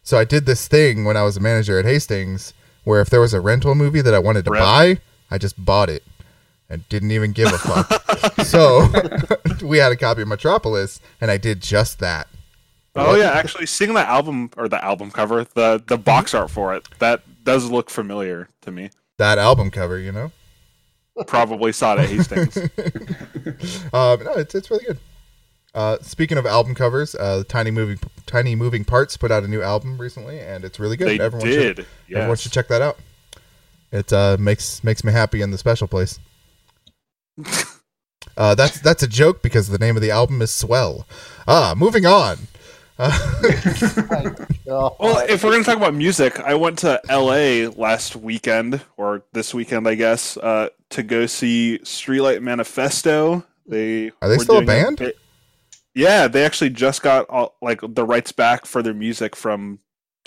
so 0.03 0.17
I 0.17 0.25
did 0.25 0.45
this 0.45 0.67
thing 0.67 1.05
when 1.05 1.17
I 1.17 1.23
was 1.23 1.37
a 1.37 1.39
manager 1.39 1.79
at 1.79 1.85
Hastings 1.85 2.53
where 2.83 3.01
if 3.01 3.09
there 3.09 3.19
was 3.21 3.33
a 3.33 3.41
rental 3.41 3.75
movie 3.75 4.01
that 4.01 4.13
I 4.13 4.19
wanted 4.19 4.45
to 4.45 4.51
Rip. 4.51 4.61
buy, 4.61 4.97
I 5.29 5.37
just 5.37 5.63
bought 5.63 5.89
it 5.89 6.03
and 6.69 6.87
didn't 6.89 7.11
even 7.11 7.31
give 7.31 7.47
a 7.51 7.57
fuck. 7.57 8.41
so 8.45 8.87
we 9.65 9.77
had 9.79 9.91
a 9.91 9.95
copy 9.95 10.21
of 10.21 10.27
Metropolis 10.27 10.99
and 11.19 11.29
I 11.31 11.37
did 11.37 11.61
just 11.61 11.99
that. 11.99 12.27
Oh 12.99 13.15
yeah, 13.15 13.31
actually, 13.31 13.65
seeing 13.65 13.93
the 13.93 14.07
album 14.07 14.51
or 14.57 14.67
the 14.67 14.83
album 14.83 15.11
cover, 15.11 15.43
the 15.43 15.81
the 15.85 15.97
box 15.97 16.33
art 16.33 16.49
for 16.51 16.73
it, 16.75 16.87
that 16.99 17.21
does 17.43 17.69
look 17.69 17.89
familiar 17.89 18.47
to 18.61 18.71
me. 18.71 18.89
That 19.17 19.37
album 19.37 19.71
cover, 19.71 19.99
you 19.99 20.11
know. 20.11 20.31
Probably 21.27 21.73
saw 21.73 21.95
it 21.95 21.99
at 21.99 22.09
Hastings. 22.09 22.57
um, 22.57 24.23
no, 24.23 24.33
it's 24.33 24.55
it's 24.55 24.71
really 24.71 24.85
good. 24.85 24.99
Uh, 25.75 25.97
speaking 26.01 26.37
of 26.37 26.45
album 26.45 26.73
covers, 26.73 27.13
uh, 27.15 27.43
Tiny 27.47 27.71
Moving 27.71 27.99
Tiny 28.25 28.55
Moving 28.55 28.85
Parts 28.85 29.17
put 29.17 29.29
out 29.31 29.43
a 29.43 29.47
new 29.47 29.61
album 29.61 29.97
recently, 29.99 30.39
and 30.39 30.63
it's 30.63 30.79
really 30.79 30.95
good. 30.97 31.07
they 31.07 31.19
everyone 31.19 31.47
should 31.47 31.75
did. 31.75 31.85
everyone 32.15 32.37
should 32.37 32.51
check 32.51 32.67
that 32.69 32.81
out. 32.81 32.97
It 33.91 34.13
uh, 34.13 34.37
makes 34.39 34.83
makes 34.83 35.03
me 35.03 35.11
happy 35.11 35.41
in 35.41 35.51
the 35.51 35.57
special 35.57 35.87
place. 35.87 36.19
Uh, 38.37 38.55
that's 38.55 38.79
that's 38.79 39.03
a 39.03 39.07
joke 39.07 39.41
because 39.41 39.67
the 39.67 39.77
name 39.77 39.97
of 39.97 40.01
the 40.01 40.11
album 40.11 40.41
is 40.41 40.49
Swell. 40.49 41.05
Ah, 41.45 41.73
moving 41.75 42.05
on. 42.05 42.37
Well, 44.65 45.25
if 45.27 45.43
we're 45.43 45.51
going 45.51 45.63
to 45.63 45.65
talk 45.65 45.77
about 45.77 45.95
music, 45.95 46.39
I 46.39 46.53
went 46.53 46.79
to 46.79 47.01
LA 47.09 47.69
last 47.75 48.15
weekend, 48.15 48.81
or 48.97 49.23
this 49.33 49.53
weekend, 49.53 49.87
I 49.87 49.95
guess, 49.95 50.37
uh, 50.37 50.69
to 50.91 51.03
go 51.03 51.25
see 51.25 51.79
Streetlight 51.83 52.41
Manifesto. 52.41 53.45
They 53.65 54.11
Are 54.21 54.29
they 54.29 54.37
still 54.37 54.59
a 54.59 54.65
band? 54.65 55.13
yeah, 55.95 56.27
they 56.27 56.45
actually 56.45 56.69
just 56.71 57.01
got 57.01 57.27
all, 57.29 57.55
like 57.61 57.79
the 57.81 58.05
rights 58.05 58.31
back 58.31 58.65
for 58.65 58.83
their 58.83 58.93
music 58.93 59.35
from 59.35 59.79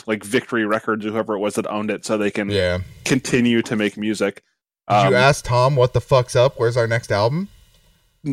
like 0.07 0.25
Victory 0.25 0.65
Records, 0.67 1.05
whoever 1.05 1.35
it 1.35 1.39
was 1.39 1.55
that 1.55 1.67
owned 1.69 1.91
it, 1.91 2.05
so 2.05 2.17
they 2.19 2.31
can 2.31 2.51
yeah. 2.51 2.79
continue 3.05 3.63
to 3.63 3.77
make 3.77 3.97
music. 3.97 4.43
Did 4.89 4.95
Um, 4.97 5.11
you 5.13 5.17
ask 5.17 5.45
Tom 5.45 5.77
what 5.77 5.93
the 5.93 6.01
fuck's 6.01 6.35
up? 6.35 6.55
Where's 6.59 6.77
our 6.77 6.89
next 6.89 7.13
album? 7.13 7.49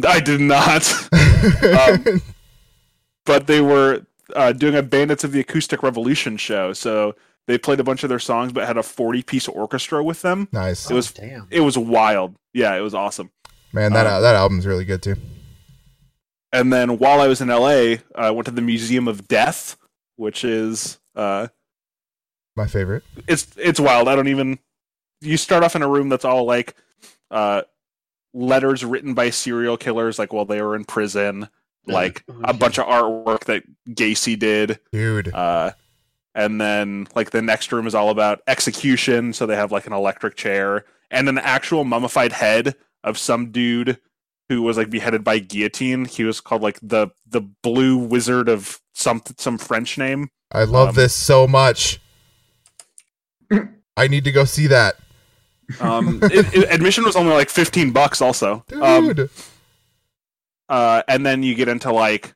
I 0.07 0.19
did 0.19 0.41
not, 0.41 0.91
Um, 1.13 2.21
but 3.25 3.47
they 3.47 3.61
were 3.61 4.05
uh, 4.35 4.51
doing 4.53 4.75
a 4.75 4.83
Bandits 4.83 5.23
of 5.23 5.31
the 5.31 5.39
Acoustic 5.39 5.83
Revolution 5.83 6.37
show, 6.37 6.73
so 6.73 7.15
they 7.47 7.57
played 7.57 7.79
a 7.79 7.83
bunch 7.83 8.03
of 8.03 8.09
their 8.09 8.19
songs, 8.19 8.51
but 8.53 8.65
had 8.67 8.77
a 8.77 8.83
forty-piece 8.83 9.47
orchestra 9.47 10.03
with 10.03 10.21
them. 10.21 10.47
nice, 10.51 10.89
it 10.89 10.93
was- 10.93 11.11
damn. 11.11 11.47
It 11.49 11.61
was 11.61 11.77
wild. 11.77 12.35
Yeah, 12.53 12.75
it 12.75 12.81
was 12.81 12.93
awesome. 12.93 13.31
man. 13.73 13.93
That 13.93 14.07
um, 14.07 14.21
that 14.21 14.35
album's 14.35 14.65
really 14.65 14.85
good 14.85 15.01
too. 15.03 15.15
And 16.51 16.73
then 16.73 16.97
while 16.97 17.21
I 17.21 17.27
was 17.27 17.41
in 17.41 17.49
LA, 17.49 17.97
I 18.15 18.31
went 18.31 18.45
to 18.45 18.51
the 18.51 18.61
Museum 18.61 19.07
of 19.07 19.27
Death, 19.27 19.77
which 20.15 20.43
is 20.43 20.99
uh, 21.15 21.47
My 22.55 22.65
favorite. 22.65 23.03
it's 23.27 23.47
it's 23.57 23.79
wild. 23.79 24.07
I 24.07 24.15
don't 24.15 24.27
even. 24.29 24.57
You 25.21 25.37
start 25.37 25.63
off 25.63 25.75
in 25.75 25.81
a 25.83 25.87
room 25.87 26.09
that's 26.09 26.25
all 26.25 26.45
like 26.45 26.75
uh, 27.29 27.61
letters 28.33 28.83
written 28.85 29.13
by 29.13 29.29
serial 29.29 29.77
killers, 29.77 30.17
like 30.17 30.33
while 30.33 30.45
they 30.45 30.61
were 30.61 30.75
in 30.75 30.85
prison, 30.85 31.49
like 31.87 32.23
a 32.43 32.53
bunch 32.53 32.77
of 32.77 32.85
artwork 32.85 33.45
that 33.45 33.63
Gacy 33.89 34.37
did. 34.37 34.79
Dude, 34.91 35.33
Uh, 35.33 35.71
and 36.35 36.59
then 36.61 37.07
like 37.15 37.31
the 37.31 37.41
next 37.41 37.71
room 37.71 37.87
is 37.87 37.95
all 37.95 38.09
about 38.09 38.41
execution, 38.47 39.33
so 39.33 39.45
they 39.45 39.55
have 39.55 39.71
like 39.71 39.87
an 39.87 39.93
electric 39.93 40.35
chair 40.35 40.85
and 41.11 41.27
an 41.27 41.37
actual 41.39 41.83
mummified 41.83 42.31
head 42.33 42.75
of 43.03 43.17
some 43.17 43.51
dude 43.51 43.97
who 44.47 44.61
was 44.61 44.77
like 44.77 44.89
beheaded 44.89 45.23
by 45.23 45.39
guillotine. 45.39 46.05
He 46.05 46.23
was 46.23 46.39
called 46.41 46.61
like 46.61 46.79
the 46.81 47.09
the 47.27 47.41
Blue 47.41 47.97
Wizard 47.97 48.47
of 48.49 48.79
some 48.93 49.21
some 49.37 49.57
French 49.57 49.97
name. 49.97 50.29
I 50.51 50.63
love 50.63 50.89
um, 50.89 50.95
this 50.95 51.15
so 51.15 51.47
much. 51.47 51.99
I 53.97 54.07
need 54.07 54.23
to 54.25 54.31
go 54.31 54.45
see 54.45 54.67
that, 54.67 54.95
Um, 55.79 56.19
it, 56.23 56.53
it- 56.53 56.71
admission 56.71 57.03
was 57.03 57.15
only 57.15 57.33
like 57.33 57.49
fifteen 57.49 57.91
bucks, 57.91 58.21
also. 58.21 58.63
Um, 58.81 59.13
dude. 59.13 59.29
Uh, 60.69 61.03
and 61.07 61.25
then 61.25 61.43
you 61.43 61.55
get 61.55 61.67
into 61.67 61.91
like 61.91 62.33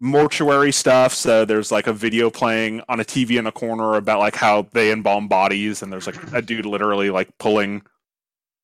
mortuary 0.00 0.72
stuff. 0.72 1.14
So 1.14 1.44
there's 1.44 1.72
like 1.72 1.86
a 1.86 1.92
video 1.92 2.30
playing 2.30 2.82
on 2.88 3.00
a 3.00 3.04
TV 3.04 3.38
in 3.38 3.46
a 3.46 3.52
corner 3.52 3.94
about 3.94 4.18
like 4.18 4.34
how 4.34 4.68
they 4.72 4.92
embalm 4.92 5.28
bodies, 5.28 5.82
and 5.82 5.92
there's 5.92 6.06
like 6.06 6.32
a 6.32 6.42
dude 6.42 6.66
literally 6.66 7.10
like 7.10 7.36
pulling 7.38 7.82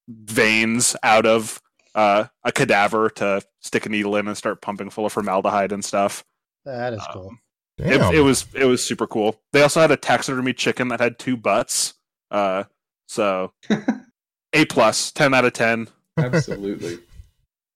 veins 0.08 0.96
out 1.02 1.26
of 1.26 1.60
uh, 1.94 2.24
a 2.44 2.52
cadaver 2.52 3.08
to 3.10 3.42
stick 3.60 3.86
a 3.86 3.88
needle 3.88 4.16
in 4.16 4.28
and 4.28 4.36
start 4.36 4.60
pumping 4.60 4.90
full 4.90 5.06
of 5.06 5.12
formaldehyde 5.12 5.72
and 5.72 5.84
stuff. 5.84 6.24
That 6.64 6.92
is 6.92 7.02
cool. 7.12 7.28
Um, 7.28 7.38
Damn. 7.78 8.12
It, 8.12 8.16
it 8.16 8.20
was 8.20 8.46
it 8.54 8.66
was 8.66 8.84
super 8.84 9.06
cool. 9.06 9.40
They 9.52 9.62
also 9.62 9.80
had 9.80 9.90
a 9.90 9.96
taxidermy 9.96 10.52
chicken 10.52 10.88
that 10.88 11.00
had 11.00 11.18
two 11.18 11.36
butts. 11.36 11.94
Uh, 12.30 12.64
so 13.06 13.52
A 14.52 14.64
plus, 14.66 15.10
ten 15.12 15.32
out 15.32 15.44
of 15.44 15.52
ten. 15.54 15.88
Absolutely. 16.18 16.98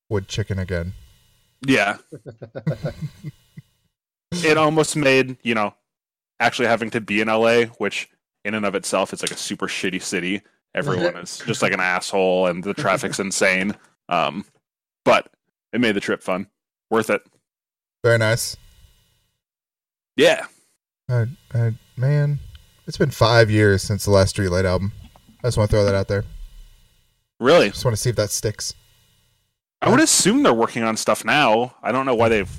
Wood 0.08 0.28
chicken 0.28 0.58
again. 0.58 0.92
Yeah. 1.66 1.98
it 4.32 4.56
almost 4.56 4.96
made 4.96 5.36
you 5.42 5.54
know 5.54 5.74
actually 6.40 6.68
having 6.68 6.90
to 6.90 7.00
be 7.00 7.20
in 7.20 7.28
LA, 7.28 7.64
which 7.78 8.08
in 8.44 8.54
and 8.54 8.66
of 8.66 8.74
itself 8.74 9.12
is 9.12 9.22
like 9.22 9.30
a 9.30 9.36
super 9.36 9.66
shitty 9.66 10.02
city. 10.02 10.42
Everyone 10.74 11.16
is 11.16 11.38
just 11.46 11.62
like 11.62 11.72
an 11.72 11.80
asshole, 11.80 12.46
and 12.46 12.62
the 12.62 12.74
traffic's 12.74 13.18
insane. 13.18 13.74
Um, 14.08 14.44
but 15.04 15.30
it 15.72 15.80
made 15.80 15.92
the 15.92 16.00
trip 16.00 16.22
fun, 16.22 16.46
worth 16.90 17.10
it. 17.10 17.22
Very 18.04 18.18
nice. 18.18 18.56
Yeah. 20.16 20.46
I, 21.08 21.26
I, 21.54 21.72
man, 21.96 22.40
it's 22.86 22.98
been 22.98 23.10
five 23.10 23.50
years 23.50 23.82
since 23.82 24.04
the 24.04 24.10
last 24.10 24.36
Streetlight 24.36 24.64
album. 24.64 24.92
I 25.42 25.48
just 25.48 25.56
want 25.56 25.70
to 25.70 25.76
throw 25.76 25.84
that 25.84 25.94
out 25.94 26.08
there. 26.08 26.24
Really? 27.38 27.70
Just 27.70 27.84
want 27.84 27.96
to 27.96 28.02
see 28.02 28.10
if 28.10 28.16
that 28.16 28.30
sticks. 28.30 28.74
I 29.86 29.90
would 29.90 30.00
assume 30.00 30.42
they're 30.42 30.52
working 30.52 30.82
on 30.82 30.96
stuff 30.96 31.24
now. 31.24 31.74
I 31.82 31.92
don't 31.92 32.06
know 32.06 32.14
why 32.14 32.28
they've 32.28 32.50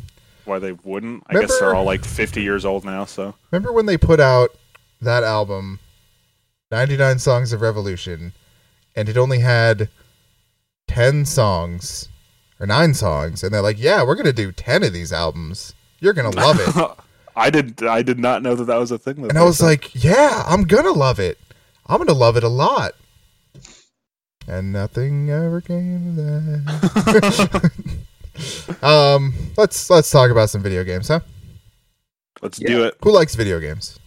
why 0.46 0.60
they 0.60 0.72
wouldn't. 0.72 1.24
I 1.28 1.34
guess 1.34 1.60
they're 1.60 1.76
all 1.76 1.84
like 1.84 2.06
50 2.06 2.42
years 2.42 2.64
old 2.64 2.86
now, 2.86 3.04
so 3.04 3.36
Remember 3.52 3.74
when 3.74 3.86
they 3.86 3.98
put 3.98 4.22
out 4.22 4.52
that 5.02 5.24
album, 5.24 5.80
99 6.72 7.20
Songs 7.20 7.52
of 7.52 7.62
Revolution, 7.62 8.32
and 8.96 9.10
it 9.10 9.18
only 9.18 9.40
had 9.40 9.90
10 10.88 11.26
songs, 11.26 12.08
or 12.62 12.66
9 12.66 12.94
songs, 12.94 13.44
and 13.44 13.54
they're 13.54 13.62
like, 13.62 13.80
yeah, 13.80 14.04
we're 14.04 14.16
going 14.16 14.26
to 14.26 14.34
do 14.34 14.54
10 14.54 14.84
of 14.84 14.94
these 14.94 15.12
albums. 15.12 15.74
You're 16.00 16.14
going 16.14 16.32
to 16.32 16.38
love 16.38 16.60
it. 16.60 16.98
I 17.36 17.50
did 17.52 17.84
I 17.84 18.02
did 18.02 18.18
not 18.18 18.42
know 18.42 18.56
that 18.56 18.66
that 18.66 18.78
was 18.78 18.90
a 18.92 18.98
thing. 18.98 19.22
That 19.22 19.30
and 19.30 19.38
I 19.38 19.44
was 19.44 19.58
said. 19.60 19.66
like, 19.66 20.04
yeah, 20.04 20.44
I'm 20.48 20.64
going 20.64 20.86
to 20.86 20.92
love 20.92 21.20
it. 21.20 21.38
I'm 21.86 21.98
going 21.98 22.08
to 22.08 22.14
love 22.14 22.36
it 22.36 22.44
a 22.44 22.50
lot. 22.50 22.94
And 24.48 24.72
nothing 24.72 25.30
ever 25.30 25.60
came 25.60 26.10
of 26.10 26.16
that. 26.16 27.72
um, 28.82 29.34
let's 29.58 29.90
let's 29.90 30.10
talk 30.10 30.32
about 30.32 30.50
some 30.50 30.64
video 30.64 30.84
games, 30.86 31.10
huh? 31.10 31.20
let's 32.42 32.60
Yeah. 32.60 32.68
do 32.68 32.84
it. 32.86 32.96
Who 33.04 33.12
likes 33.12 33.36
video 33.36 33.60
games? 33.60 34.00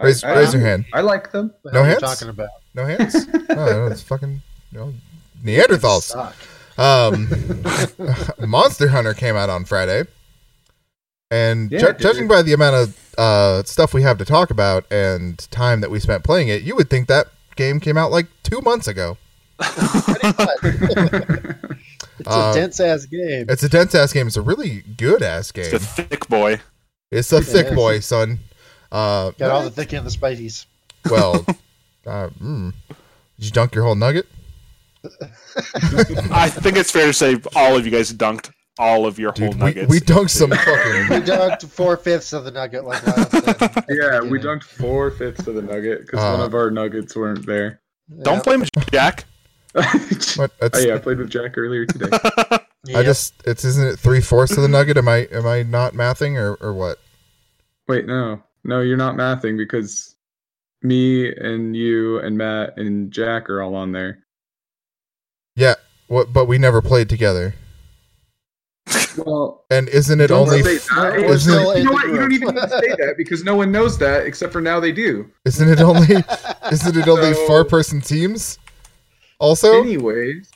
Raise, 0.00 0.24
I, 0.24 0.32
I, 0.32 0.38
raise 0.38 0.52
your 0.52 0.62
hand. 0.62 0.84
I 0.92 1.00
like 1.00 1.30
them. 1.32 1.52
What 1.62 1.74
No 1.74 1.82
hands? 1.84 2.00
talking 2.00 2.28
about? 2.28 2.48
No 2.74 2.84
hands? 2.86 3.14
oh, 3.50 3.54
no, 3.54 3.86
it's 3.86 4.02
fucking 4.02 4.42
you 4.72 4.78
know, 4.78 4.92
Neanderthals. 5.44 6.14
Um, 6.76 7.28
Monster 8.50 8.88
Hunter 8.88 9.14
came 9.14 9.36
out 9.36 9.48
on 9.48 9.64
Friday, 9.64 10.04
and 11.30 11.70
Yeah, 11.70 11.78
ju- 11.78 11.92
judging 11.98 12.26
by 12.28 12.42
the 12.42 12.52
amount 12.52 12.76
of 12.76 13.14
uh, 13.16 13.62
stuff 13.62 13.94
we 13.94 14.02
have 14.02 14.18
to 14.18 14.24
talk 14.24 14.50
about 14.50 14.90
and 14.90 15.38
time 15.50 15.80
that 15.82 15.90
we 15.90 16.00
spent 16.00 16.24
playing 16.24 16.48
it, 16.48 16.62
you 16.62 16.74
would 16.76 16.90
think 16.90 17.06
that 17.08 17.28
game 17.54 17.80
came 17.80 17.96
out 17.96 18.10
like 18.10 18.26
two 18.42 18.60
months 18.60 18.86
ago. 18.88 19.16
It's 22.18 22.28
Uh, 22.28 22.50
a 22.50 22.54
dense 22.58 22.80
ass 22.80 23.04
game. 23.04 23.44
It's 23.48 23.62
a 23.62 23.68
dense 23.68 23.94
ass 23.94 24.12
game. 24.12 24.26
It's 24.26 24.38
a 24.38 24.42
really 24.42 24.82
good 24.96 25.22
ass 25.22 25.52
game. 25.52 25.66
It's 25.66 25.74
a 25.74 25.78
thick 25.78 26.26
boy. 26.28 26.60
It's 27.10 27.30
a 27.30 27.42
thick 27.42 27.66
is. 27.66 27.74
boy, 27.74 28.00
son. 28.00 28.38
Uh, 28.90 29.32
Got 29.32 29.50
all 29.50 29.62
the 29.62 29.70
thick 29.70 29.92
and 29.92 30.04
the 30.06 30.10
spices. 30.10 30.66
well, 31.10 31.44
uh, 32.06 32.30
mm. 32.42 32.72
did 33.36 33.44
you 33.44 33.50
dunk 33.50 33.74
your 33.74 33.84
whole 33.84 33.94
nugget? 33.94 34.26
I 36.32 36.48
think 36.48 36.78
it's 36.78 36.90
fair 36.90 37.06
to 37.06 37.12
say 37.12 37.36
all 37.54 37.76
of 37.76 37.84
you 37.84 37.92
guys 37.92 38.12
dunked 38.12 38.50
all 38.78 39.04
of 39.06 39.18
your 39.18 39.30
whole 39.32 39.50
Dude, 39.50 39.54
we, 39.54 39.60
nuggets. 39.60 39.90
we 39.90 40.00
dunked 40.00 40.30
some 40.30 40.50
fucking. 40.50 41.08
We 41.10 41.20
dunked 41.24 41.68
four 41.68 41.98
fifths 41.98 42.32
of 42.32 42.44
the 42.44 42.50
nugget 42.50 42.84
like 42.86 43.06
last 43.06 43.30
time. 43.30 43.84
Yeah, 43.90 44.20
we 44.22 44.40
dunked 44.40 44.64
four 44.64 45.10
fifths 45.10 45.46
of 45.46 45.54
the 45.54 45.62
nugget 45.62 46.06
because 46.06 46.20
Uh, 46.20 46.38
one 46.38 46.46
of 46.46 46.54
our 46.54 46.70
nuggets 46.70 47.14
weren't 47.14 47.44
there. 47.46 47.80
Don't 48.22 48.42
blame 48.42 48.64
Jack. 48.90 49.26
What? 50.36 50.50
oh 50.60 50.78
yeah, 50.78 50.94
I 50.94 50.98
played 50.98 51.18
with 51.18 51.30
Jack 51.30 51.56
earlier 51.58 51.86
today. 51.86 52.08
I 52.94 53.02
just 53.02 53.34
it's 53.46 53.64
isn't 53.64 53.86
it 53.86 53.98
three 53.98 54.20
fourths 54.20 54.56
of 54.56 54.62
the 54.62 54.68
nugget? 54.68 54.96
Am 54.96 55.08
I 55.08 55.28
am 55.32 55.46
I 55.46 55.62
not 55.62 55.92
mathing 55.94 56.36
or 56.36 56.54
or 56.56 56.72
what? 56.72 56.98
Wait, 57.88 58.06
no, 58.06 58.42
no, 58.64 58.80
you're 58.80 58.96
not 58.96 59.16
mathing 59.16 59.56
because 59.56 60.14
me 60.82 61.32
and 61.34 61.74
you 61.76 62.18
and 62.20 62.36
Matt 62.38 62.76
and 62.78 63.10
Jack 63.12 63.48
are 63.50 63.62
all 63.62 63.74
on 63.74 63.92
there. 63.92 64.24
Yeah, 65.56 65.74
what? 66.08 66.32
But 66.32 66.46
we 66.46 66.58
never 66.58 66.80
played 66.82 67.08
together. 67.08 67.54
Well, 69.24 69.64
And 69.70 69.88
isn't 69.88 70.20
it 70.20 70.30
only 70.30 70.62
say 70.62 70.76
that. 70.76 71.12
We're 71.16 71.24
It's- 71.24 71.42
still 71.42 71.70
in 71.72 71.78
you 71.78 71.84
know 71.84 71.92
what? 71.92 72.06
You 72.08 72.16
don't 72.16 72.32
even 72.32 72.54
need 72.54 72.60
to 72.60 72.68
say 72.68 72.88
that 72.98 73.14
because 73.16 73.42
no 73.44 73.56
one 73.56 73.72
knows 73.72 73.96
that 73.98 74.26
except 74.26 74.52
for 74.52 74.60
now 74.60 74.78
they 74.78 74.92
do. 74.92 75.26
isn't 75.46 75.68
it 75.68 75.80
only 75.80 76.16
isn't 76.72 76.96
it 76.96 77.08
only 77.08 77.32
So- 77.34 77.46
four 77.46 77.64
person 77.64 78.00
teams? 78.00 78.58
Also, 79.38 79.80
Anyways, 79.82 80.50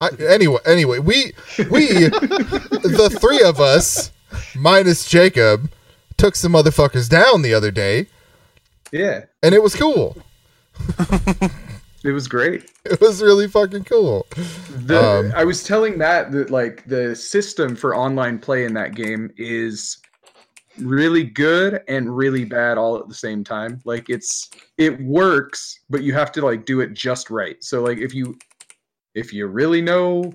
I, 0.00 0.08
anyway, 0.28 0.58
anyway, 0.64 0.98
we 0.98 1.32
we 1.70 1.88
the 2.08 3.16
three 3.20 3.42
of 3.42 3.60
us 3.60 4.10
minus 4.56 5.08
Jacob 5.08 5.70
took 6.16 6.34
some 6.36 6.52
motherfuckers 6.52 7.08
down 7.08 7.42
the 7.42 7.54
other 7.54 7.70
day, 7.70 8.06
yeah, 8.92 9.24
and 9.42 9.54
it 9.54 9.62
was 9.62 9.74
cool. 9.76 10.16
it 12.04 12.12
was 12.12 12.26
great. 12.26 12.70
It 12.84 13.00
was 13.00 13.22
really 13.22 13.46
fucking 13.46 13.84
cool. 13.84 14.26
The, 14.70 15.00
Um, 15.00 15.32
I 15.36 15.44
was 15.44 15.62
telling 15.62 15.98
Matt 15.98 16.32
that 16.32 16.50
like 16.50 16.84
the 16.86 17.14
system 17.14 17.76
for 17.76 17.94
online 17.94 18.38
play 18.38 18.64
in 18.64 18.74
that 18.74 18.94
game 18.94 19.30
is 19.36 19.98
really 20.78 21.24
good 21.24 21.82
and 21.88 22.14
really 22.16 22.44
bad 22.44 22.78
all 22.78 22.96
at 22.98 23.08
the 23.08 23.14
same 23.14 23.44
time. 23.44 23.80
Like 23.84 24.08
it's 24.08 24.50
it 24.78 25.00
works, 25.02 25.80
but 25.90 26.02
you 26.02 26.12
have 26.14 26.32
to 26.32 26.44
like 26.44 26.64
do 26.64 26.80
it 26.80 26.94
just 26.94 27.30
right. 27.30 27.62
So 27.62 27.82
like 27.82 27.98
if 27.98 28.14
you 28.14 28.38
if 29.14 29.32
you 29.32 29.46
really 29.46 29.82
know 29.82 30.32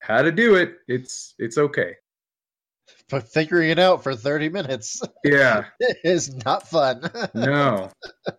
how 0.00 0.22
to 0.22 0.30
do 0.32 0.54
it, 0.54 0.76
it's 0.88 1.34
it's 1.38 1.58
okay. 1.58 1.94
But 3.10 3.28
figuring 3.28 3.68
it 3.70 3.78
out 3.78 4.02
for 4.02 4.14
30 4.16 4.48
minutes 4.48 5.02
Yeah. 5.24 5.64
is 6.02 6.34
not 6.44 6.68
fun. 6.68 7.02
No. 7.34 7.90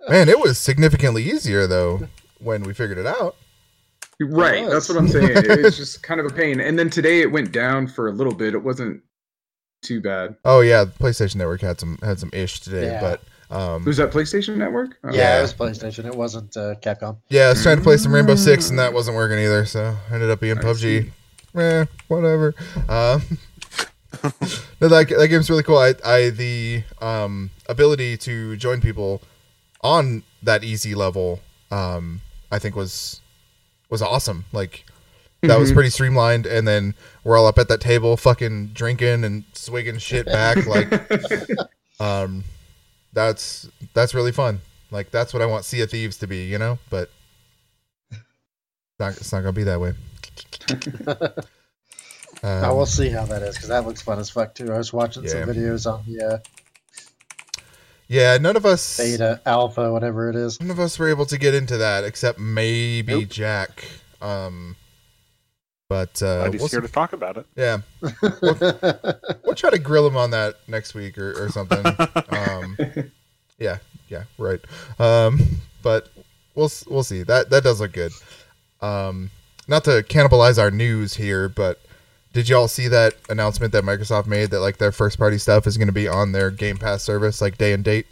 Man, 0.09 0.29
it 0.29 0.39
was 0.39 0.57
significantly 0.57 1.23
easier 1.23 1.67
though 1.67 2.07
when 2.39 2.63
we 2.63 2.73
figured 2.73 2.97
it 2.97 3.05
out. 3.05 3.35
Right. 4.19 4.63
was. 4.63 4.71
That's 4.73 4.89
what 4.89 4.97
I'm 4.97 5.07
saying. 5.07 5.31
It's 5.35 5.77
just 5.83 6.01
kind 6.03 6.19
of 6.19 6.25
a 6.25 6.29
pain. 6.29 6.59
And 6.59 6.77
then 6.77 6.89
today 6.89 7.21
it 7.21 7.31
went 7.31 7.51
down 7.51 7.87
for 7.87 8.07
a 8.07 8.11
little 8.11 8.33
bit. 8.33 8.53
It 8.53 8.63
wasn't 8.63 9.01
too 9.83 10.01
bad. 10.01 10.35
Oh 10.45 10.61
yeah, 10.61 10.85
the 10.85 10.91
PlayStation 10.91 11.35
Network 11.35 11.61
had 11.61 11.79
some 11.79 11.97
had 12.01 12.19
some 12.19 12.29
ish 12.33 12.59
today, 12.61 12.87
Yeah. 12.87 13.01
but 13.01 13.55
um, 13.55 13.85
Was 13.85 13.97
that 13.97 14.09
PlayStation 14.11 14.55
Network? 14.57 14.97
Oh. 15.03 15.09
yeah, 15.11 15.15
Yeah. 15.17 15.39
it 15.39 15.41
was 15.43 15.53
PlayStation. 15.53 16.05
It 16.05 16.15
wasn't 16.15 16.55
uh, 16.57 16.75
Capcom. 16.81 17.17
yeah, 17.29 17.43
I 17.45 17.49
was 17.49 17.61
trying 17.61 17.77
to 17.77 17.83
play 17.83 17.97
some 17.97 18.13
Rainbow 18.13 18.35
Six 18.35 18.69
and 18.69 18.79
that 18.79 18.93
wasn't 18.93 19.15
working 19.15 19.37
either, 19.39 19.65
so 19.65 19.95
I 20.09 20.13
ended 20.13 20.31
up 20.31 20.39
being 20.39 20.57
I 20.57 20.61
PUBG. 20.61 20.79
see. 20.81 21.11
Eh, 21.55 21.85
whatever. 22.07 22.55
Um, 22.89 23.21
no, 24.81 24.87
that 24.87 25.07
that 25.09 25.27
game's 25.29 25.49
really 25.49 25.63
cool. 25.63 25.77
I 25.77 25.93
I 26.03 26.29
the 26.29 26.83
um 27.01 27.51
ability 27.67 28.17
to 28.17 28.55
join 28.57 28.81
people 28.81 29.21
on 29.81 30.23
that 30.41 30.63
easy 30.63 30.95
level, 30.95 31.41
um, 31.71 32.21
I 32.51 32.57
think 32.59 32.75
was 32.75 33.21
was 33.89 34.01
awesome. 34.01 34.45
Like 34.51 34.85
that 35.43 35.59
was 35.59 35.71
Mhm. 35.71 35.75
pretty 35.75 35.89
streamlined, 35.91 36.45
and 36.45 36.67
then 36.67 36.95
we're 37.23 37.37
all 37.37 37.45
up 37.47 37.57
at 37.59 37.67
that 37.69 37.79
table, 37.81 38.17
fucking 38.17 38.69
drinking 38.73 39.23
and 39.23 39.43
swigging 39.53 39.97
shit 39.99 40.25
back. 40.25 40.65
Like, 40.65 40.91
um, 41.99 42.43
that's 43.13 43.67
that's 43.93 44.13
really 44.13 44.31
fun. 44.31 44.61
Like 44.91 45.11
that's 45.11 45.33
what 45.33 45.41
I 45.41 45.45
want 45.45 45.65
Sea 45.65 45.81
of 45.81 45.91
Thieves 45.91 46.17
to 46.17 46.27
be, 46.27 46.45
you 46.45 46.57
know. 46.57 46.79
But 46.89 47.09
it's 48.11 48.19
not 48.99 49.17
it's 49.17 49.31
not 49.31 49.39
gonna 49.41 49.53
be 49.53 49.63
that 49.63 49.79
way. 49.79 49.93
I 52.43 52.65
Um, 52.65 52.75
will 52.77 52.85
see 52.85 53.09
how 53.09 53.25
that 53.25 53.41
is 53.41 53.55
because 53.55 53.69
that 53.69 53.85
looks 53.85 54.01
fun 54.01 54.19
as 54.19 54.29
fuck 54.29 54.53
too. 54.55 54.71
I 54.73 54.77
was 54.77 54.91
watching 54.91 55.23
Yeah. 55.23 55.29
some 55.29 55.43
videos 55.43 55.91
on 55.91 56.03
the 56.07 56.25
uh, 56.25 56.37
yeah, 58.07 58.37
none 58.37 58.55
of 58.57 58.65
us 58.65 58.97
beta, 58.97 59.39
alpha, 59.45 59.91
whatever 59.91 60.29
it 60.29 60.35
is. 60.35 60.59
none 60.59 60.69
of 60.71 60.79
us 60.79 60.99
were 60.99 61.07
able 61.09 61.25
to 61.27 61.37
get 61.37 61.53
into 61.53 61.77
that 61.77 62.03
except 62.03 62.39
maybe 62.39 63.13
Nope. 63.21 63.29
Jack. 63.29 63.85
Um, 64.21 64.75
but 65.89 66.21
uh, 66.23 66.39
Glad 66.49 66.53
he's 66.53 66.61
we'll 66.61 66.69
here 66.69 66.81
see- 66.81 66.87
to 66.87 66.93
talk 66.93 67.13
about 67.13 67.37
it. 67.37 67.45
yeah, 67.55 67.77
we'll 69.43 69.55
try 69.55 69.69
to 69.69 69.79
grill 69.79 70.07
him 70.07 70.17
on 70.17 70.31
that 70.31 70.55
next 70.67 70.93
week 70.93 71.17
or, 71.17 71.45
or 71.45 71.49
something. 71.49 71.85
um, 72.29 72.77
yeah, 73.59 73.77
yeah, 74.09 74.23
right. 74.37 74.59
Um, 74.99 75.41
but 75.81 76.09
we'll 76.55 76.71
we'll 76.89 77.03
see. 77.03 77.23
That 77.23 77.49
that 77.49 77.63
does 77.63 77.79
look 77.81 77.93
good. 77.93 78.11
Um, 78.81 79.29
not 79.67 79.83
to 79.85 80.03
cannibalize 80.03 80.57
our 80.61 80.71
news 80.71 81.13
here, 81.15 81.47
but 81.47 81.79
did 82.33 82.49
y'all 82.49 82.67
see 82.67 82.87
that 82.87 83.13
announcement 83.29 83.71
that 83.73 83.83
Microsoft 83.83 84.25
made 84.27 84.49
that 84.51 84.59
like 84.59 84.77
their 84.77 84.91
first 84.91 85.17
party 85.17 85.37
stuff 85.37 85.67
is 85.67 85.77
going 85.77 85.87
to 85.87 85.93
be 85.93 86.07
on 86.07 86.31
their 86.31 86.49
Game 86.51 86.77
Pass 86.77 87.03
service, 87.03 87.39
like 87.41 87.57
day 87.57 87.73
and 87.73 87.83
date? 87.83 88.07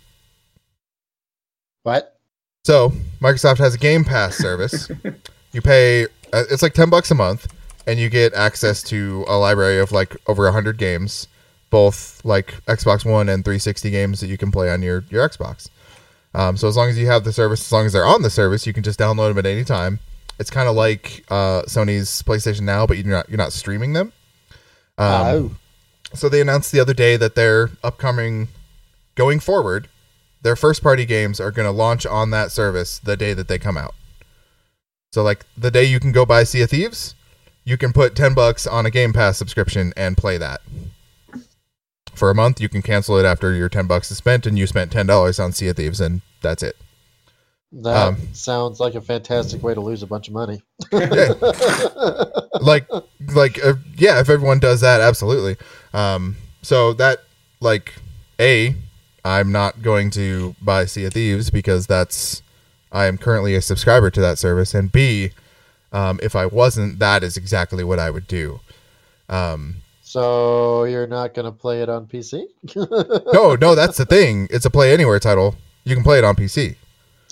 what? 1.84 2.20
So 2.64 2.92
Microsoft 3.20 3.58
has 3.58 3.74
a 3.74 3.78
Game 3.78 4.04
Pass 4.04 4.36
service. 4.38 4.90
you 5.52 5.62
pay 5.62 6.04
uh, 6.32 6.44
it's 6.52 6.62
like 6.62 6.74
ten 6.74 6.90
bucks 6.90 7.10
a 7.12 7.16
month, 7.16 7.52
and 7.92 8.00
you 8.00 8.10
get 8.10 8.34
access 8.34 8.82
to 8.84 9.26
a 9.28 9.36
library 9.38 9.80
of 9.80 9.92
like 9.92 10.16
over 10.28 10.50
hundred 10.52 10.78
games. 10.78 11.28
both 11.70 12.24
like 12.26 12.64
Xbox 12.66 13.06
One 13.06 13.30
and 13.30 13.46
360 13.46 13.90
games 13.92 14.20
that 14.20 14.28
you 14.28 14.38
can 14.38 14.52
play 14.52 14.70
on 14.72 14.82
your 14.82 15.04
your 15.10 15.28
Xbox. 15.28 15.70
Um, 16.34 16.58
so 16.58 16.68
as 16.68 16.78
long 16.78 16.90
as 16.90 16.98
you 16.98 17.08
have 17.08 17.24
the 17.24 17.34
service, 17.34 17.62
as 17.66 17.72
long 17.72 17.86
as 17.86 17.94
they're 17.94 18.06
on 18.06 18.22
the 18.22 18.30
service, 18.30 18.66
you 18.66 18.74
can 18.74 18.84
just 18.84 19.00
download 19.00 19.30
them 19.30 19.38
at 19.40 19.46
any 19.46 19.64
time. 19.66 20.00
It's 20.40 20.50
kind 20.50 20.68
of 20.70 20.76
like 20.76 21.26
uh, 21.30 21.64
Sony's 21.64 22.24
PlayStation 22.24 22.62
Now, 22.62 22.88
but 22.88 22.98
you're 22.98 23.08
not 23.08 23.30
you're 23.30 23.38
not 23.38 23.54
streaming 23.54 23.94
them. 23.94 24.14
Um, 24.98 25.08
oh, 25.08 25.52
so 26.14 26.30
they 26.30 26.42
announced 26.42 26.72
the 26.72 26.80
other 26.80 26.94
day 26.94 27.18
that 27.18 27.36
their 27.36 27.72
upcoming 27.84 28.48
going 29.16 29.40
forward 29.40 29.88
their 30.42 30.56
first 30.56 30.82
party 30.82 31.06
games 31.06 31.40
are 31.40 31.52
going 31.52 31.68
to 31.68 31.72
launch 31.72 32.06
on 32.06 32.32
that 32.32 32.52
service 32.52 33.00
the 33.00 33.16
day 33.16 33.34
that 33.34 33.48
they 33.48 33.60
come 33.60 33.78
out 33.78 33.94
so 35.12 35.24
like 35.24 35.46
the 35.58 35.72
day 35.72 35.84
you 35.84 36.00
can 36.00 36.12
go 36.12 36.26
buy 36.26 36.44
sea 36.44 36.62
of 36.62 36.70
thieves 36.70 37.16
you 37.64 37.78
can 37.78 37.94
put 37.94 38.16
10 38.16 38.34
bucks 38.34 38.66
on 38.66 38.86
a 38.86 38.92
game 38.92 39.14
pass 39.14 39.38
subscription 39.38 39.94
and 39.96 40.18
play 40.18 40.38
that 40.38 40.62
for 42.14 42.30
a 42.30 42.36
month 42.36 42.60
you 42.60 42.70
can 42.70 42.82
cancel 42.82 43.18
it 43.18 43.26
after 43.26 43.54
your 43.54 43.70
10 43.70 43.88
bucks 43.88 44.12
is 44.12 44.18
spent 44.18 44.46
and 44.46 44.58
you 44.58 44.68
spent 44.68 44.92
$10 44.92 45.44
on 45.44 45.52
sea 45.52 45.68
of 45.68 45.78
thieves 45.78 46.02
and 46.02 46.22
that's 46.42 46.64
it 46.64 46.76
that 47.74 47.96
um, 47.96 48.18
sounds 48.34 48.80
like 48.82 48.96
a 48.96 49.02
fantastic 49.02 49.64
way 49.64 49.74
to 49.74 49.80
lose 49.80 50.04
a 50.04 50.08
bunch 50.08 50.28
of 50.28 50.34
money. 50.34 50.62
Yeah. 50.92 51.34
like 52.62 52.86
like 53.34 53.64
uh, 53.64 53.76
yeah 53.96 54.20
if 54.20 54.30
everyone 54.30 54.60
does 54.60 54.82
that 54.82 55.00
absolutely 55.00 55.56
um 55.94 56.36
so 56.62 56.94
that 56.94 57.20
like 57.62 57.94
a 58.40 58.76
i'm 59.24 59.52
not 59.52 59.82
going 59.82 60.10
to 60.12 60.56
buy 60.62 60.86
sea 60.86 61.06
of 61.06 61.14
thieves 61.14 61.50
because 61.50 61.88
that's 61.88 62.44
i 62.92 63.06
am 63.06 63.18
currently 63.18 63.56
a 63.56 63.62
subscriber 63.62 64.10
to 64.10 64.20
that 64.20 64.38
service 64.38 64.74
and 64.74 64.92
b 64.92 65.32
um, 65.92 66.20
if 66.24 66.36
i 66.36 66.46
wasn't 66.46 67.00
that 67.00 67.24
is 67.24 67.38
exactly 67.38 67.84
what 67.84 68.00
i 68.00 68.10
would 68.10 68.28
do 68.28 68.60
um 69.30 69.76
so 70.02 70.84
you're 70.84 71.08
not 71.08 71.34
going 71.34 71.46
to 71.46 71.54
play 71.54 71.82
it 71.82 71.88
on 71.88 72.06
PC? 72.06 72.44
no 73.34 73.56
no 73.56 73.76
that's 73.76 73.96
the 73.98 74.06
thing 74.06 74.48
it's 74.52 74.66
a 74.66 74.70
play 74.70 74.92
anywhere 74.94 75.20
title 75.20 75.56
you 75.86 75.96
can 75.96 76.04
play 76.04 76.18
it 76.18 76.24
on 76.26 76.36
pc 76.36 76.76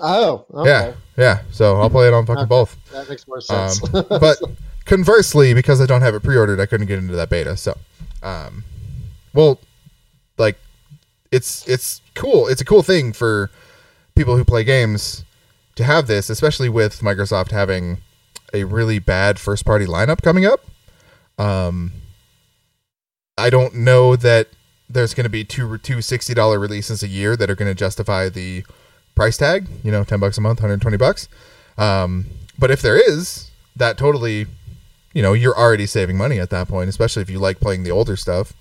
Oh, 0.02 0.46
okay. 0.54 0.70
yeah 0.70 0.94
yeah 1.18 1.42
so 1.52 1.76
i'll 1.82 1.90
play 1.90 2.08
it 2.08 2.14
on 2.14 2.26
fucking 2.26 2.44
Okay. 2.44 2.48
both 2.50 2.78
That 2.94 3.10
makes 3.10 3.28
more 3.28 3.42
sense. 3.42 3.84
Um, 3.94 4.06
but 4.10 4.38
conversely, 4.86 5.54
because 5.54 5.82
I 5.82 5.86
don't 5.86 6.02
have 6.02 6.16
it 6.16 6.24
pre-ordered, 6.24 6.60
I 6.62 6.66
couldn't 6.66 6.88
get 6.88 6.98
into 7.00 7.14
that 7.16 7.30
beta. 7.30 7.58
So, 7.58 7.78
um, 8.24 8.64
well, 9.34 9.60
like 10.38 10.58
it's 11.32 11.68
it's 11.68 12.00
cool. 12.16 12.48
It's 12.48 12.62
a 12.62 12.66
cool 12.66 12.82
thing 12.82 13.12
for 13.14 13.52
people 14.16 14.38
who 14.38 14.46
play 14.46 14.64
games 14.64 15.26
to 15.76 15.84
have 15.84 16.08
this, 16.08 16.30
especially 16.30 16.70
with 16.70 17.02
Microsoft 17.02 17.52
having 17.52 17.98
a 18.54 18.64
really 18.64 19.00
bad 19.00 19.40
first-party 19.40 19.86
lineup 19.86 20.22
coming 20.22 20.46
up. 20.46 20.62
Um, 21.38 21.92
I 23.38 23.50
don't 23.50 23.76
know 23.76 24.16
that 24.16 24.48
there's 24.90 25.14
going 25.14 25.24
to 25.24 25.30
be 25.30 25.46
two 25.46 25.78
two 25.78 26.02
sixty 26.02 26.34
dollar 26.34 26.60
releases 26.60 27.04
a 27.04 27.08
year 27.08 27.38
that 27.38 27.50
are 27.50 27.56
going 27.56 27.72
to 27.72 27.76
justify 27.76 28.28
the 28.28 28.64
price 29.16 29.38
tag. 29.38 29.68
You 29.84 29.92
know, 29.92 30.04
ten 30.04 30.20
bucks 30.20 30.38
a 30.38 30.42
month, 30.42 30.60
hundred 30.60 30.82
twenty 30.82 30.98
bucks. 30.98 31.30
Um, 31.78 32.26
but 32.58 32.72
if 32.72 32.82
there 32.82 32.98
is, 32.98 33.52
that 33.76 33.98
totally, 33.98 34.48
you 35.14 35.22
know, 35.22 35.34
you're 35.34 35.58
already 35.58 35.86
saving 35.86 36.18
money 36.18 36.40
at 36.40 36.50
that 36.50 36.68
point, 36.68 36.90
especially 36.90 37.22
if 37.22 37.30
you 37.30 37.40
like 37.40 37.60
playing 37.60 37.84
the 37.84 37.92
older 37.92 38.18
stuff. 38.18 38.54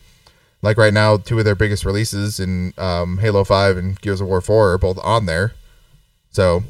Like 0.61 0.77
right 0.77 0.93
now, 0.93 1.17
two 1.17 1.39
of 1.39 1.45
their 1.45 1.55
biggest 1.55 1.85
releases 1.85 2.39
in 2.39 2.75
um, 2.79 3.19
Halo 3.19 3.45
Five 3.45 3.77
and 3.77 4.01
Gears 4.01 4.21
of 4.21 4.29
War 4.29 4.41
Four 4.41 4.73
are 4.73 4.79
both 4.79 4.99
on 5.03 5.27
there. 5.27 5.55
So, 6.31 6.63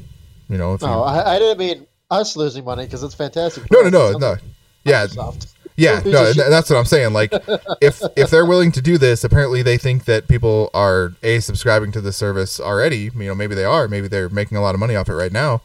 you 0.47 0.57
know, 0.57 0.73
if 0.73 0.81
you, 0.81 0.87
no, 0.87 1.03
I, 1.03 1.35
I 1.35 1.39
didn't 1.39 1.57
mean 1.57 1.87
us 2.09 2.35
losing 2.35 2.63
money 2.65 2.85
because 2.85 3.03
it's 3.03 3.15
fantastic. 3.15 3.69
no, 3.71 3.81
no, 3.81 3.89
no, 3.89 4.17
no, 4.17 4.35
yeah, 4.83 5.05
Microsoft. 5.07 5.53
yeah, 5.75 6.01
no, 6.05 6.21
of 6.21 6.27
and 6.27 6.35
shit. 6.35 6.49
that's 6.49 6.69
what 6.69 6.77
I'm 6.77 6.85
saying. 6.85 7.13
Like, 7.13 7.31
if 7.81 8.01
if 8.15 8.29
they're 8.29 8.45
willing 8.45 8.71
to 8.73 8.81
do 8.81 8.97
this, 8.97 9.23
apparently 9.23 9.61
they 9.61 9.77
think 9.77 10.05
that 10.05 10.27
people 10.27 10.69
are 10.73 11.13
a 11.23 11.39
subscribing 11.39 11.91
to 11.93 12.01
the 12.01 12.11
service 12.13 12.59
already. 12.59 13.11
You 13.15 13.27
know, 13.27 13.35
maybe 13.35 13.55
they 13.55 13.65
are. 13.65 13.87
Maybe 13.87 14.07
they're 14.07 14.29
making 14.29 14.57
a 14.57 14.61
lot 14.61 14.73
of 14.75 14.79
money 14.79 14.95
off 14.95 15.09
it 15.09 15.13
right 15.13 15.31
now. 15.31 15.61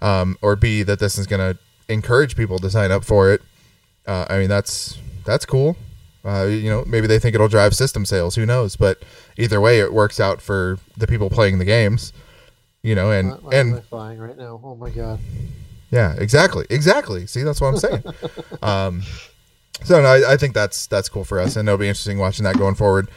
Um, 0.00 0.36
or 0.42 0.56
b 0.56 0.82
that 0.82 0.98
this 0.98 1.16
is 1.16 1.26
going 1.28 1.54
to 1.54 1.58
encourage 1.92 2.34
people 2.36 2.58
to 2.58 2.70
sign 2.70 2.90
up 2.90 3.04
for 3.04 3.30
it. 3.32 3.40
Uh, 4.06 4.26
I 4.28 4.38
mean, 4.38 4.48
that's 4.48 4.98
that's 5.24 5.46
cool. 5.46 5.76
Uh, 6.24 6.44
you 6.44 6.70
know, 6.70 6.84
maybe 6.86 7.06
they 7.06 7.18
think 7.18 7.34
it'll 7.34 7.48
drive 7.48 7.74
system 7.74 8.04
sales. 8.04 8.34
Who 8.36 8.46
knows? 8.46 8.76
But 8.76 9.02
either 9.36 9.60
way, 9.60 9.80
it 9.80 9.92
works 9.92 10.18
out 10.20 10.40
for 10.40 10.78
the 10.96 11.06
people 11.06 11.30
playing 11.30 11.58
the 11.58 11.64
games. 11.64 12.12
You 12.82 12.94
know, 12.96 13.10
and 13.12 13.30
Why- 13.30 13.36
why 13.36 13.54
am 13.54 13.74
I 13.74 13.76
and 13.76 13.84
flying 13.84 14.18
right 14.18 14.36
now? 14.36 14.60
Oh 14.64 14.74
my 14.74 14.90
god. 14.90 15.20
Yeah, 15.92 16.14
exactly, 16.18 16.66
exactly. 16.70 17.26
See, 17.28 17.42
that's 17.44 17.60
what 17.60 17.68
I'm 17.68 17.76
saying. 17.76 18.02
um, 18.62 19.02
so 19.84 20.00
no, 20.02 20.08
I, 20.08 20.32
I 20.32 20.36
think 20.36 20.54
that's 20.54 20.86
that's 20.88 21.08
cool 21.08 21.24
for 21.24 21.38
us, 21.38 21.54
and 21.54 21.68
it'll 21.68 21.78
be 21.78 21.88
interesting 21.88 22.18
watching 22.18 22.42
that 22.44 22.58
going 22.58 22.74
forward. 22.74 23.08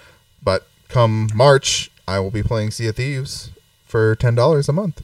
But 0.43 0.67
come 0.89 1.29
March, 1.33 1.89
I 2.07 2.19
will 2.19 2.31
be 2.31 2.43
playing 2.43 2.69
Sea 2.71 2.87
of 2.89 2.95
Thieves 2.97 3.49
for 3.85 4.15
ten 4.15 4.35
dollars 4.35 4.69
a 4.69 4.73
month. 4.73 5.01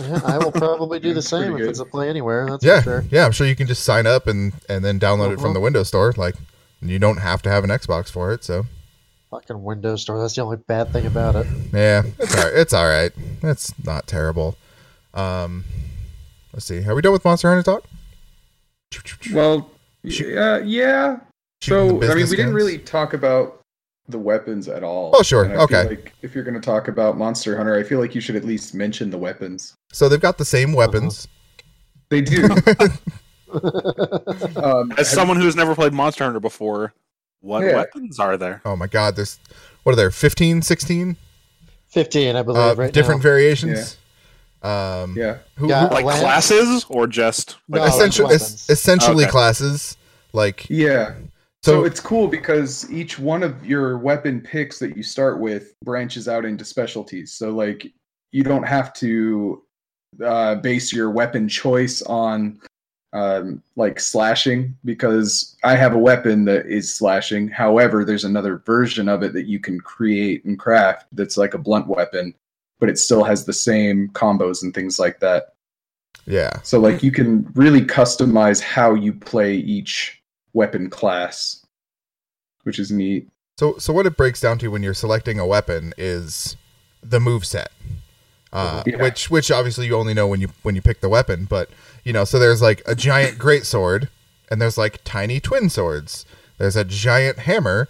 Yeah, 0.00 0.20
I 0.24 0.38
will 0.38 0.52
probably 0.52 1.00
do 1.00 1.12
the 1.14 1.22
same 1.22 1.56
if 1.56 1.62
it's 1.68 1.80
a 1.80 1.84
play 1.84 2.08
anywhere. 2.08 2.46
That's 2.48 2.64
yeah, 2.64 2.80
for 2.80 2.84
sure. 2.84 3.04
yeah. 3.10 3.24
I'm 3.24 3.32
sure 3.32 3.46
you 3.48 3.56
can 3.56 3.66
just 3.66 3.82
sign 3.84 4.06
up 4.06 4.26
and 4.26 4.52
and 4.68 4.84
then 4.84 5.00
download 5.00 5.32
it 5.32 5.36
from 5.36 5.46
Uh-huh. 5.46 5.54
the 5.54 5.60
Windows 5.60 5.88
Store. 5.88 6.12
Like 6.16 6.36
you 6.80 6.98
don't 7.00 7.16
have 7.18 7.42
to 7.42 7.50
have 7.50 7.64
an 7.64 7.70
Xbox 7.70 8.08
for 8.10 8.32
it. 8.32 8.44
So 8.44 8.66
Fucking 9.30 9.62
Windows 9.62 10.02
Store. 10.02 10.20
That's 10.20 10.36
the 10.36 10.42
only 10.42 10.56
bad 10.56 10.92
thing 10.92 11.04
about 11.04 11.34
it. 11.36 11.46
yeah, 11.72 12.02
it's 12.18 12.34
all 12.36 12.44
right. 12.44 12.54
It's 12.54 12.72
all 12.72 12.86
right. 12.88 13.12
It's 13.42 13.74
not 13.84 14.06
terrible. 14.06 14.56
Um, 15.14 15.64
let's 16.52 16.66
see. 16.66 16.84
Are 16.86 16.94
we 16.94 17.02
done 17.02 17.12
with 17.12 17.24
Monster 17.24 17.48
Hunter 17.48 17.62
talk? 17.62 17.84
Well, 19.32 19.70
yeah, 20.02 20.58
yeah. 20.58 21.18
Shooting 21.60 21.88
So 21.88 21.88
I 21.88 21.90
mean, 21.90 22.00
business 22.00 22.30
we 22.30 22.36
didn't 22.36 22.54
really 22.54 22.78
talk 22.78 23.12
about 23.14 23.60
the 24.08 24.18
weapons 24.18 24.68
at 24.68 24.82
all. 24.82 25.10
Oh, 25.14 25.22
sure. 25.22 25.44
And 25.44 25.52
I 25.52 25.66
feel 25.66 25.78
Okay. 25.80 25.88
like 25.88 26.14
if 26.22 26.34
you're 26.34 26.44
going 26.44 26.54
to 26.54 26.60
talk 26.60 26.88
about 26.88 27.18
Monster 27.18 27.56
Hunter, 27.56 27.76
I 27.76 27.82
feel 27.82 27.98
like 28.00 28.14
you 28.14 28.20
should 28.22 28.36
at 28.36 28.44
least 28.44 28.74
mention 28.74 29.10
the 29.10 29.18
weapons. 29.18 29.74
So 29.92 30.08
they've 30.08 30.20
got 30.20 30.38
the 30.38 30.44
same 30.44 30.72
weapons. 30.72 31.28
They 32.08 32.22
do. 32.22 32.44
um, 33.52 34.92
As 34.96 35.08
someone 35.10 35.36
someone 35.36 35.36
who's 35.40 35.56
never 35.56 35.74
played 35.74 35.92
Monster 35.92 36.24
Hunter 36.24 36.40
before, 36.40 36.94
what 37.40 37.64
Yeah. 37.64 37.74
weapons 37.76 38.18
are 38.18 38.36
there? 38.38 38.62
Oh 38.64 38.76
my 38.76 38.86
God, 38.86 39.16
there's 39.16 39.38
what 39.82 39.92
are 39.92 39.96
there? 39.96 40.10
15, 40.10 40.62
16 40.62 41.16
Fifteen, 41.88 42.36
I 42.36 42.42
believe, 42.42 42.62
uh, 42.62 42.74
right 42.76 42.92
different 42.92 43.20
now. 43.20 43.22
variations. 43.30 43.96
Um, 44.62 45.14
yeah. 45.16 45.38
who, 45.56 45.68
Yeah. 45.68 45.88
who- 45.88 45.94
Like 45.94 46.04
Lance? 46.04 46.20
classes 46.20 46.86
or 46.88 47.06
just 47.06 47.56
like 47.68 47.80
No, 47.80 47.84
like 47.86 47.94
essentially, 47.94 48.34
es- 48.34 48.68
essentially 48.70 49.24
Okay. 49.24 49.30
classes. 49.30 49.96
Like 50.32 50.66
Yeah. 50.68 51.14
So, 51.64 51.80
so, 51.80 51.84
it's 51.84 52.00
cool 52.00 52.28
because 52.28 52.88
each 52.90 53.18
one 53.18 53.42
of 53.42 53.66
your 53.66 53.98
weapon 53.98 54.40
picks 54.40 54.78
that 54.78 54.96
you 54.96 55.02
start 55.02 55.40
with 55.40 55.74
branches 55.84 56.28
out 56.28 56.44
into 56.44 56.64
specialties. 56.64 57.32
So 57.32 57.50
like 57.50 57.92
you 58.32 58.42
don't 58.44 58.62
have 58.62 58.92
to 58.94 59.62
uh, 60.24 60.54
base 60.56 60.92
your 60.92 61.10
weapon 61.10 61.48
choice 61.48 62.00
on 62.02 62.60
um, 63.12 63.62
like 63.76 63.98
slashing 64.00 64.76
because 64.84 65.56
I 65.64 65.74
have 65.76 65.94
a 65.94 65.98
weapon 65.98 66.44
that 66.44 66.66
is 66.66 66.94
slashing. 66.94 67.48
However, 67.48 68.04
there's 68.04 68.24
another 68.24 68.58
version 68.66 69.08
of 69.08 69.22
it 69.22 69.32
that 69.32 69.46
you 69.46 69.58
can 69.60 69.80
create 69.80 70.44
and 70.44 70.58
craft 70.58 71.06
that's 71.12 71.36
like 71.38 71.54
a 71.54 71.58
blunt 71.58 71.86
weapon, 71.88 72.34
but 72.80 72.88
it 72.88 72.98
still 72.98 73.24
has 73.24 73.44
the 73.44 73.52
same 73.52 74.08
combos 74.14 74.62
and 74.62 74.72
things 74.74 74.98
like 74.98 75.20
that. 75.20 75.54
yeah, 76.26 76.60
So 76.62 76.78
like 76.78 77.02
you 77.02 77.10
can 77.10 77.50
really 77.54 77.80
customize 77.82 78.60
how 78.60 78.94
you 78.94 79.12
play 79.12 79.54
each 79.54 80.22
weapon 80.52 80.88
class, 80.90 81.64
which 82.64 82.78
is 82.78 82.90
neat. 82.90 83.28
So 83.58 83.76
so 83.78 83.92
what 83.92 84.06
it 84.06 84.16
breaks 84.16 84.40
down 84.40 84.58
to 84.58 84.68
when 84.68 84.82
you're 84.82 84.94
selecting 84.94 85.38
a 85.38 85.46
weapon 85.46 85.92
is 85.98 86.56
the 87.02 87.20
move 87.20 87.44
set. 87.44 87.70
Uh, 88.52 88.82
Yeah. 88.86 89.02
which 89.02 89.30
which 89.30 89.50
obviously 89.50 89.86
you 89.86 89.96
only 89.96 90.14
know 90.14 90.26
when 90.26 90.40
you 90.40 90.48
when 90.62 90.74
you 90.74 90.82
pick 90.82 91.00
the 91.00 91.08
weapon, 91.08 91.44
but 91.44 91.68
you 92.04 92.12
know, 92.12 92.24
so 92.24 92.38
there's 92.38 92.62
like 92.62 92.82
a 92.86 92.94
giant 92.94 93.38
great 93.38 93.66
sword 93.66 94.08
and 94.50 94.60
there's 94.62 94.78
like 94.78 95.02
tiny 95.04 95.40
twin 95.40 95.68
swords. 95.68 96.24
There's 96.56 96.76
a 96.76 96.84
giant 96.84 97.40
hammer 97.40 97.88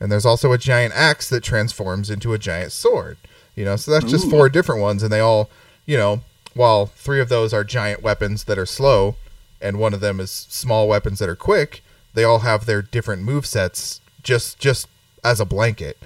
and 0.00 0.10
there's 0.12 0.26
also 0.26 0.52
a 0.52 0.58
giant 0.58 0.92
axe 0.94 1.28
that 1.30 1.42
transforms 1.42 2.10
into 2.10 2.32
a 2.34 2.38
giant 2.38 2.72
sword. 2.72 3.16
You 3.54 3.64
know, 3.64 3.76
so 3.76 3.90
that's 3.90 4.10
just 4.10 4.26
Ooh. 4.26 4.30
four 4.30 4.48
different 4.48 4.80
ones 4.80 5.02
and 5.02 5.12
they 5.12 5.20
all, 5.20 5.50
you 5.86 5.96
know, 5.96 6.22
while 6.54 6.86
three 6.86 7.20
of 7.20 7.28
those 7.28 7.52
are 7.52 7.64
giant 7.64 8.02
weapons 8.02 8.44
that 8.44 8.58
are 8.58 8.66
slow 8.66 9.16
and 9.60 9.78
one 9.78 9.94
of 9.94 10.00
them 10.00 10.20
is 10.20 10.30
small 10.30 10.88
weapons 10.88 11.18
that 11.18 11.28
are 11.28 11.36
quick, 11.36 11.82
they 12.14 12.24
all 12.24 12.40
have 12.40 12.66
their 12.66 12.82
different 12.82 13.22
move 13.22 13.46
sets 13.46 14.00
just 14.22 14.58
just 14.58 14.88
as 15.22 15.40
a 15.40 15.44
blanket. 15.44 15.98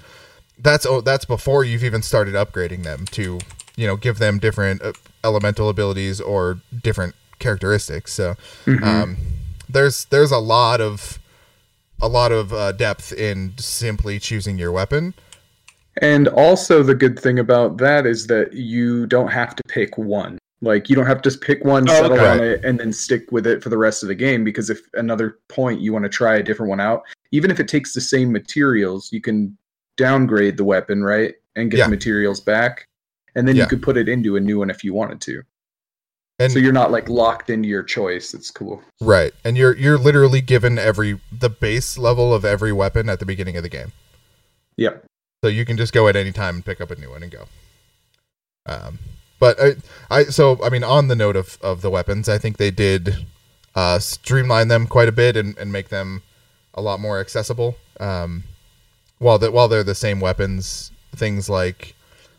That's 0.57 0.85
oh, 0.85 1.01
that's 1.01 1.25
before 1.25 1.63
you've 1.63 1.83
even 1.83 2.01
started 2.01 2.35
upgrading 2.35 2.83
them 2.83 3.05
to 3.11 3.39
you 3.75 3.87
know 3.87 3.95
give 3.95 4.17
them 4.17 4.39
different 4.39 4.81
uh, 4.81 4.93
elemental 5.23 5.69
abilities 5.69 6.19
or 6.19 6.61
different 6.83 7.15
characteristics. 7.39 8.13
So 8.13 8.35
um, 8.83 9.17
there's 9.67 10.05
there's 10.05 10.31
a 10.31 10.39
lot 10.39 10.81
of 10.81 11.19
a 12.01 12.07
lot 12.07 12.31
of 12.31 12.53
uh, 12.53 12.71
depth 12.71 13.11
in 13.13 13.53
simply 13.57 14.19
choosing 14.19 14.57
your 14.57 14.71
weapon. 14.71 15.13
And 15.99 16.27
also 16.29 16.81
the 16.83 16.95
good 16.95 17.19
thing 17.19 17.39
about 17.39 17.77
that 17.77 18.05
is 18.05 18.27
that 18.27 18.53
you 18.53 19.05
don't 19.07 19.27
have 19.29 19.55
to 19.55 19.63
pick 19.67 19.97
one. 19.97 20.37
Like 20.61 20.89
you 20.89 20.95
don't 20.95 21.05
have 21.05 21.21
to 21.21 21.29
just 21.29 21.41
pick 21.41 21.63
one, 21.63 21.89
Oh, 21.89 21.93
settle 21.93 22.13
okay. 22.19 22.27
on 22.27 22.39
it, 22.41 22.63
and 22.65 22.79
then 22.79 22.91
stick 22.91 23.31
with 23.31 23.45
it 23.47 23.61
for 23.63 23.69
the 23.69 23.77
rest 23.77 24.03
of 24.03 24.07
the 24.09 24.15
game. 24.15 24.43
Because 24.43 24.69
if 24.69 24.81
another 24.93 25.39
point 25.47 25.79
you 25.81 25.93
want 25.93 26.03
to 26.03 26.09
try 26.09 26.35
a 26.35 26.43
different 26.43 26.69
one 26.69 26.79
out, 26.81 27.03
even 27.31 27.51
if 27.51 27.59
it 27.59 27.67
takes 27.67 27.93
the 27.93 28.01
same 28.01 28.31
materials, 28.31 29.11
you 29.11 29.21
can 29.21 29.57
downgrade 29.97 30.57
the 30.57 30.63
weapon, 30.65 31.03
right? 31.03 31.35
And 31.55 31.69
get 31.71 31.77
Yeah. 31.79 31.85
the 31.85 31.91
materials 31.91 32.39
back. 32.41 32.85
And 33.35 33.47
then 33.47 33.55
Yeah. 33.55 33.63
you 33.63 33.69
could 33.69 33.81
put 33.81 33.95
it 33.97 34.09
into 34.09 34.35
a 34.35 34.39
new 34.39 34.59
one 34.59 34.69
if 34.69 34.83
you 34.83 34.93
wanted 34.93 35.21
to. 35.21 35.43
And 36.39 36.51
so 36.51 36.59
you're 36.59 36.71
not 36.73 36.91
like 36.91 37.09
locked 37.09 37.49
into 37.49 37.67
your 37.67 37.83
choice. 37.83 38.33
It's 38.33 38.49
cool. 38.49 38.81
right, 39.01 39.33
and 39.43 39.57
you're 39.57 39.75
you're 39.75 39.97
literally 39.97 40.39
given 40.39 40.77
every 40.79 41.19
the 41.37 41.49
base 41.49 41.97
level 41.97 42.33
of 42.33 42.45
every 42.45 42.71
weapon 42.71 43.09
at 43.09 43.19
the 43.19 43.25
beginning 43.25 43.57
of 43.57 43.63
the 43.63 43.67
game. 43.69 43.91
Yep. 44.77 45.03
So 45.43 45.49
you 45.49 45.65
can 45.65 45.77
just 45.77 45.93
go 45.93 46.07
at 46.07 46.15
any 46.15 46.31
time 46.31 46.55
and 46.55 46.65
pick 46.65 46.81
up 46.81 46.91
a 46.91 46.95
new 46.95 47.09
one 47.09 47.23
and 47.23 47.31
go. 47.31 47.45
Um, 48.65 48.99
but 49.39 49.57
I, 49.61 49.75
I 50.09 50.23
so 50.25 50.61
I 50.63 50.69
mean, 50.69 50.83
on 50.83 51.07
the 51.07 51.15
note 51.15 51.35
of, 51.35 51.57
of 51.61 51.81
the 51.81 51.89
weapons, 51.89 52.27
I 52.27 52.37
think 52.37 52.57
they 52.57 52.71
did 52.71 53.25
uh, 53.73 53.99
streamline 53.99 54.67
them 54.67 54.85
quite 54.85 55.07
a 55.07 55.13
bit 55.13 55.37
and, 55.37 55.57
and 55.57 55.71
make 55.71 55.89
them 55.89 56.23
a 56.73 56.81
lot 56.81 56.99
more 56.99 57.19
accessible. 57.19 57.77
Um, 57.99 58.43
while 59.17 59.37
that 59.39 59.53
while 59.53 59.67
they're 59.67 59.83
the 59.83 59.95
same 59.95 60.19
weapons, 60.19 60.91
things 61.15 61.49
like 61.49 61.95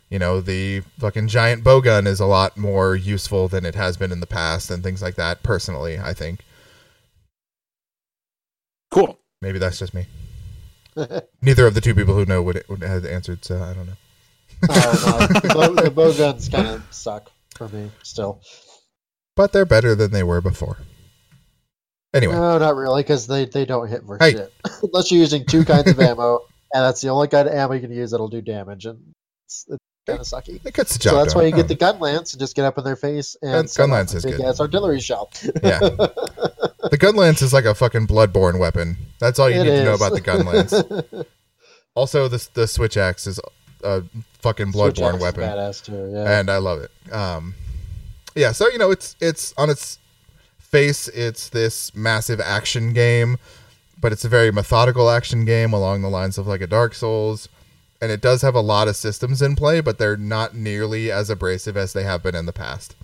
you 0.09 0.19
know 0.19 0.39
the 0.39 0.81
fucking 0.99 1.27
giant 1.27 1.63
bowgun 1.63 2.05
is 2.05 2.19
a 2.19 2.25
lot 2.27 2.55
more 2.57 2.95
useful 2.95 3.47
than 3.47 3.65
it 3.65 3.75
has 3.75 3.97
been 3.97 4.11
in 4.11 4.19
the 4.19 4.27
past, 4.27 4.69
and 4.69 4.83
things 4.83 5.01
like 5.01 5.15
that. 5.15 5.41
Personally, 5.41 5.97
I 5.97 6.13
think 6.13 6.41
Cool. 8.91 9.17
maybe 9.41 9.57
that's 9.57 9.79
just 9.79 9.93
me. 9.93 10.05
Neither 11.41 11.65
of 11.67 11.73
the 11.73 11.81
two 11.81 11.95
people 11.95 12.13
who 12.15 12.25
know 12.25 12.41
would 12.41 12.63
would 12.67 12.81
have 12.83 13.05
answered, 13.05 13.43
so 13.45 13.61
I 13.61 13.73
don't 13.73 13.87
know. 13.87 13.93
Uh, 14.69 15.19
no, 15.19 15.39
the, 15.39 15.51
bow, 15.53 15.73
the 15.83 15.89
bow 15.91 16.13
guns 16.13 16.47
kind 16.49 16.67
of 16.67 16.83
suck 16.91 17.31
for 17.55 17.67
me 17.69 17.89
still. 18.03 18.41
but 19.35 19.51
they're 19.53 19.65
better 19.65 19.95
than 19.95 20.11
they 20.11 20.23
were 20.23 20.41
before. 20.41 20.77
Anyway, 22.13 22.33
No, 22.33 22.57
not 22.57 22.75
really, 22.75 23.01
because 23.01 23.25
they, 23.25 23.45
they 23.45 23.65
don't 23.65 23.87
hit 23.87 24.03
for 24.05 24.17
Hey. 24.19 24.31
shit. 24.33 24.53
Unless 24.83 25.11
you're 25.11 25.21
using 25.21 25.45
two 25.45 25.63
kinds 25.65 25.89
of 25.89 25.99
ammo, 25.99 26.39
and 26.73 26.83
that's 26.83 27.01
the 27.01 27.07
only 27.09 27.27
kind 27.29 27.47
of 27.47 27.53
ammo 27.55 27.73
you 27.73 27.79
can 27.81 27.91
use 27.91 28.11
that'll 28.11 28.27
do 28.27 28.41
damage, 28.41 28.85
and 28.85 28.99
it's, 29.47 29.65
it's 29.69 29.79
kind 30.05 30.19
of 30.19 30.25
sucky. 30.25 30.59
it 30.65 30.73
gets 30.73 30.93
the 30.93 30.99
job 30.99 31.11
So 31.11 31.17
that's 31.17 31.33
done. 31.33 31.43
why 31.43 31.47
you 31.49 31.55
get 31.55 31.67
the 31.67 31.75
gun 31.75 31.99
lance 31.99 32.33
and 32.33 32.39
just 32.39 32.55
get 32.55 32.65
up 32.65 32.77
in 32.77 32.83
their 32.83 32.95
face 32.95 33.35
and 33.41 33.71
Gun- 33.75 33.91
lance 33.91 34.13
a 34.13 34.17
is 34.17 34.25
big 34.25 34.37
good. 34.37 34.45
ass 34.45 34.59
artillery 34.59 34.99
shell. 34.99 35.29
Yeah. 35.63 35.79
the 35.79 36.97
gun 36.99 37.15
lance 37.15 37.41
is 37.41 37.53
like 37.53 37.65
a 37.65 37.75
fucking 37.75 38.07
bloodborne 38.07 38.59
weapon. 38.59 38.97
That's 39.19 39.37
all 39.39 39.49
you 39.49 39.61
It 39.61 39.63
need 39.63 39.69
to 39.69 39.83
know 39.85 39.93
about 39.93 40.13
the 40.13 40.21
gun 40.21 40.45
lance. 40.45 40.73
also, 41.95 42.27
the 42.27 42.47
the 42.53 42.67
switch 42.67 42.97
axe 42.97 43.27
is 43.27 43.39
a 43.83 44.03
fucking 44.39 44.71
bloodborne 44.71 45.15
is 45.15 45.21
weapon, 45.21 45.43
badass 45.43 45.83
too. 45.83 46.11
Yeah. 46.13 46.39
and 46.39 46.49
I 46.49 46.57
love 46.57 46.79
it. 46.81 46.91
Um, 47.13 47.53
yeah, 48.35 48.51
so 48.51 48.69
you 48.69 48.77
know, 48.77 48.91
it's 48.91 49.15
it's 49.19 49.53
on 49.57 49.69
its 49.69 49.99
face, 50.59 51.07
it's 51.09 51.49
this 51.49 51.93
massive 51.95 52.39
action 52.39 52.93
game, 52.93 53.37
but 53.99 54.11
it's 54.11 54.23
a 54.25 54.29
very 54.29 54.51
methodical 54.51 55.09
action 55.09 55.45
game 55.45 55.73
along 55.73 56.01
the 56.01 56.09
lines 56.09 56.37
of 56.37 56.47
like 56.47 56.61
a 56.61 56.67
Dark 56.67 56.93
Souls. 56.95 57.49
And 58.01 58.11
it 58.11 58.19
does 58.21 58.41
have 58.41 58.55
a 58.55 58.61
lot 58.61 58.87
of 58.87 58.95
systems 58.95 59.41
in 59.43 59.55
play, 59.55 59.79
but 59.79 59.99
they're 59.99 60.17
not 60.17 60.55
nearly 60.55 61.11
as 61.11 61.29
abrasive 61.29 61.77
as 61.77 61.93
they 61.93 62.03
have 62.03 62.23
been 62.23 62.35
in 62.35 62.47
the 62.47 62.53
past. 62.53 62.95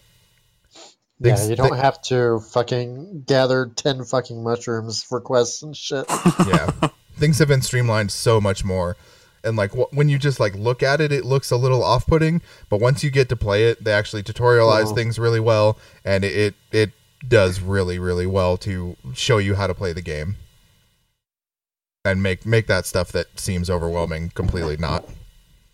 yeah, 1.20 1.36
things- 1.36 1.50
you 1.50 1.56
don't 1.56 1.78
have 1.78 2.02
to 2.04 2.40
fucking 2.52 3.24
gather 3.28 3.68
ten 3.76 4.04
fucking 4.04 4.44
mushrooms 4.44 5.04
for 5.04 5.20
quests 5.22 5.62
and 5.64 5.76
shit. 5.76 6.06
yeah 6.48 6.72
things 7.18 7.40
have 7.40 7.48
been 7.48 7.64
streamlined 7.64 8.12
so 8.12 8.40
much 8.40 8.64
more 8.64 8.96
and 9.44 9.58
like 9.58 9.72
wh- 9.72 9.92
when 9.92 10.08
you 10.08 10.20
just 10.20 10.40
like 10.40 10.54
look 10.54 10.84
at 10.84 11.02
it 11.02 11.12
it 11.12 11.26
looks 11.26 11.50
a 11.50 11.58
little 11.58 11.84
off-putting 11.84 12.40
but 12.70 12.80
once 12.80 13.04
you 13.04 13.10
get 13.10 13.28
to 13.28 13.36
play 13.36 13.64
it 13.70 13.84
they 13.84 13.92
actually 13.92 14.22
tutorialize 14.22 14.92
Oh. 14.92 14.94
things 14.94 15.18
really 15.18 15.40
well 15.40 15.80
and 16.06 16.24
it 16.24 16.54
it 16.72 16.92
does 17.28 17.60
really 17.60 17.98
really 17.98 18.28
well 18.28 18.56
to 18.58 18.96
show 19.16 19.40
you 19.40 19.56
how 19.56 19.66
to 19.66 19.74
play 19.74 19.94
the 19.94 20.02
game 20.04 20.36
and 22.08 22.24
make 22.24 22.46
make 22.46 22.68
that 22.68 22.86
stuff 22.86 23.12
that 23.12 23.40
seems 23.40 23.70
overwhelming 23.70 24.30
completely 24.32 24.78
not 24.78 25.06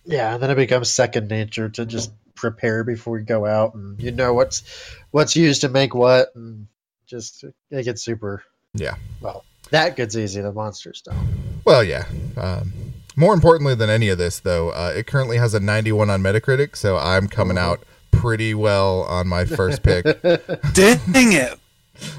Yeah, 0.06 0.34
and 0.34 0.44
then 0.44 0.50
it 0.52 0.56
becomes 0.56 0.92
second 0.92 1.30
nature 1.30 1.70
to 1.70 1.86
just 1.86 2.12
prepare 2.36 2.84
before 2.84 3.20
you 3.20 3.26
go 3.26 3.46
out, 3.46 3.74
and 3.76 4.00
you 4.02 4.12
know 4.12 4.34
what's 4.34 4.64
what's 5.12 5.36
used 5.36 5.62
to 5.62 5.70
make 5.70 5.94
what, 5.96 6.30
and 6.36 6.68
just 7.08 7.46
it 7.72 7.84
gets 7.84 8.04
super. 8.04 8.44
Yeah. 8.74 8.96
Well, 9.22 9.46
that 9.70 9.96
gets 9.96 10.16
easy. 10.18 10.42
The 10.42 10.52
monsters 10.52 11.02
don't. 11.02 11.18
well 11.64 11.84
yeah 11.84 12.04
um, 12.36 12.74
more 13.16 13.34
importantly 13.34 13.76
than 13.76 13.90
any 13.90 14.10
of 14.10 14.18
this 14.18 14.40
though 14.42 14.70
uh, 14.72 14.92
it 14.96 15.08
currently 15.08 15.38
has 15.38 15.54
a 15.54 15.60
91 15.60 16.10
on 16.10 16.22
metacritic 16.22 16.76
so 16.76 16.98
i'm 16.98 17.28
coming 17.30 17.58
out 17.58 17.82
pretty 18.12 18.54
well 18.54 19.04
on 19.04 19.28
my 19.28 19.46
first 19.46 19.82
pick 19.84 20.04
Dang 20.74 21.32
it. 21.34 21.58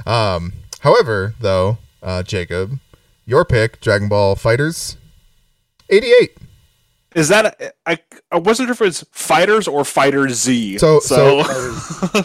Um, 0.06 0.52
however, 0.80 1.34
though, 1.40 1.78
uh, 2.02 2.22
Jacob, 2.22 2.78
your 3.26 3.44
pick, 3.44 3.80
Dragon 3.80 4.08
Ball 4.08 4.34
Fighters, 4.36 4.96
eighty-eight. 5.90 6.36
Is 7.14 7.28
that 7.28 7.74
I? 7.86 7.98
I 8.32 8.38
wasn't 8.38 8.66
sure 8.68 8.72
if 8.72 8.82
it's 8.82 9.04
fighters 9.12 9.68
or 9.68 9.84
fighter 9.84 10.28
Z. 10.28 10.78
So- 10.78 10.98
so, 11.00 11.42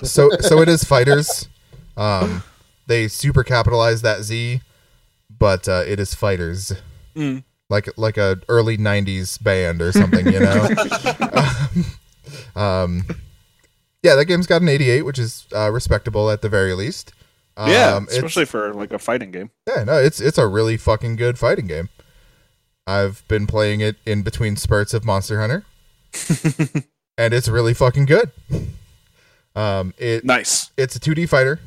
So, 0.04 0.30
so 0.40 0.62
it 0.62 0.70
is 0.70 0.84
Fighters. 0.84 1.48
Um, 1.96 2.44
they 2.88 3.08
super 3.08 3.44
capitalize 3.44 4.02
that 4.02 4.24
Z, 4.24 4.62
but 5.30 5.68
uh, 5.70 5.84
it 5.86 6.00
is 6.00 6.16
Fighters, 6.16 6.74
Mm. 7.16 7.44
like 7.70 7.88
like 7.98 8.18
a 8.18 8.40
early 8.50 8.78
'90s 8.78 9.42
band 9.44 9.82
or 9.82 9.92
something, 9.92 10.26
you 10.26 10.40
know. 10.40 10.70
um, 12.56 13.04
yeah, 14.02 14.16
that 14.16 14.26
game's 14.26 14.48
got 14.48 14.62
an 14.62 14.70
eighty-eight, 14.70 15.04
which 15.04 15.20
is 15.20 15.46
uh, 15.56 15.70
respectable 15.72 16.30
at 16.32 16.42
the 16.42 16.50
very 16.50 16.74
least. 16.74 17.14
Um, 17.60 17.70
yeah, 17.70 17.98
it's- 17.98 18.16
especially 18.16 18.46
for 18.46 18.74
like 18.74 18.92
a 18.94 19.00
fighting 19.00 19.32
game. 19.32 19.52
Yeah, 19.68 19.84
no, 19.84 19.98
it's 19.98 20.20
it's 20.22 20.38
a 20.38 20.48
really 20.48 20.78
fucking 20.78 21.18
good 21.18 21.38
fighting 21.38 21.68
game. 21.68 21.90
I've 22.88 23.28
been 23.28 23.46
playing 23.48 23.82
it 23.82 23.98
in 24.06 24.22
between 24.24 24.56
spurts 24.56 24.94
of 24.94 25.04
Monster 25.06 25.40
Hunter, 25.42 25.66
and 27.18 27.34
it's 27.34 27.48
really 27.48 27.74
fucking 27.74 28.06
good. 28.06 28.32
Um, 29.56 29.94
it 29.98 30.24
Nice. 30.24 30.72
it's 30.78 30.96
a 30.96 31.00
2D 31.00 31.28
fighter, 31.28 31.60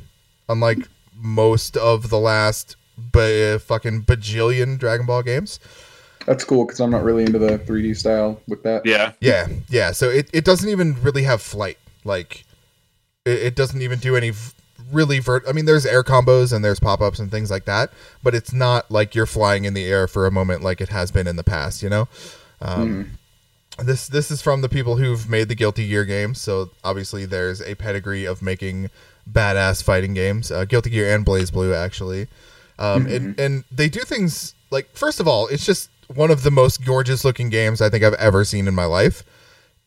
unlike 0.48 0.78
most 1.14 1.76
of 1.76 2.08
the 2.10 2.18
last 2.18 2.76
ba- 2.96 3.58
fucking 3.58 4.02
bajillion 4.04 4.78
Dragon 4.78 5.06
Ball 5.06 5.22
games. 5.22 5.60
That's 6.26 6.44
cool 6.44 6.64
because 6.64 6.80
I'm 6.80 6.90
not 6.90 7.02
really 7.02 7.24
into 7.24 7.38
the 7.38 7.58
3D 7.58 7.96
style 7.96 8.40
with 8.48 8.62
that. 8.62 8.86
Yeah. 8.86 9.12
Yeah, 9.20 9.48
yeah. 9.68 9.90
So 9.92 10.08
it, 10.08 10.30
it 10.32 10.44
doesn't 10.44 10.68
even 10.68 10.94
really 11.02 11.24
have 11.24 11.42
flight. 11.42 11.78
Like, 12.04 12.44
it, 13.24 13.42
it 13.42 13.56
doesn't 13.56 13.82
even 13.82 13.98
do 13.98 14.16
any 14.16 14.30
v- 14.30 14.52
really 14.92 15.18
vert. 15.18 15.42
I 15.48 15.52
mean, 15.52 15.64
there's 15.64 15.86
air 15.86 16.02
combos 16.04 16.52
and 16.52 16.64
there's 16.64 16.78
pop 16.78 17.00
ups 17.00 17.18
and 17.18 17.30
things 17.30 17.50
like 17.50 17.64
that, 17.64 17.90
but 18.22 18.34
it's 18.34 18.52
not 18.52 18.90
like 18.90 19.14
you're 19.14 19.26
flying 19.26 19.64
in 19.64 19.74
the 19.74 19.84
air 19.84 20.06
for 20.06 20.26
a 20.26 20.30
moment 20.30 20.62
like 20.62 20.80
it 20.80 20.90
has 20.90 21.10
been 21.10 21.26
in 21.26 21.36
the 21.36 21.44
past. 21.44 21.82
You 21.82 21.88
know. 21.90 22.08
Um, 22.60 23.18
This 23.78 24.06
this 24.06 24.30
is 24.30 24.42
from 24.42 24.60
the 24.60 24.68
people 24.68 24.96
who've 24.96 25.28
made 25.30 25.48
the 25.48 25.54
Guilty 25.54 25.88
Gear 25.88 26.04
games, 26.04 26.38
so 26.38 26.70
obviously 26.84 27.24
there's 27.24 27.62
a 27.62 27.74
pedigree 27.74 28.26
of 28.26 28.42
making 28.42 28.90
badass 29.30 29.82
fighting 29.82 30.12
games. 30.12 30.50
Uh, 30.52 30.66
Guilty 30.66 30.90
Gear 30.90 31.12
and 31.12 31.24
BlazBlue 31.24 31.74
actually, 31.74 32.28
um, 32.78 33.06
and 33.06 33.40
and 33.40 33.64
they 33.72 33.88
do 33.88 34.00
things 34.00 34.54
like 34.70 34.94
first 34.94 35.20
of 35.20 35.26
all, 35.26 35.48
it's 35.48 35.64
just 35.64 35.88
one 36.14 36.30
of 36.30 36.42
the 36.42 36.50
most 36.50 36.84
gorgeous 36.84 37.24
looking 37.24 37.48
games 37.48 37.80
I 37.80 37.88
think 37.88 38.04
I've 38.04 38.14
ever 38.14 38.44
seen 38.44 38.68
in 38.68 38.74
my 38.74 38.84
life. 38.84 39.24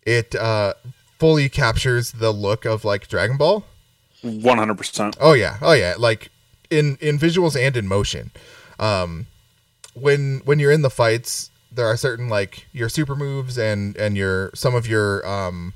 It 0.03 0.33
uh, 0.33 0.73
fully 1.19 1.47
captures 1.47 2.11
the 2.11 2.31
look 2.31 2.65
of 2.65 2.85
like 2.85 3.07
Dragon 3.07 3.37
Ball. 3.37 3.63
One 4.25 4.57
hundred 4.57 4.77
percent. 4.77 5.17
Oh 5.21 5.33
yeah, 5.33 5.57
oh 5.61 5.73
yeah, 5.73 5.93
like 5.97 6.29
in 6.71 6.97
in 6.99 7.19
visuals 7.19 7.55
and 7.59 7.77
in 7.77 7.87
motion. 7.87 8.31
Um, 8.79 9.27
when 9.93 10.41
when 10.45 10.57
you're 10.57 10.71
in 10.71 10.81
the 10.81 10.89
fights, 10.89 11.51
there 11.71 11.85
are 11.85 11.95
certain 11.95 12.27
like 12.27 12.65
your 12.73 12.89
super 12.89 13.15
moves 13.15 13.57
and 13.57 13.95
and 13.97 14.17
your 14.17 14.49
some 14.55 14.73
of 14.73 14.87
your 14.87 15.25
um 15.27 15.73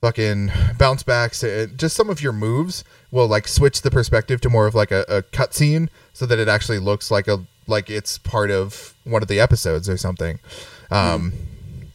fucking 0.00 0.50
bounce 0.78 1.02
backs 1.02 1.42
and 1.42 1.78
just 1.78 1.94
some 1.94 2.08
of 2.08 2.22
your 2.22 2.32
moves 2.32 2.84
will 3.10 3.28
like 3.28 3.46
switch 3.46 3.82
the 3.82 3.90
perspective 3.90 4.40
to 4.40 4.48
more 4.48 4.66
of 4.66 4.74
like 4.74 4.90
a, 4.90 5.04
a 5.08 5.22
cutscene 5.22 5.90
so 6.14 6.24
that 6.24 6.38
it 6.38 6.48
actually 6.48 6.78
looks 6.78 7.10
like 7.10 7.28
a 7.28 7.44
like 7.66 7.90
it's 7.90 8.16
part 8.16 8.50
of 8.50 8.94
one 9.04 9.22
of 9.22 9.28
the 9.28 9.38
episodes 9.38 9.88
or 9.88 9.96
something. 9.96 10.40
Um 10.90 11.32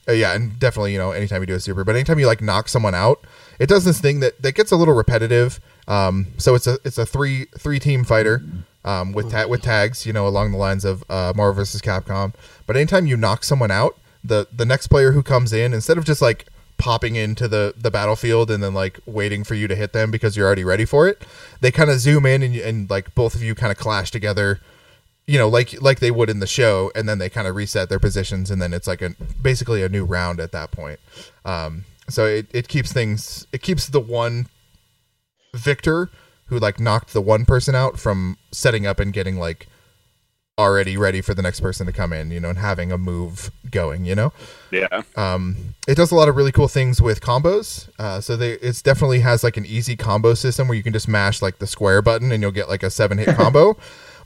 uh, 0.08 0.12
yeah, 0.12 0.36
and 0.36 0.60
definitely, 0.60 0.94
you 0.94 1.00
know, 1.00 1.12
anytime 1.12 1.42
you 1.42 1.48
do 1.48 1.56
a 1.56 1.60
super, 1.60 1.84
but 1.84 1.96
anytime 1.96 2.20
you 2.20 2.28
like 2.28 2.42
knock 2.42 2.70
someone 2.70 2.94
out, 2.94 3.26
it 3.60 3.68
does 3.68 3.86
this 3.86 4.00
thing 4.00 4.20
that 4.20 4.42
that 4.42 4.54
gets 4.54 4.72
a 4.72 4.76
little 4.76 4.94
repetitive. 4.94 5.60
Um, 5.88 6.28
so 6.38 6.56
it's 6.56 6.68
a 6.68 6.78
it's 6.84 6.98
a 6.98 7.06
three 7.06 7.46
three 7.58 7.80
team 7.80 8.04
fighter 8.04 8.42
um, 8.84 9.14
with 9.14 9.32
ta- 9.32 9.48
with 9.48 9.62
tags, 9.62 10.06
you 10.06 10.14
know, 10.14 10.28
along 10.28 10.52
the 10.52 10.58
lines 10.58 10.86
of 10.86 11.04
uh, 11.10 11.34
Marvel 11.36 11.56
vs. 11.56 11.82
Capcom. 11.82 12.34
But 12.68 12.76
anytime 12.76 13.08
you 13.08 13.18
knock 13.18 13.44
someone 13.44 13.72
out, 13.72 13.98
the 14.24 14.48
the 14.56 14.66
next 14.66 14.88
player 14.88 15.12
who 15.12 15.24
comes 15.24 15.54
in, 15.54 15.74
instead 15.74 15.98
of 15.98 16.06
just 16.06 16.22
like 16.22 16.46
popping 16.78 17.16
into 17.16 17.48
the 17.48 17.74
the 17.78 17.90
battlefield 17.90 18.52
and 18.52 18.62
then 18.62 18.74
like 18.74 19.00
waiting 19.06 19.44
for 19.44 19.56
you 19.56 19.68
to 19.68 19.76
hit 19.76 19.94
them 19.94 20.12
because 20.12 20.36
you're 20.36 20.46
already 20.46 20.64
ready 20.64 20.86
for 20.86 21.08
it, 21.08 21.24
they 21.62 21.72
kind 21.72 21.90
of 21.90 22.00
zoom 22.00 22.26
in 22.26 22.44
and, 22.44 22.56
and 22.56 22.90
like 22.90 23.14
both 23.16 23.36
of 23.36 23.42
you 23.42 23.56
kind 23.56 23.72
of 23.72 23.78
clash 23.78 24.12
together 24.12 24.60
you 25.28 25.40
know, 25.40 25.48
like 25.48 25.82
like 25.82 26.00
they 26.00 26.12
would 26.12 26.30
in 26.30 26.40
the 26.40 26.48
show, 26.48 26.92
and 26.94 27.10
then 27.10 27.18
they 27.18 27.30
kind 27.30 27.48
of 27.48 27.56
reset 27.56 27.90
their 27.90 28.00
positions, 28.00 28.52
and 28.52 28.62
then 28.62 28.74
it's 28.74 28.88
like 28.88 29.02
a 29.02 29.12
basically 29.42 29.82
a 29.82 29.90
new 29.90 30.06
round 30.06 30.40
at 30.40 30.52
that 30.52 30.72
point. 30.72 31.00
Um, 31.44 31.86
so 32.10 32.26
it, 32.26 32.48
it 32.54 32.68
keeps 32.68 32.92
things 32.94 33.48
it 33.52 33.62
keeps 33.62 33.88
the 33.88 34.00
one 34.00 34.48
victor 35.54 36.10
who 36.48 36.60
like 36.60 36.80
knocked 36.80 37.14
the 37.14 37.22
one 37.22 37.46
person 37.46 37.76
out 37.76 38.00
from 38.00 38.38
setting 38.52 38.86
up 38.86 39.00
and 39.00 39.14
getting 39.14 39.38
like 39.38 39.68
already 40.58 40.96
ready 40.96 41.20
for 41.22 41.34
the 41.34 41.42
next 41.42 41.60
person 41.60 41.86
to 41.86 41.92
come 41.92 42.14
in, 42.14 42.32
you 42.32 42.40
know, 42.40 42.50
and 42.50 42.60
having 42.60 42.92
a 42.92 42.98
move 42.98 43.52
going, 43.70 44.06
you 44.06 44.16
know. 44.16 44.32
Yeah. 44.72 45.02
Um, 45.16 45.76
it 45.88 45.96
does 45.96 46.12
a 46.12 46.16
lot 46.16 46.30
of 46.30 46.36
really 46.36 46.52
cool 46.52 46.68
things 46.68 47.02
with 47.02 47.20
combos. 47.20 47.90
Uh, 48.00 48.22
so 48.22 48.38
they 48.38 48.54
it's 48.54 48.82
definitely 48.82 49.20
has 49.20 49.44
like 49.44 49.58
an 49.58 49.66
easy 49.66 49.96
combo 49.96 50.34
system 50.34 50.68
where 50.68 50.78
you 50.78 50.84
can 50.84 50.94
just 50.94 51.08
mash 51.08 51.42
like 51.42 51.60
the 51.60 51.68
square 51.68 52.02
button 52.02 52.32
and 52.32 52.42
you'll 52.42 52.52
get 52.52 52.70
like 52.70 52.84
a 52.84 52.90
seven 52.90 53.18
hit 53.18 53.28
combo. 53.36 53.78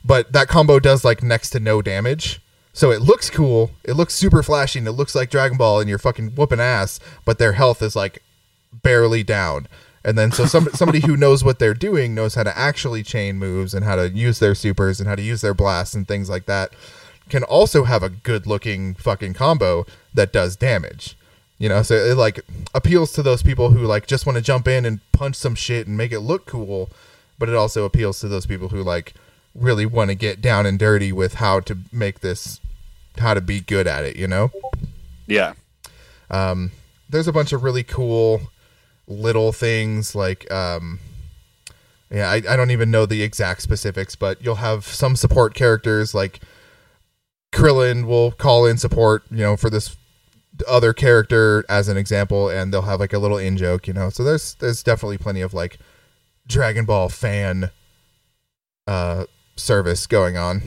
But 0.04 0.32
that 0.32 0.48
combo 0.48 0.78
does 0.78 1.04
like 1.04 1.22
next 1.22 1.50
to 1.50 1.60
no 1.60 1.82
damage. 1.82 2.40
So 2.72 2.90
it 2.90 3.02
looks 3.02 3.30
cool. 3.30 3.72
It 3.84 3.94
looks 3.94 4.14
super 4.14 4.42
flashy 4.42 4.78
and 4.78 4.88
it 4.88 4.92
looks 4.92 5.14
like 5.14 5.30
Dragon 5.30 5.58
Ball 5.58 5.80
and 5.80 5.88
you're 5.88 5.98
fucking 5.98 6.30
whooping 6.30 6.60
ass, 6.60 7.00
but 7.24 7.38
their 7.38 7.52
health 7.52 7.82
is 7.82 7.96
like 7.96 8.22
barely 8.72 9.22
down. 9.22 9.66
And 10.04 10.16
then 10.16 10.32
so 10.32 10.46
some 10.46 10.68
somebody 10.72 11.00
who 11.00 11.16
knows 11.16 11.44
what 11.44 11.58
they're 11.58 11.74
doing 11.74 12.14
knows 12.14 12.34
how 12.34 12.42
to 12.42 12.56
actually 12.56 13.02
chain 13.02 13.36
moves 13.36 13.74
and 13.74 13.84
how 13.84 13.96
to 13.96 14.08
use 14.08 14.38
their 14.38 14.54
supers 14.54 14.98
and 14.98 15.08
how 15.08 15.14
to 15.14 15.22
use 15.22 15.40
their 15.42 15.54
blasts 15.54 15.94
and 15.94 16.08
things 16.08 16.30
like 16.30 16.46
that 16.46 16.72
can 17.28 17.44
also 17.44 17.84
have 17.84 18.02
a 18.02 18.08
good 18.08 18.46
looking 18.46 18.94
fucking 18.94 19.34
combo 19.34 19.86
that 20.14 20.32
does 20.32 20.56
damage. 20.56 21.16
You 21.58 21.68
know, 21.68 21.82
so 21.82 21.94
it 21.94 22.16
like 22.16 22.40
appeals 22.74 23.12
to 23.12 23.22
those 23.22 23.42
people 23.42 23.70
who 23.70 23.86
like 23.86 24.06
just 24.06 24.24
want 24.24 24.36
to 24.36 24.42
jump 24.42 24.66
in 24.66 24.86
and 24.86 25.00
punch 25.12 25.36
some 25.36 25.54
shit 25.54 25.86
and 25.86 25.96
make 25.96 26.12
it 26.12 26.20
look 26.20 26.46
cool, 26.46 26.88
but 27.38 27.50
it 27.50 27.54
also 27.54 27.84
appeals 27.84 28.20
to 28.20 28.28
those 28.28 28.46
people 28.46 28.68
who 28.68 28.82
like 28.82 29.12
really 29.54 29.86
want 29.86 30.10
to 30.10 30.14
get 30.14 30.40
down 30.40 30.66
and 30.66 30.78
dirty 30.78 31.12
with 31.12 31.34
how 31.34 31.60
to 31.60 31.78
make 31.92 32.20
this 32.20 32.60
how 33.18 33.34
to 33.34 33.40
be 33.40 33.60
good 33.60 33.86
at 33.86 34.04
it, 34.04 34.16
you 34.16 34.26
know? 34.26 34.50
Yeah. 35.26 35.54
Um, 36.30 36.70
there's 37.08 37.28
a 37.28 37.32
bunch 37.32 37.52
of 37.52 37.62
really 37.62 37.82
cool 37.82 38.42
little 39.06 39.52
things 39.52 40.14
like 40.14 40.50
um, 40.52 41.00
yeah 42.10 42.30
I, 42.30 42.36
I 42.36 42.56
don't 42.56 42.70
even 42.70 42.90
know 42.90 43.06
the 43.06 43.22
exact 43.22 43.62
specifics 43.62 44.14
but 44.14 44.42
you'll 44.42 44.56
have 44.56 44.84
some 44.84 45.16
support 45.16 45.54
characters 45.54 46.14
like 46.14 46.40
krillin 47.52 48.06
will 48.06 48.30
call 48.30 48.66
in 48.66 48.78
support 48.78 49.24
you 49.30 49.38
know 49.38 49.56
for 49.56 49.68
this 49.68 49.96
other 50.68 50.92
character 50.92 51.64
as 51.68 51.88
an 51.88 51.96
example 51.96 52.48
and 52.48 52.72
they'll 52.72 52.82
have 52.82 53.00
like 53.00 53.12
a 53.12 53.18
little 53.18 53.38
in 53.38 53.56
joke 53.56 53.88
you 53.88 53.92
know 53.92 54.10
so 54.10 54.22
there's 54.22 54.54
there's 54.56 54.82
definitely 54.82 55.18
plenty 55.18 55.40
of 55.40 55.52
like 55.52 55.78
dragon 56.46 56.84
ball 56.84 57.08
fan 57.08 57.70
uh 58.86 59.24
service 59.60 60.06
going 60.06 60.36
on 60.36 60.62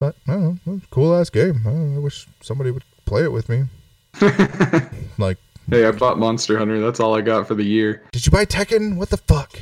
but 0.00 0.16
i 0.28 0.32
don't 0.32 0.66
know 0.66 0.80
cool 0.90 1.14
ass 1.14 1.30
game 1.30 1.62
I, 1.66 1.96
I 1.96 1.98
wish 1.98 2.26
somebody 2.40 2.70
would 2.70 2.84
play 3.06 3.22
it 3.24 3.32
with 3.32 3.48
me 3.48 3.64
like 5.18 5.38
hey, 5.70 5.86
I 5.86 5.90
bought 5.92 6.18
Monster 6.18 6.58
Hunter. 6.58 6.80
That's 6.80 7.00
all 7.00 7.14
I 7.14 7.22
got 7.22 7.48
for 7.48 7.54
the 7.54 7.64
year. 7.64 8.02
did 8.12 8.26
you 8.26 8.30
buy 8.32 8.44
tekken 8.44 8.96
what 8.96 9.08
the 9.10 9.16
fuck 9.16 9.58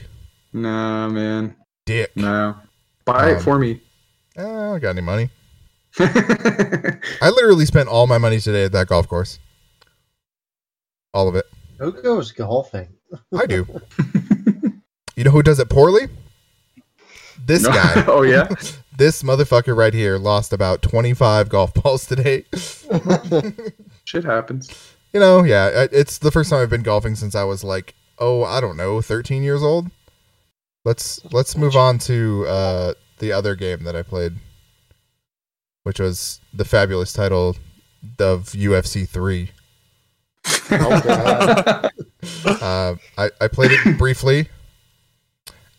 Nah, 0.53 1.09
man. 1.09 1.55
dick 1.87 2.11
No. 2.17 2.57
Buy 3.05 3.31
Um, 3.31 3.37
it 3.37 3.43
for 3.43 3.59
me. 3.59 3.81
Eh, 4.37 4.43
I 4.43 4.45
don't 4.45 4.81
got 4.81 4.91
any 4.91 5.03
money. 5.03 5.31
I 6.01 7.31
literally 7.31 7.65
spent 7.67 7.89
all 7.89 8.07
my 8.09 8.19
money 8.19 8.41
today 8.41 8.65
at 8.65 8.73
that 8.73 8.89
golf 8.89 9.07
course. 9.09 9.39
All 11.15 11.29
of 11.29 11.35
it. 11.37 11.47
Who 11.79 11.93
goes 11.93 12.33
golfing? 12.33 12.89
I 13.37 13.47
do. 13.47 13.67
you 15.17 15.25
know 15.25 15.31
who 15.31 15.43
does 15.43 15.59
it 15.61 15.69
poorly? 15.69 16.09
This 17.47 17.63
No. 17.63 17.71
guy. 17.71 18.05
oh 18.09 18.23
yeah. 18.23 18.49
This 18.97 19.23
motherfucker 19.23 19.75
right 19.75 19.95
here 19.95 20.19
lost 20.19 20.53
about 20.53 20.83
25 20.83 21.49
golf 21.49 21.73
balls 21.73 22.05
today. 22.05 22.45
Shit 24.05 24.25
happens. 24.25 24.71
You 25.15 25.21
know, 25.21 25.43
yeah, 25.43 25.87
it's 25.91 26.19
the 26.19 26.31
first 26.31 26.51
time 26.51 26.61
I've 26.61 26.69
been 26.69 26.83
golfing 26.83 27.15
since 27.15 27.35
I 27.35 27.45
was 27.45 27.65
like, 27.65 27.95
oh, 28.19 28.45
I 28.45 28.61
don't 28.61 28.77
know, 28.77 29.01
13 29.01 29.43
years 29.43 29.63
old. 29.63 29.91
Let's 30.85 31.25
let's 31.33 31.57
move 31.57 31.77
on 31.77 31.97
to 32.01 32.45
uh 32.47 32.93
the 33.21 33.33
other 33.33 33.55
game 33.55 33.85
that 33.85 33.97
I 33.97 34.03
played, 34.03 34.35
which 35.85 35.99
was 35.99 36.41
the 36.53 36.67
fabulous 36.67 37.15
title 37.15 37.57
of 38.19 38.51
UFC 38.51 39.09
3. 39.09 39.51
Oh, 40.73 41.01
God. 41.05 41.91
Uh, 42.63 42.95
I, 43.17 43.31
I 43.41 43.49
played 43.49 43.71
it 43.73 43.97
briefly, 43.99 44.49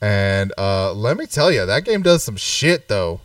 and 0.01 0.51
uh, 0.57 0.93
let 0.93 1.17
me 1.17 1.25
tell 1.25 1.51
you, 1.51 1.65
that 1.65 1.85
game 1.85 2.01
does 2.01 2.23
some 2.23 2.35
shit 2.37 2.87
though. 2.87 3.21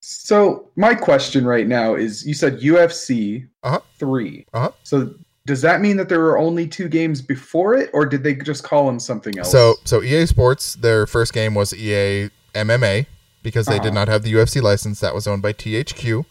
So 0.00 0.70
my 0.76 0.94
question 0.94 1.44
right 1.44 1.66
now 1.66 1.94
is: 1.94 2.26
You 2.26 2.34
said 2.34 2.60
UFC 2.60 3.48
Uh-huh. 3.62 3.80
three. 3.98 4.46
Uh-huh. 4.52 4.70
So 4.84 5.14
does 5.46 5.62
that 5.62 5.80
mean 5.80 5.96
that 5.96 6.08
there 6.08 6.20
were 6.20 6.38
only 6.38 6.66
two 6.66 6.88
games 6.88 7.20
before 7.22 7.74
it, 7.74 7.90
or 7.92 8.04
did 8.06 8.22
they 8.22 8.34
just 8.34 8.62
call 8.64 8.86
them 8.86 9.00
something 9.00 9.38
else? 9.38 9.50
So 9.50 9.74
so 9.84 10.02
EA 10.02 10.26
Sports, 10.26 10.74
their 10.74 11.06
first 11.06 11.32
game 11.32 11.54
was 11.54 11.74
EA 11.74 12.30
MMA 12.54 13.06
because 13.42 13.66
they 13.66 13.74
Uh-huh. 13.76 13.82
did 13.84 13.94
not 13.94 14.08
have 14.08 14.22
the 14.22 14.32
UFC 14.32 14.60
license. 14.62 15.00
That 15.00 15.14
was 15.14 15.26
owned 15.26 15.42
by 15.42 15.52
THQ. 15.52 16.24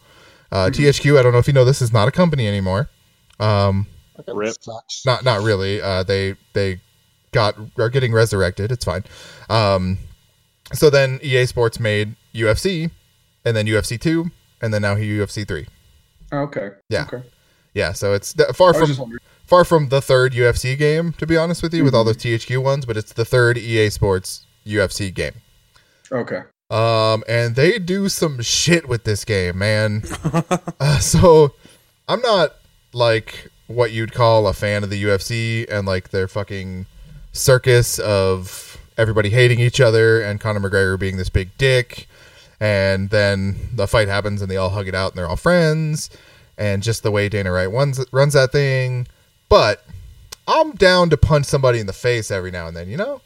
Uh, 0.52 0.66
Mhm. 0.70 0.74
THQ, 0.74 1.18
I 1.18 1.22
don't 1.22 1.32
know 1.32 1.38
if 1.38 1.46
you 1.48 1.52
know 1.52 1.64
this, 1.64 1.82
is 1.82 1.92
not 1.92 2.08
a 2.08 2.12
company 2.12 2.46
anymore. 2.46 2.88
Um, 3.40 3.86
Rip. 4.28 4.56
Not 5.04 5.24
not 5.24 5.42
really. 5.42 5.82
Uh, 5.82 6.02
they 6.02 6.36
they 6.54 6.80
got 7.36 7.54
are 7.78 7.90
getting 7.90 8.12
resurrected. 8.12 8.72
It's 8.72 8.84
fine. 8.84 9.04
Um, 9.50 9.98
so 10.72 10.90
then 10.90 11.20
EA 11.22 11.46
Sports 11.46 11.78
made 11.78 12.16
UFC, 12.34 12.90
and 13.44 13.56
then 13.56 13.66
UFC 13.66 14.00
two, 14.00 14.30
and 14.62 14.72
then 14.72 14.82
now 14.82 14.94
UFC 14.96 15.46
three. 15.46 15.66
okay. 16.32 16.70
Yeah. 16.88 17.04
Okay. 17.04 17.22
Yeah, 17.74 17.92
so 17.92 18.14
it's 18.14 18.32
far 18.54 18.72
from 18.72 19.18
far 19.46 19.64
from 19.64 19.90
the 19.90 20.00
third 20.00 20.32
UFC 20.32 20.76
game, 20.78 21.12
to 21.18 21.26
be 21.26 21.36
honest 21.36 21.62
with 21.62 21.74
you, 21.74 21.84
with 21.84 21.94
all 21.94 22.02
Mhm. 22.04 22.06
those 22.06 22.16
THQ 22.16 22.62
ones, 22.62 22.86
but 22.86 22.96
it's 22.96 23.12
the 23.12 23.24
third 23.26 23.58
EA 23.58 23.90
Sports 23.90 24.46
UFC 24.66 25.10
game. 25.14 25.34
Okay. 26.10 26.40
Um, 26.70 27.22
and 27.28 27.54
they 27.54 27.78
do 27.78 28.08
some 28.08 28.40
shit 28.40 28.88
with 28.88 29.04
this 29.04 29.24
game, 29.24 29.58
man. 29.58 30.02
uh, 30.80 30.98
so 30.98 31.52
I'm 32.08 32.20
not 32.22 32.56
like 32.94 33.50
what 33.68 33.92
you'd 33.92 34.12
call 34.14 34.48
a 34.48 34.52
fan 34.54 34.82
of 34.82 34.90
the 34.90 35.00
UFC 35.04 35.66
and 35.70 35.86
like 35.86 36.08
their 36.10 36.26
fucking 36.28 36.86
circus 37.36 37.98
of 37.98 38.78
everybody 38.96 39.30
hating 39.30 39.60
each 39.60 39.80
other 39.80 40.22
and 40.22 40.40
Conor 40.40 40.60
McGregor 40.60 40.98
being 40.98 41.16
this 41.16 41.28
big 41.28 41.56
dick. 41.58 42.08
And 42.58 43.10
then 43.10 43.56
the 43.74 43.86
fight 43.86 44.08
happens 44.08 44.40
and 44.40 44.50
they 44.50 44.56
all 44.56 44.70
hug 44.70 44.88
it 44.88 44.94
out 44.94 45.12
and 45.12 45.18
they're 45.18 45.28
all 45.28 45.36
friends. 45.36 46.10
And 46.58 46.82
just 46.82 47.02
the 47.02 47.10
way 47.10 47.28
Dana 47.28 47.52
White 47.52 47.66
runs, 47.66 48.04
runs 48.12 48.32
that 48.32 48.52
thing. 48.52 49.06
But 49.48 49.84
I'm 50.48 50.72
down 50.72 51.10
to 51.10 51.16
punch 51.16 51.46
somebody 51.46 51.80
in 51.80 51.86
the 51.86 51.92
face 51.92 52.30
every 52.30 52.50
now 52.50 52.66
and 52.66 52.76
then, 52.76 52.88
you 52.88 52.96
know? 52.96 53.20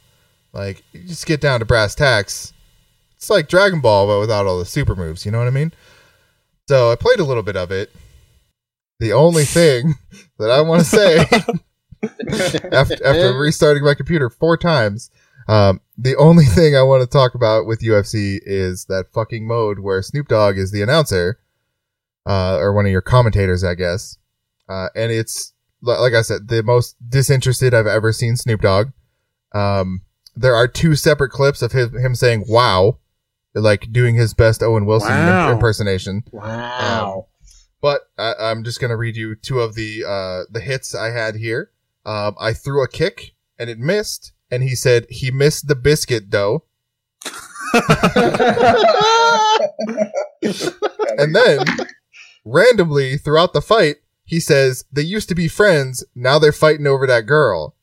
Like, 0.53 0.83
you 0.93 1.03
just 1.05 1.27
get 1.27 1.41
down 1.41 1.61
to 1.61 1.67
brass 1.67 1.95
tacks 1.95 2.53
it's 3.21 3.29
like 3.29 3.49
Dragon 3.49 3.83
Ball, 3.83 4.07
but 4.07 4.19
without 4.19 4.47
all 4.47 4.59
the 4.59 4.65
super 4.65 4.97
moves. 4.97 5.27
You 5.27 5.33
know 5.33 5.39
what 5.39 5.47
I 5.47 5.51
mean? 5.51 5.73
So 6.69 6.91
I 6.91 6.97
played 6.97 7.21
a 7.21 7.25
little 7.25 7.43
bit 7.43 7.57
of 7.57 7.71
it. 7.71 7.93
The 8.99 9.13
only 9.13 9.45
thing 9.45 9.95
that 10.39 10.51
I 10.51 10.63
want 10.63 10.81
to 10.81 10.87
say 10.87 11.27
after, 12.73 12.95
after 13.05 13.39
restarting 13.39 13.85
my 13.85 13.95
computer 13.95 14.31
four 14.31 14.57
times, 14.57 15.11
um, 15.49 15.81
the 15.99 16.17
only 16.17 16.45
thing 16.57 16.77
I 16.77 16.83
want 16.83 17.03
to 17.03 17.07
talk 17.07 17.35
about 17.35 17.67
with 17.67 17.81
UFC 17.81 18.39
is 18.43 18.87
that 18.87 19.13
fucking 19.13 19.47
mode 19.47 19.81
where 19.81 20.03
Snoop 20.03 20.29
Dogg 20.29 20.57
is 20.59 20.73
the 20.73 20.83
announcer, 20.83 21.39
uh, 22.27 22.57
or 22.59 22.73
one 22.73 22.87
of 22.87 22.93
your 22.93 23.01
commentators, 23.01 23.65
I 23.65 23.75
guess. 23.75 24.17
Uh, 24.69 24.89
and 24.95 25.11
it's 25.11 25.53
li- 25.83 25.99
like 25.99 26.15
I 26.15 26.23
said, 26.23 26.49
the 26.49 26.63
most 26.63 26.97
disinterested 27.07 27.75
I've 27.75 27.87
ever 27.87 28.13
seen 28.13 28.37
Snoop 28.37 28.61
Dogg. 28.61 28.89
Um, 29.53 30.03
there 30.37 30.55
are 30.55 30.69
two 30.69 30.95
separate 30.95 31.31
clips 31.31 31.61
of 31.61 31.73
him, 31.73 31.99
him 31.99 32.15
saying 32.15 32.45
"Wow," 32.49 32.99
like 33.55 33.91
doing 33.93 34.15
his 34.15 34.33
best 34.33 34.63
Owen 34.63 34.87
Wilson 34.87 35.11
Wow. 35.11 35.51
impersonation. 35.51 36.23
Wow. 36.31 37.27
But 37.83 38.03
I, 38.17 38.35
I'm 38.39 38.63
just 38.63 38.81
gonna 38.81 38.97
read 38.97 39.17
you 39.17 39.35
two 39.35 39.61
of 39.61 39.75
the 39.75 40.05
uh, 40.07 40.43
the 40.53 40.61
hits 40.61 40.95
I 40.95 41.11
had 41.11 41.35
here. 41.35 41.71
Um, 42.05 42.35
I 42.41 42.53
threw 42.53 42.83
a 42.83 42.89
kick 42.89 43.35
and 43.59 43.71
it 43.71 43.79
missed, 43.79 44.33
and 44.51 44.63
he 44.63 44.75
said 44.75 45.07
he 45.11 45.31
missed 45.31 45.69
the 45.69 45.77
biscuit 45.77 46.31
dough. 46.31 46.65
And 51.21 51.35
then 51.35 51.59
randomly 52.45 53.19
throughout 53.19 53.53
the 53.53 53.61
fight, 53.61 53.97
he 54.25 54.41
says 54.41 54.85
they 54.93 55.03
used 55.03 55.29
to 55.29 55.35
be 55.35 55.49
friends, 55.49 56.05
now 56.15 56.39
they're 56.39 56.53
fighting 56.53 56.87
over 56.87 57.07
that 57.07 57.27
girl. 57.27 57.77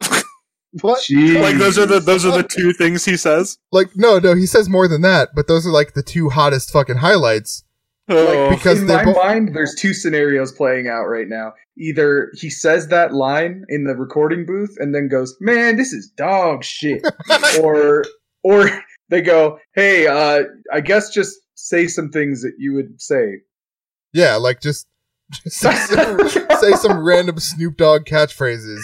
what? 0.80 1.00
Jeez. 1.00 1.40
like 1.40 1.56
those 1.56 1.78
are 1.78 1.86
the 1.86 2.00
those 2.00 2.26
are 2.26 2.36
the 2.36 2.46
two 2.46 2.72
things 2.72 3.04
he 3.04 3.16
says. 3.16 3.58
Like 3.70 3.90
no, 3.94 4.18
no, 4.18 4.34
he 4.34 4.46
says 4.46 4.68
more 4.68 4.88
than 4.88 5.02
that, 5.02 5.30
but 5.34 5.48
those 5.48 5.66
are 5.66 5.72
like 5.72 5.94
the 5.94 6.02
two 6.02 6.30
hottest 6.30 6.70
fucking 6.70 6.98
highlights. 6.98 7.64
Oh, 8.18 8.50
because 8.50 8.80
in 8.80 8.86
they 8.86 8.96
my 8.96 9.04
both- 9.04 9.16
mind, 9.16 9.54
there's 9.54 9.74
two 9.74 9.94
scenarios 9.94 10.52
playing 10.52 10.88
out 10.88 11.04
right 11.04 11.28
now. 11.28 11.52
Either 11.78 12.30
he 12.34 12.50
says 12.50 12.88
that 12.88 13.14
line 13.14 13.64
in 13.68 13.84
the 13.84 13.94
recording 13.94 14.44
booth 14.46 14.76
and 14.78 14.94
then 14.94 15.08
goes, 15.08 15.36
"Man, 15.40 15.76
this 15.76 15.92
is 15.92 16.10
dog 16.16 16.64
shit," 16.64 17.02
or 17.62 18.04
or 18.42 18.70
they 19.08 19.20
go, 19.22 19.58
"Hey, 19.74 20.06
uh, 20.06 20.44
I 20.72 20.80
guess 20.80 21.10
just 21.10 21.38
say 21.54 21.86
some 21.86 22.10
things 22.10 22.42
that 22.42 22.54
you 22.58 22.74
would 22.74 23.00
say." 23.00 23.38
Yeah, 24.12 24.36
like 24.36 24.60
just, 24.60 24.86
just 25.44 25.56
say, 25.60 25.74
some, 25.74 26.28
say 26.60 26.72
some 26.72 27.02
random 27.02 27.38
Snoop 27.38 27.78
Dogg 27.78 28.04
catchphrases, 28.04 28.80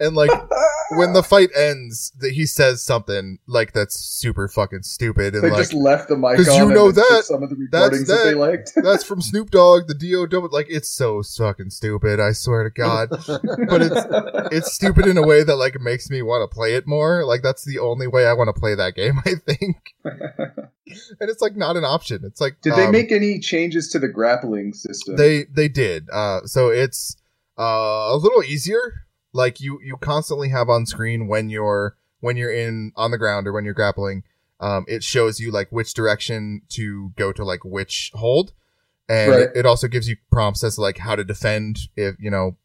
and 0.00 0.16
like 0.16 0.30
when 0.92 1.12
the 1.12 1.22
fight 1.22 1.50
ends, 1.56 2.12
that 2.18 2.32
he 2.32 2.46
says 2.46 2.82
something 2.82 3.38
like 3.46 3.72
that's 3.72 3.94
super 4.00 4.48
fucking 4.48 4.82
stupid 4.82 5.34
and 5.34 5.44
They 5.44 5.50
like 5.50 5.58
just 5.60 5.72
left 5.74 6.08
the 6.08 6.16
mic 6.16 6.36
'Cause 6.36 6.48
on. 6.48 6.56
you 6.68 6.74
know 6.74 6.90
that- 6.90 7.22
some 7.24 7.42
of 7.42 7.50
the 7.50 7.56
that's 7.70 7.84
recordings 7.84 8.08
that, 8.08 8.24
they 8.24 8.34
liked. 8.34 8.72
that's 8.82 9.04
from 9.04 9.20
Snoop 9.22 9.50
Dogg, 9.50 9.86
the 9.86 9.94
DOW. 9.94 10.48
Like 10.50 10.66
it's 10.68 10.88
so 10.88 11.22
fucking 11.22 11.70
stupid. 11.70 12.18
I 12.18 12.32
swear 12.32 12.64
to 12.64 12.70
God, 12.70 13.10
but 13.10 13.82
it's 13.82 14.06
it's 14.56 14.72
stupid 14.72 15.06
in 15.06 15.16
a 15.16 15.22
way 15.26 15.44
that 15.44 15.56
like 15.56 15.80
makes 15.80 16.10
me 16.10 16.22
want 16.22 16.48
to 16.50 16.52
play 16.52 16.74
it 16.74 16.86
more. 16.86 17.24
Like 17.24 17.42
that's 17.42 17.64
the 17.64 17.78
only 17.78 18.06
way 18.08 18.26
I 18.26 18.32
want 18.32 18.48
to 18.52 18.58
play 18.58 18.74
that 18.74 18.94
game. 18.94 19.20
I 19.24 19.34
think, 19.34 19.76
and 20.04 21.30
it's 21.30 21.40
like 21.42 21.56
not 21.56 21.76
an 21.76 21.84
option. 21.84 22.22
It's 22.24 22.40
like 22.40 22.60
Did 22.62 22.74
they 22.74 22.86
um, 22.86 22.92
make 22.92 23.12
any 23.12 23.38
changes 23.38 23.88
to 23.90 23.98
the 23.98 24.08
grappling 24.08 24.72
system? 24.72 25.16
They 25.16 25.44
they 25.44 25.68
did. 25.68 26.08
Uh, 26.10 26.46
so 26.46 26.68
it's 26.70 27.16
uh, 27.58 27.62
a 28.10 28.16
little 28.16 28.42
easier. 28.42 29.06
Like 29.32 29.60
you 29.60 29.80
you 29.82 29.96
constantly 29.96 30.48
have 30.50 30.68
on 30.68 30.86
screen 30.86 31.28
when 31.28 31.48
you're 31.50 31.96
when 32.20 32.36
you're 32.36 32.52
in 32.52 32.92
on 32.96 33.10
the 33.10 33.18
ground 33.18 33.46
or 33.46 33.52
when 33.52 33.64
you're 33.64 33.74
grappling. 33.74 34.24
Um, 34.60 34.84
it 34.88 35.02
shows 35.02 35.40
you 35.40 35.50
like 35.50 35.68
which 35.70 35.94
direction 35.94 36.62
to 36.70 37.12
go 37.16 37.32
to 37.32 37.44
like 37.44 37.64
which 37.64 38.10
hold, 38.14 38.52
and 39.08 39.30
Right. 39.30 39.40
it, 39.42 39.50
it 39.54 39.66
also 39.66 39.88
gives 39.88 40.06
you 40.08 40.16
prompts 40.30 40.62
as 40.62 40.74
to, 40.74 40.82
like 40.82 40.98
how 40.98 41.16
to 41.16 41.24
defend 41.24 41.78
if 41.96 42.16
you 42.18 42.30
know 42.30 42.56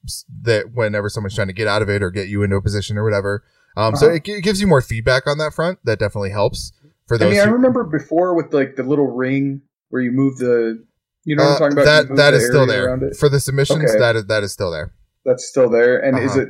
that 0.42 0.74
whenever 0.74 1.08
someone's 1.10 1.36
trying 1.36 1.48
to 1.48 1.54
get 1.54 1.68
out 1.68 1.82
of 1.82 1.90
it 1.90 2.04
or 2.04 2.12
get 2.12 2.28
you 2.28 2.44
into 2.44 2.58
a 2.58 2.62
position 2.62 2.98
or 2.98 3.04
whatever. 3.06 3.44
Um, 3.78 3.96
so 3.96 4.08
Uh-huh. 4.08 4.16
it, 4.16 4.24
gi- 4.26 4.42
gives 4.42 4.60
you 4.60 4.68
more 4.68 4.82
feedback 4.82 5.26
on 5.28 5.38
that 5.38 5.54
front. 5.54 5.80
That 5.86 6.00
definitely 6.00 6.32
helps 6.32 6.74
for 7.08 7.18
those. 7.18 7.28
I 7.28 7.32
mean, 7.32 7.40
I 7.40 7.46
remember 7.52 7.84
before 7.86 8.36
with 8.36 8.54
like 8.54 8.76
the 8.76 8.84
little 8.84 9.08
ring 9.12 9.62
where 9.90 10.02
you 10.02 10.12
move 10.12 10.38
the. 10.38 10.84
You 11.24 11.36
know 11.38 11.44
what 11.44 11.62
uh, 11.62 11.66
I'm 11.66 11.72
talking 11.72 11.84
about? 11.84 12.08
That 12.10 12.16
that 12.18 12.34
is 12.34 12.46
still 12.46 12.68
there 12.68 13.12
for 13.18 13.30
the 13.30 13.40
submissions. 13.40 13.84
Okay. 13.90 14.00
That 14.00 14.16
is 14.18 14.26
that 14.28 14.44
is 14.44 14.52
still 14.52 14.70
there. 14.72 14.94
That's 15.26 15.46
still 15.48 15.70
there. 15.70 15.98
And 16.00 16.18
is 16.20 16.32
Uh-huh. 16.32 16.42
it 16.42 16.50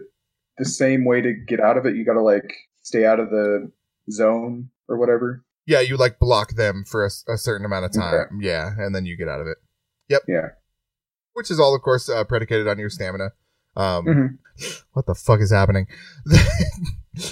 the 0.57 0.65
same 0.65 1.05
way 1.05 1.21
to 1.21 1.33
get 1.33 1.59
out 1.59 1.77
of 1.77 1.85
it? 1.85 1.95
You 1.95 2.05
got 2.05 2.13
to 2.13 2.21
like 2.21 2.53
stay 2.83 3.05
out 3.05 3.19
of 3.19 3.29
the 3.29 3.71
zone 4.11 4.69
or 4.87 4.97
whatever. 4.97 5.43
Yeah, 5.65 5.79
you 5.79 5.97
like 5.97 6.19
block 6.19 6.55
them 6.55 6.83
for 6.85 7.03
a 7.05 7.37
certain 7.37 7.65
amount 7.65 7.85
of 7.85 7.91
time. 7.93 8.13
Okay. 8.13 8.35
Yeah, 8.47 8.71
and 8.77 8.93
then 8.93 9.05
you 9.05 9.17
get 9.17 9.27
out 9.27 9.41
of 9.41 9.47
it. 9.47 9.57
Yep. 10.09 10.21
Yeah. 10.27 10.47
Which 11.33 11.49
is 11.49 11.59
all, 11.59 11.73
of 11.75 11.81
course, 11.81 12.07
uh, 12.07 12.23
predicated 12.23 12.67
on 12.67 12.77
your 12.77 12.89
stamina. 12.89 13.31
Um, 13.75 14.05
Mhm. 14.05 14.37
What 14.93 15.05
the 15.05 15.15
fuck 15.15 15.41
is 15.41 15.51
happening? 15.51 15.87
the 16.25 16.39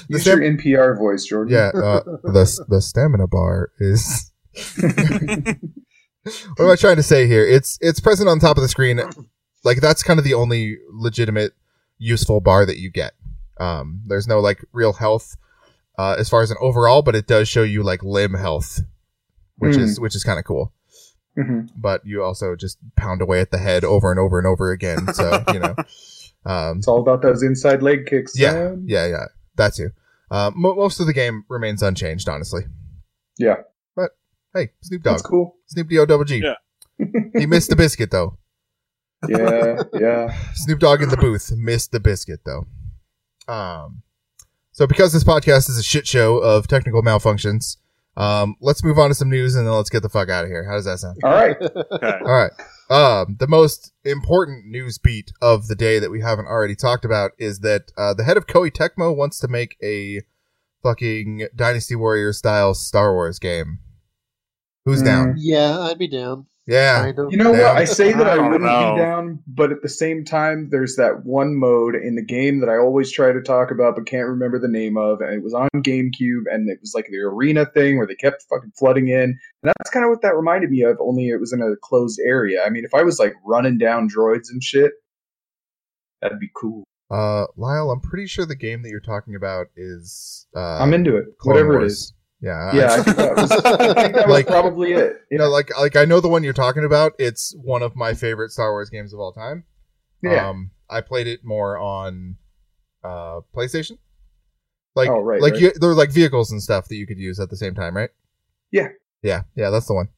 Use 0.10 0.22
stam- 0.24 0.42
your 0.42 0.52
NPR 0.58 0.98
voice, 0.98 1.24
Jordan. 1.24 1.54
yeah, 1.54 1.68
uh, 1.74 2.02
the 2.24 2.66
the 2.68 2.82
stamina 2.82 3.28
bar 3.28 3.72
is. 3.80 4.32
what 4.74 6.60
am 6.60 6.70
I 6.70 6.76
trying 6.76 6.98
to 6.98 7.04
say 7.04 7.28
here? 7.28 7.46
It's 7.48 7.78
it's 7.82 8.00
present 8.00 8.28
on 8.30 8.40
top 8.40 8.58
of 8.58 8.64
the 8.64 8.68
screen. 8.70 9.00
Like 9.64 9.80
that's 9.82 10.04
kind 10.04 10.20
of 10.20 10.26
the 10.26 10.34
only 10.34 10.78
legitimate 10.92 11.54
useful 11.98 12.42
bar 12.42 12.66
that 12.66 12.78
you 12.80 12.90
get. 12.92 13.14
Um, 13.60 14.02
there's 14.08 14.28
no 14.28 14.40
like 14.40 14.64
real 14.74 14.94
health 14.94 15.38
uh, 15.98 16.16
as 16.18 16.30
far 16.30 16.42
as 16.42 16.52
an 16.52 16.58
overall, 16.60 17.02
but 17.02 17.16
it 17.16 17.28
does 17.28 17.48
show 17.48 17.64
you 17.64 17.84
like 17.84 18.04
limb 18.04 18.34
health, 18.34 18.82
which 19.58 19.76
Hmm. 19.76 19.82
is 19.82 20.00
which 20.00 20.16
is 20.16 20.24
kind 20.24 20.40
of 20.40 20.46
cool. 20.46 20.74
Mhm. 21.38 21.70
But 21.76 22.06
you 22.06 22.24
also 22.24 22.56
just 22.56 22.78
pound 22.96 23.22
away 23.22 23.40
at 23.40 23.52
the 23.52 23.58
head 23.58 23.84
over 23.84 24.12
and 24.12 24.20
over 24.20 24.38
and 24.38 24.48
over 24.48 24.72
again. 24.72 25.14
So 25.14 25.44
you 25.54 25.60
know, 25.60 25.76
um, 26.46 26.78
It's 26.80 26.88
all 26.88 27.00
about 27.00 27.22
those 27.22 27.42
inside 27.44 27.82
leg 27.82 28.06
kicks. 28.06 28.38
yeah, 28.38 28.54
man. 28.54 28.84
yeah, 28.88 29.06
yeah, 29.08 29.26
that 29.56 29.74
too. 29.76 29.90
Uh, 30.30 30.52
mo- 30.56 30.76
most 30.76 31.00
of 31.00 31.06
the 31.08 31.14
game 31.14 31.44
remains 31.48 31.82
unchanged, 31.84 32.28
honestly. 32.28 32.64
Yeah. 33.38 33.58
But 33.96 34.12
hey, 34.54 34.72
Snoop 34.82 35.04
Dogg, 35.04 35.14
That's 35.14 35.22
cool. 35.22 35.56
Snoop 35.68 35.88
D 35.90 35.98
O 36.00 36.06
double 36.06 36.26
G. 36.26 36.44
Yeah. 36.44 36.56
He 37.38 37.46
missed 37.46 37.70
the 37.70 37.76
biscuit 37.76 38.12
though. 38.12 38.38
Yeah, 39.30 39.84
yeah. 39.94 40.38
Snoop 40.54 40.80
Dogg 40.80 41.02
in 41.02 41.10
the 41.10 41.18
booth 41.18 41.52
missed 41.56 41.92
the 41.92 42.00
biscuit 42.00 42.42
though. 42.46 42.66
Um, 43.48 44.04
so 44.72 44.88
because 44.88 45.14
this 45.14 45.24
podcast 45.24 45.70
is 45.70 45.78
a 45.78 45.84
shit 45.84 46.08
show 46.08 46.38
of 46.38 46.68
technical 46.68 47.02
malfunctions, 47.04 47.78
um, 48.18 48.56
let's 48.62 48.84
move 48.84 48.98
on 49.00 49.10
to 49.10 49.16
some 49.16 49.30
news 49.30 49.56
and 49.56 49.66
then 49.68 49.74
let's 49.74 49.90
get 49.90 50.02
the 50.04 50.10
fuck 50.10 50.30
out 50.30 50.44
of 50.46 50.50
here. 50.50 50.66
How 50.66 50.74
does 50.76 50.86
that 50.86 51.00
sound? 51.00 51.18
All 51.24 51.32
right. 51.32 51.56
Okay. 51.62 52.20
All 52.26 52.32
right. 52.32 52.52
Um, 52.90 53.38
the 53.40 53.48
most 53.48 53.92
important 54.04 54.68
news 54.68 54.98
beat 54.98 55.32
of 55.42 55.68
the 55.68 55.76
day 55.76 56.00
that 56.00 56.12
we 56.12 56.22
haven't 56.22 56.46
already 56.46 56.76
talked 56.76 57.06
about 57.06 57.32
is 57.40 57.60
that 57.60 57.92
uh, 57.98 58.14
the 58.14 58.24
head 58.24 58.38
of 58.38 58.46
Koei 58.46 58.72
Tecmo 58.72 59.16
wants 59.16 59.40
to 59.40 59.48
make 59.48 59.78
a 59.84 60.22
fucking 60.84 61.48
Dynasty 61.56 61.96
Warriors 61.96 62.38
style 62.38 62.74
Star 62.74 63.14
Wars 63.14 63.40
game. 63.40 63.80
Who's 64.86 65.02
Mm. 65.02 65.06
down? 65.06 65.36
yeah, 65.38 65.80
I'd 65.80 65.98
be 65.98 66.08
down. 66.10 66.46
Yeah. 66.66 67.02
Kind 67.02 67.20
of. 67.20 67.32
You 67.32 67.38
know 67.38 67.54
Yeah. 67.54 67.74
what? 67.74 67.82
I 67.82 67.86
say 67.86 68.14
that 68.14 68.26
I, 68.26 68.36
I 68.36 68.38
wouldn't 68.50 68.64
know. 68.64 68.94
be 68.96 69.02
down, 69.02 69.40
but 69.48 69.72
at 69.74 69.82
the 69.82 69.90
same 69.90 70.24
time, 70.24 70.70
there's 70.72 70.96
that 70.96 71.26
one 71.26 71.56
mode 71.56 71.94
in 71.96 72.16
the 72.16 72.22
game 72.24 72.60
that 72.62 72.70
I 72.70 72.78
always 72.78 73.12
try 73.12 73.34
to 73.34 73.42
talk 73.42 73.70
about 73.70 73.96
but 73.96 74.06
can't 74.06 74.28
remember 74.30 74.60
the 74.60 74.70
name 74.70 74.96
of, 74.98 75.20
and 75.20 75.34
it 75.34 75.44
was 75.44 75.54
on 75.54 75.68
GameCube, 75.76 76.44
and 76.50 76.70
it 76.70 76.80
was 76.80 76.94
like 76.96 77.08
the 77.10 77.20
arena 77.20 77.66
thing 77.66 77.98
where 77.98 78.08
they 78.08 78.16
kept 78.16 78.46
fucking 78.50 78.72
flooding 78.80 79.10
in, 79.10 79.22
and 79.24 79.38
that's 79.78 79.90
kind 79.90 80.06
of 80.06 80.10
what 80.10 80.22
that 80.22 80.36
reminded 80.38 80.70
me 80.72 80.84
of. 80.84 80.98
Only 81.02 81.28
it 81.28 81.40
was 81.40 81.52
in 81.52 81.62
a 81.62 81.76
closed 81.82 82.20
area. 82.26 82.64
I 82.66 82.70
mean, 82.70 82.86
if 82.86 82.94
I 82.94 83.04
was 83.04 83.20
like 83.20 83.34
running 83.46 83.78
down 83.78 84.08
droids 84.10 84.50
and 84.50 84.64
shit, 84.64 84.94
that'd 86.22 86.40
be 86.40 86.50
cool. 86.56 86.86
Uh, 87.12 87.46
Lyle, 87.58 87.92
I'm 87.92 88.00
pretty 88.00 88.26
sure 88.26 88.46
the 88.46 88.56
game 88.56 88.82
that 88.84 88.90
you're 88.90 89.00
talking 89.02 89.36
about 89.36 89.68
is. 89.76 90.48
Uh, 90.56 90.78
I'm 90.80 90.94
into 90.94 91.18
it. 91.18 91.26
Clone 91.40 91.56
Whatever 91.56 91.74
it 91.74 91.80
Wars. 91.80 91.92
is. 91.94 92.14
Yeah. 92.44 92.76
Yeah, 92.76 92.94
I 92.94 93.04
think 93.04 93.16
that 93.18 93.36
was, 93.38 93.50
think 93.50 94.16
that 94.16 94.28
was 94.28 94.44
probably 94.48 94.92
it. 94.92 95.22
you 95.32 95.38
know, 95.38 95.48
like 95.50 95.72
like 95.80 95.96
I 95.96 96.04
know 96.04 96.20
the 96.20 96.28
one 96.28 96.44
you're 96.44 96.52
talking 96.52 96.84
about. 96.84 97.14
It's 97.18 97.56
one 97.56 97.82
of 97.82 97.96
my 97.96 98.14
favorite 98.14 98.52
Star 98.52 98.72
Wars 98.72 98.90
games 98.90 99.14
of 99.14 99.20
all 99.22 99.32
time. 99.32 99.64
Yeah. 100.22 100.50
Um, 100.50 100.72
I 100.90 101.00
played 101.02 101.26
it 101.28 101.46
more 101.46 101.78
on 101.80 102.36
uh 103.04 103.40
PlayStation. 103.56 103.98
Like, 104.96 105.10
Oh, 105.10 105.22
right, 105.22 105.42
like 105.42 105.54
right. 105.54 105.62
You, 105.62 105.72
there 105.80 105.88
were 105.90 105.96
like 105.96 106.12
vehicles 106.12 106.52
and 106.52 106.62
stuff 106.62 106.88
that 106.90 106.96
you 106.98 107.08
could 107.08 107.18
use 107.18 107.40
at 107.40 107.50
the 107.50 107.58
same 107.58 107.74
time, 107.76 107.96
right? 107.96 108.10
Yeah. 108.72 108.90
Yeah, 109.22 109.44
yeah, 109.56 109.70
that's 109.70 109.88
the 109.88 109.94
one. 109.94 110.10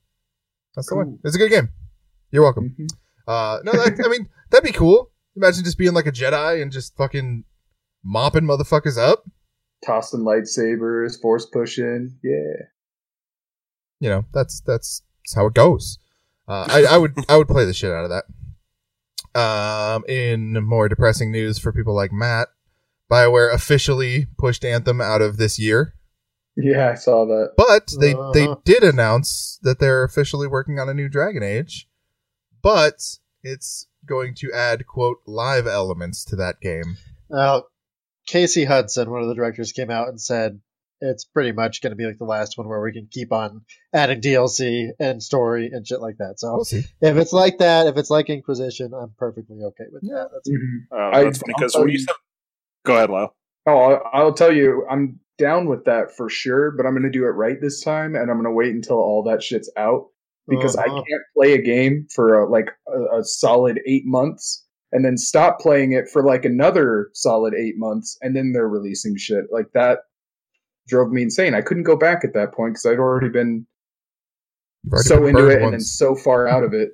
That's 0.75 0.89
the 0.89 0.95
one. 0.95 1.19
It's 1.23 1.35
a 1.35 1.37
good 1.39 1.51
game. 1.51 1.69
You're 2.31 2.41
welcome. 2.43 2.75
Mhm. 2.77 2.87
Uh, 3.27 3.59
no, 3.63 3.71
that, 3.71 4.01
I 4.03 4.09
mean 4.09 4.27
that'd 4.49 4.65
be 4.65 4.75
cool. 4.77 5.11
Imagine 5.35 5.63
just 5.63 5.77
being 5.77 5.93
like 5.93 6.07
a 6.07 6.11
Jedi 6.11 6.59
and 6.61 6.71
just 6.71 6.97
fucking 6.97 7.43
mopping 8.03 8.43
motherfuckers 8.45 8.97
up. 8.97 9.25
Tossing 9.85 10.21
lightsabers, 10.21 11.19
force 11.21 11.45
pushing. 11.45 12.17
Yeah. 12.23 12.65
you 13.99 14.09
know 14.09 14.25
that's 14.33 14.61
that's, 14.61 15.01
that's 15.23 15.35
how 15.35 15.47
it 15.47 15.53
goes. 15.53 15.99
Uh, 16.47 16.67
I, 16.69 16.85
I 16.95 16.97
would 16.97 17.13
I 17.29 17.37
would 17.37 17.47
play 17.47 17.65
the 17.65 17.73
shit 17.73 17.91
out 17.91 18.03
of 18.05 18.11
that. 18.11 18.25
Um, 19.39 20.05
in 20.07 20.53
more 20.63 20.87
depressing 20.87 21.31
news 21.31 21.59
for 21.59 21.73
people 21.73 21.93
like 21.93 22.11
Matt, 22.13 22.47
Bioware 23.11 23.53
officially 23.53 24.27
pushed 24.37 24.63
Anthem 24.63 25.01
out 25.01 25.21
of 25.21 25.35
this 25.37 25.59
year, 25.59 25.93
Yeah, 26.55 26.91
I 26.91 26.95
saw 26.95 27.25
that. 27.25 27.51
but 27.57 27.91
they 27.99 28.13
they 28.33 28.45
Uh-huh. 28.47 28.55
did 28.63 28.83
announce 28.83 29.59
that 29.63 29.79
they're 29.79 30.03
officially 30.03 30.47
working 30.47 30.79
on 30.79 30.87
a 30.87 30.93
new 30.93 31.09
Dragon 31.09 31.43
Age, 31.43 31.89
but 32.61 33.17
it's 33.43 33.87
going 34.05 34.35
to 34.35 34.51
add 34.53 34.87
quote 34.87 35.17
live 35.25 35.67
elements 35.67 36.23
to 36.25 36.35
that 36.37 36.61
game. 36.61 36.97
Well, 37.27 37.67
Casey 38.27 38.65
Hudson, 38.65 39.09
one 39.09 39.21
of 39.21 39.27
the 39.27 39.35
directors, 39.35 39.71
came 39.71 39.89
out 39.91 40.07
and 40.09 40.19
said 40.19 40.59
it's 41.01 41.25
pretty 41.25 41.51
much 41.51 41.81
going 41.81 41.91
to 41.91 41.95
be 41.97 42.05
like 42.05 42.17
the 42.17 42.23
last 42.25 42.57
one 42.57 42.67
where 42.67 42.81
we 42.81 42.93
can 42.93 43.07
keep 43.11 43.31
on 43.31 43.61
adding 43.93 44.21
DLC 44.21 44.89
and 44.99 45.21
story 45.21 45.69
and 45.71 45.85
shit 45.85 45.99
like 46.01 46.17
that. 46.17 46.39
So 46.39 46.53
We'll 46.55 46.63
see. 46.65 46.83
if 47.01 47.17
it's 47.17 47.33
like 47.33 47.57
that, 47.59 47.87
if 47.87 47.97
it's 47.97 48.09
like 48.09 48.29
Inquisition, 48.29 48.93
I'm 48.93 49.11
perfectly 49.17 49.57
okay 49.61 49.83
with 49.91 50.03
that. 50.03 50.29
That's 50.33 50.49
Mhm. 50.49 50.87
Uh, 50.91 51.17
I- 51.17 51.23
funny 51.31 51.39
because 51.47 51.75
I'll 51.75 51.81
when 51.81 51.91
you 51.91 51.99
said, 51.99 52.15
"Go 52.85 52.95
ahead, 52.95 53.09
Lyle." 53.09 53.35
Oh, 53.67 53.77
I'll, 53.77 54.01
I'll 54.13 54.33
tell 54.33 54.53
you, 54.53 54.85
I'm 54.89 55.19
down 55.37 55.67
with 55.67 55.85
that 55.85 56.15
for 56.15 56.29
sure, 56.29 56.71
but 56.71 56.85
I'm 56.85 56.93
going 56.93 57.03
to 57.03 57.09
do 57.09 57.25
it 57.25 57.29
right 57.31 57.59
this 57.59 57.83
time, 57.83 58.15
and 58.15 58.29
I'm 58.31 58.37
going 58.37 58.45
to 58.45 58.51
wait 58.51 58.73
until 58.73 58.97
all 58.97 59.23
that 59.23 59.43
shit's 59.43 59.71
out 59.75 60.07
because 60.47 60.75
I 60.75 60.83
Uh-huh. 60.83 61.03
can't 61.07 61.23
play 61.35 61.53
a 61.53 61.61
game 61.61 62.07
for 62.13 62.45
uh, 62.45 62.49
like 62.49 62.69
a, 62.87 63.19
a 63.19 63.23
solid 63.23 63.79
eight 63.85 64.03
months 64.05 64.64
and 64.95 65.03
then 65.03 65.17
stop 65.17 65.59
playing 65.59 65.91
it 65.91 66.07
for 66.07 66.23
like 66.23 66.45
another 66.45 67.09
solid 67.13 67.53
eight 67.53 67.75
months, 67.77 68.17
and 68.21 68.33
then 68.33 68.53
they're 68.53 68.69
releasing 68.69 69.17
shit 69.17 69.43
like 69.51 69.73
that. 69.73 69.99
Drove 70.87 71.11
me 71.11 71.23
insane. 71.23 71.53
I 71.53 71.59
couldn't 71.59 71.83
go 71.83 71.97
back 71.97 72.23
at 72.23 72.33
that 72.33 72.53
point 72.53 72.75
because 72.75 72.85
I'd 72.85 72.97
already 72.97 73.27
been 73.27 73.67
already 74.89 75.07
so 75.09 75.19
been 75.19 75.29
into 75.29 75.41
burned 75.41 75.51
it 75.51 75.61
and 75.63 75.73
then 75.73 75.81
so 75.81 76.15
far 76.15 76.47
out 76.47 76.63
of 76.63 76.73
it. 76.73 76.91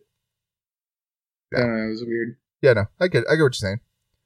Yeah. 1.51 1.59
Uh, 1.59 1.85
it 1.85 1.89
was 1.89 2.03
weird. 2.03 2.37
Yeah, 2.63 2.73
no, 2.73 2.85
I 2.99 3.07
get 3.07 3.23
I 3.29 3.35
get 3.35 3.43
what 3.43 3.61
you're 3.61 3.69
saying. 3.69 3.79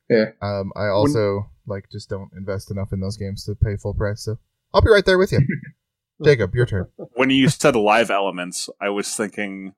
Yeah. 0.09 0.25
Um, 0.41 0.71
I 0.77 0.87
also 0.87 1.51
like 1.67 1.89
just 1.91 2.09
don't 2.09 2.29
invest 2.37 2.71
enough 2.71 2.93
in 2.93 3.01
those 3.01 3.17
games 3.17 3.43
to 3.43 3.55
pay 3.55 3.75
full 3.75 3.93
price. 3.93 4.23
So 4.23 4.37
I'll 4.73 4.81
be 4.81 4.89
right 4.89 5.03
there 5.03 5.17
with 5.17 5.33
you. 5.33 5.39
Jacob, 6.23 6.55
your 6.55 6.65
turn. 6.65 6.87
When 7.15 7.29
you 7.29 7.49
said 7.49 7.75
live 7.75 8.09
elements, 8.09 8.69
I 8.79 8.87
was 8.87 9.13
thinking, 9.13 9.73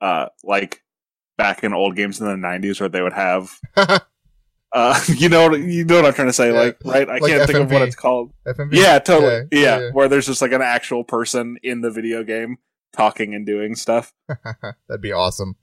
uh, 0.00 0.28
like 0.42 0.80
back 1.36 1.64
in 1.64 1.72
old 1.74 1.96
games 1.96 2.20
in 2.20 2.26
the 2.26 2.34
'90s 2.34 2.80
where 2.80 2.88
they 2.88 3.02
would 3.02 3.12
have, 3.12 3.50
uh, 3.76 5.00
you 5.08 5.28
know, 5.28 5.54
you 5.54 5.84
know 5.84 5.96
what 5.96 6.06
I'm 6.06 6.14
trying 6.14 6.28
to 6.28 6.32
say, 6.32 6.52
Yeah, 6.52 6.60
like, 6.60 6.78
right? 6.84 7.08
I 7.08 7.18
like 7.18 7.32
can't 7.32 7.46
think 7.46 7.58
of 7.58 7.70
what 7.70 7.82
it's 7.82 7.96
called. 7.96 8.32
FMV. 8.46 8.70
Yeah, 8.72 8.98
totally. 8.98 9.32
Yeah, 9.32 9.40
Yeah, 9.50 9.58
yeah, 9.60 9.78
yeah. 9.80 9.90
where 9.92 10.08
there's 10.08 10.26
just 10.26 10.42
like 10.42 10.52
an 10.52 10.62
actual 10.62 11.04
person 11.04 11.56
in 11.62 11.80
the 11.80 11.90
video 11.90 12.22
game 12.24 12.58
talking 12.92 13.34
and 13.34 13.46
doing 13.46 13.74
stuff. 13.74 14.12
That'd 14.88 15.00
be 15.00 15.12
awesome. 15.12 15.56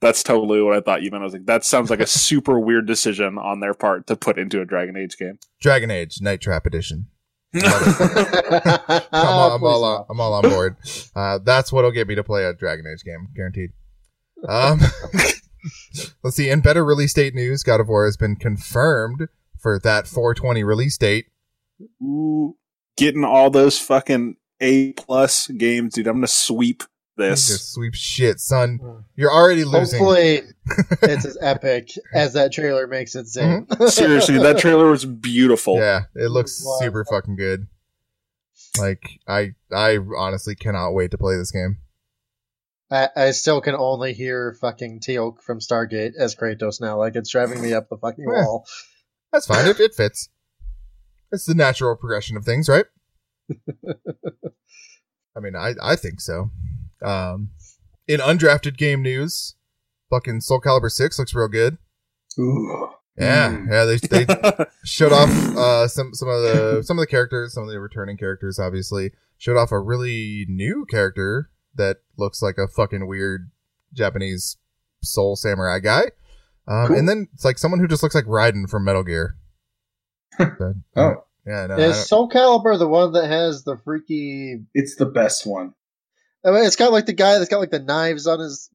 That's 0.00 0.22
totally 0.22 0.60
what 0.60 0.76
I 0.76 0.80
thought 0.80 1.02
you 1.02 1.10
meant. 1.10 1.22
I 1.22 1.24
was 1.24 1.32
like, 1.32 1.46
that 1.46 1.64
sounds 1.64 1.88
like 1.88 2.00
a 2.00 2.06
super 2.06 2.58
weird 2.60 2.86
decision 2.86 3.38
on 3.38 3.60
their 3.60 3.72
part 3.72 4.06
to 4.08 4.16
put 4.16 4.38
into 4.38 4.60
a 4.60 4.66
Dragon 4.66 4.96
Age 4.96 5.16
game. 5.16 5.38
Dragon 5.60 5.90
Age 5.90 6.20
Night 6.20 6.42
Trap 6.42 6.66
Edition. 6.66 7.06
I'm 7.54 7.62
all, 9.12 9.54
I'm 9.54 9.62
all, 9.62 9.84
on, 9.84 10.04
I'm 10.10 10.20
all 10.20 10.32
on 10.34 10.42
board. 10.42 10.76
Uh, 11.14 11.38
that's 11.38 11.72
what'll 11.72 11.92
get 11.92 12.08
me 12.08 12.16
to 12.16 12.24
play 12.24 12.44
a 12.44 12.52
Dragon 12.52 12.84
Age 12.92 13.04
game, 13.04 13.28
guaranteed. 13.34 13.70
Um, 14.48 14.80
let's 16.22 16.36
see. 16.36 16.50
In 16.50 16.60
better 16.60 16.84
release 16.84 17.14
date 17.14 17.34
news, 17.34 17.62
God 17.62 17.80
of 17.80 17.88
War 17.88 18.04
has 18.06 18.16
been 18.16 18.36
confirmed 18.36 19.28
for 19.58 19.78
that 19.80 20.06
420 20.06 20.62
release 20.64 20.98
date. 20.98 21.26
Ooh, 22.02 22.56
getting 22.96 23.24
all 23.24 23.50
those 23.50 23.78
fucking 23.78 24.36
A 24.60 24.92
plus 24.92 25.48
games, 25.48 25.94
dude. 25.94 26.06
I'm 26.06 26.16
gonna 26.16 26.26
sweep 26.26 26.82
this. 27.16 27.48
Just 27.48 27.72
sweep 27.74 27.94
shit, 27.94 28.40
son. 28.40 29.04
You're 29.16 29.32
already 29.32 29.64
losing. 29.64 29.98
Hopefully, 30.00 30.42
it's 31.02 31.24
as 31.24 31.38
epic 31.40 31.90
as 32.12 32.32
that 32.34 32.52
trailer 32.52 32.86
makes 32.86 33.14
it 33.14 33.26
seem. 33.26 33.66
Seriously, 33.88 34.38
that 34.38 34.58
trailer 34.58 34.90
was 34.90 35.04
beautiful. 35.04 35.76
Yeah, 35.78 36.02
it 36.14 36.30
looks 36.30 36.62
Wow. 36.64 36.78
super 36.80 37.04
fucking 37.04 37.36
good. 37.36 37.66
Like 38.78 39.20
I, 39.28 39.54
I 39.72 39.98
honestly 40.16 40.54
cannot 40.56 40.92
wait 40.92 41.10
to 41.12 41.18
play 41.18 41.36
this 41.36 41.50
game. 41.52 41.78
I, 42.94 43.08
I 43.16 43.30
still 43.32 43.60
can 43.60 43.74
only 43.74 44.12
hear 44.12 44.56
fucking 44.60 45.00
Teal'c 45.00 45.42
from 45.42 45.58
Stargate 45.58 46.12
as 46.18 46.34
Kratos 46.36 46.80
now. 46.80 46.96
Like 46.98 47.16
it's 47.16 47.30
driving 47.30 47.60
me 47.60 47.72
up 47.74 47.88
the 47.88 47.96
fucking 47.96 48.24
Yeah. 48.24 48.44
wall. 48.44 48.66
That's 49.32 49.46
fine. 49.46 49.66
it, 49.66 49.80
it 49.80 49.94
fits. 49.94 50.28
It's 51.32 51.44
the 51.46 51.54
natural 51.54 51.96
progression 51.96 52.36
of 52.36 52.44
things, 52.44 52.68
right? 52.68 52.84
I 55.36 55.40
mean, 55.40 55.56
I, 55.56 55.74
I 55.82 55.96
think 55.96 56.20
so. 56.20 56.50
Um, 57.04 57.50
in 58.06 58.20
undrafted 58.20 58.76
game 58.76 59.02
news, 59.02 59.56
fucking 60.10 60.42
Soul 60.42 60.60
Calibur 60.60 60.90
6 60.90 61.18
looks 61.18 61.34
real 61.34 61.48
good. 61.48 61.78
Ooh. 62.38 62.90
Yeah, 63.18 63.50
Mm. 63.50 63.68
yeah, 63.70 63.84
they, 63.84 64.24
they 64.24 64.64
showed 64.84 65.12
off 65.12 65.28
uh, 65.56 65.86
some 65.86 66.12
some 66.14 66.28
of 66.28 66.42
the 66.42 66.82
some 66.84 66.98
of 66.98 67.02
the 67.02 67.06
characters, 67.06 67.54
some 67.54 67.62
of 67.62 67.68
the 67.70 67.78
returning 67.78 68.16
characters. 68.16 68.58
Obviously, 68.58 69.12
showed 69.38 69.56
off 69.56 69.70
a 69.70 69.78
really 69.78 70.44
new 70.48 70.84
character 70.90 71.48
that 71.76 71.98
looks 72.16 72.40
like 72.42 72.56
a 72.58 72.68
fucking 72.68 73.06
weird 73.06 73.50
Japanese 73.92 74.56
soul 75.02 75.36
samurai 75.36 75.78
guy. 75.80 76.04
Um, 76.66 76.86
Cool. 76.88 76.96
And 76.96 77.08
then 77.08 77.28
it's 77.34 77.44
like 77.44 77.58
someone 77.58 77.80
who 77.80 77.88
just 77.88 78.02
looks 78.02 78.14
like 78.14 78.24
Raiden 78.24 78.68
from 78.68 78.84
Metal 78.84 79.02
Gear. 79.04 79.36
So, 80.38 80.74
Oh. 80.96 81.24
yeah, 81.46 81.66
no, 81.66 81.76
Is 81.76 82.06
Soul 82.08 82.28
Calibur 82.28 82.78
the 82.78 82.88
one 82.88 83.12
that 83.12 83.28
has 83.28 83.64
the 83.64 83.76
freaky? 83.84 84.62
It's 84.74 84.96
the 84.96 85.06
best 85.06 85.46
one. 85.46 85.74
I 86.44 86.50
mean, 86.50 86.64
it's 86.64 86.76
got 86.76 86.92
like 86.92 87.06
the 87.06 87.12
guy 87.12 87.38
that's 87.38 87.48
got 87.50 87.60
like 87.60 87.70
the 87.70 87.78
knives 87.78 88.26
on 88.26 88.40
his 88.40 88.70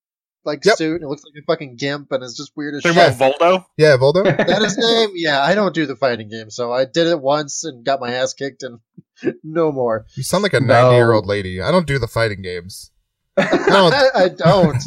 like 0.46 0.64
Yep. 0.66 0.78
suit, 0.78 0.96
and 0.96 1.04
it 1.04 1.08
looks 1.08 1.24
like 1.24 1.42
a 1.42 1.46
fucking 1.46 1.76
gimp, 1.76 2.12
and 2.12 2.24
it's 2.24 2.38
just 2.38 2.52
weird 2.56 2.76
as 2.76 2.84
Talking 2.84 2.98
shit. 3.00 3.16
about 3.16 3.40
Voldo? 3.40 3.66
yeah, 3.78 3.98
Voldo. 3.98 4.24
that 4.24 4.62
his 4.62 4.78
name? 4.78 5.12
Yeah, 5.16 5.42
I 5.42 5.54
don't 5.56 5.74
do 5.76 5.86
the 5.86 5.96
fighting 5.96 6.30
game, 6.30 6.50
so 6.50 6.72
I 6.72 6.86
did 6.86 7.08
it 7.08 7.20
once 7.22 7.64
and 7.64 7.84
got 7.86 8.00
my 8.00 8.12
ass 8.14 8.34
kicked, 8.34 8.64
and 8.64 8.80
no 9.44 9.72
more. 9.72 10.06
You 10.16 10.24
sound 10.24 10.44
like 10.44 10.54
a 10.54 10.60
No. 10.60 10.68
ninety-year-old 10.68 11.26
lady. 11.26 11.62
I 11.62 11.72
don't 11.72 11.86
do 11.88 12.00
the 12.00 12.08
fighting 12.08 12.42
games. 12.42 12.92
No. 13.38 13.46
I, 13.48 14.10
I 14.16 14.30
don't. 14.30 14.78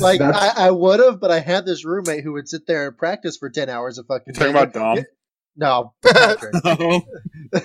Like 0.00 0.20
I, 0.20 0.52
I 0.56 0.70
would 0.70 0.98
have, 1.00 1.20
but 1.20 1.30
I 1.30 1.38
had 1.40 1.64
this 1.66 1.84
roommate 1.84 2.24
who 2.24 2.32
would 2.32 2.48
sit 2.48 2.66
there 2.66 2.88
and 2.88 2.96
practice 2.98 3.36
for 3.36 3.50
ten 3.50 3.68
hours 3.68 3.98
a 3.98 4.04
fucking. 4.04 4.34
Talking 4.34 4.50
about 4.50 4.72
Dom? 4.72 5.04
No, 5.56 5.92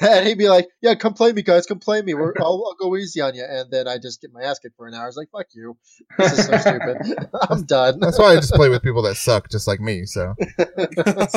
and 0.01 0.27
he'd 0.27 0.37
be 0.37 0.49
like, 0.49 0.67
"Yeah, 0.81 0.95
come 0.95 1.13
play 1.13 1.31
me, 1.31 1.43
guys. 1.43 1.65
Come 1.65 1.79
play 1.79 2.01
me. 2.01 2.13
We're, 2.13 2.33
I'll, 2.39 2.63
I'll 2.65 2.75
go 2.79 2.95
easy 2.97 3.21
on 3.21 3.35
you." 3.35 3.45
And 3.47 3.71
then 3.71 3.87
I 3.87 3.97
just 3.99 4.21
get 4.21 4.33
my 4.33 4.41
ass 4.41 4.59
kicked 4.59 4.75
for 4.75 4.87
an 4.87 4.93
hour. 4.93 5.03
I 5.03 5.05
was 5.05 5.15
like, 5.15 5.29
"Fuck 5.31 5.47
you. 5.53 5.77
This 6.17 6.39
is 6.39 6.45
so 6.45 6.57
stupid. 6.57 7.29
I'm 7.49 7.65
done." 7.65 7.99
That's 7.99 8.17
why 8.17 8.33
I 8.33 8.35
just 8.35 8.53
play 8.53 8.69
with 8.69 8.81
people 8.81 9.03
that 9.03 9.15
suck, 9.15 9.49
just 9.49 9.67
like 9.67 9.79
me. 9.79 10.05
So 10.05 10.33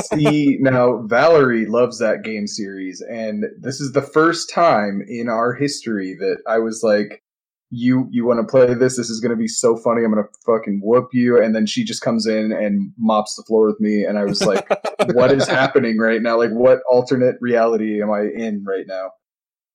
See, 0.03 0.57
now 0.61 1.03
Valerie 1.03 1.67
loves 1.67 1.99
that 1.99 2.23
game 2.25 2.47
series, 2.47 3.03
and 3.03 3.45
this 3.61 3.81
is 3.81 3.93
the 3.93 4.03
first 4.03 4.51
time 4.51 5.03
in 5.07 5.29
our 5.29 5.53
history 5.53 6.17
that 6.19 6.39
I 6.47 6.59
was 6.59 6.83
like, 6.83 7.23
"You, 7.71 8.09
you 8.11 8.27
want 8.27 8.41
to 8.41 8.51
play 8.51 8.73
this? 8.75 8.97
This 8.97 9.11
is 9.11 9.21
going 9.21 9.31
to 9.31 9.37
be 9.37 9.49
so 9.49 9.77
funny. 9.77 10.05
I'm 10.05 10.13
going 10.13 10.25
to 10.25 10.31
fucking 10.47 10.81
whoop 10.83 11.09
you." 11.13 11.43
And 11.43 11.55
then 11.55 11.67
she 11.67 11.85
just 11.85 12.03
comes 12.03 12.27
in 12.27 12.53
and 12.53 12.93
mops 12.99 13.35
the 13.37 13.43
floor 13.45 13.67
with 13.67 13.81
me, 13.81 14.05
and 14.05 14.19
I 14.19 14.25
was 14.25 14.45
like, 14.45 14.69
"What 15.15 15.33
is 15.33 15.47
happening 15.47 15.99
right 15.99 16.23
now? 16.23 16.37
Like, 16.39 16.51
what 16.51 16.81
alternate 16.91 17.37
reality 17.41 18.03
am 18.03 18.11
I 18.11 18.23
in 18.35 18.65
right 18.67 18.85
now?" 18.87 19.11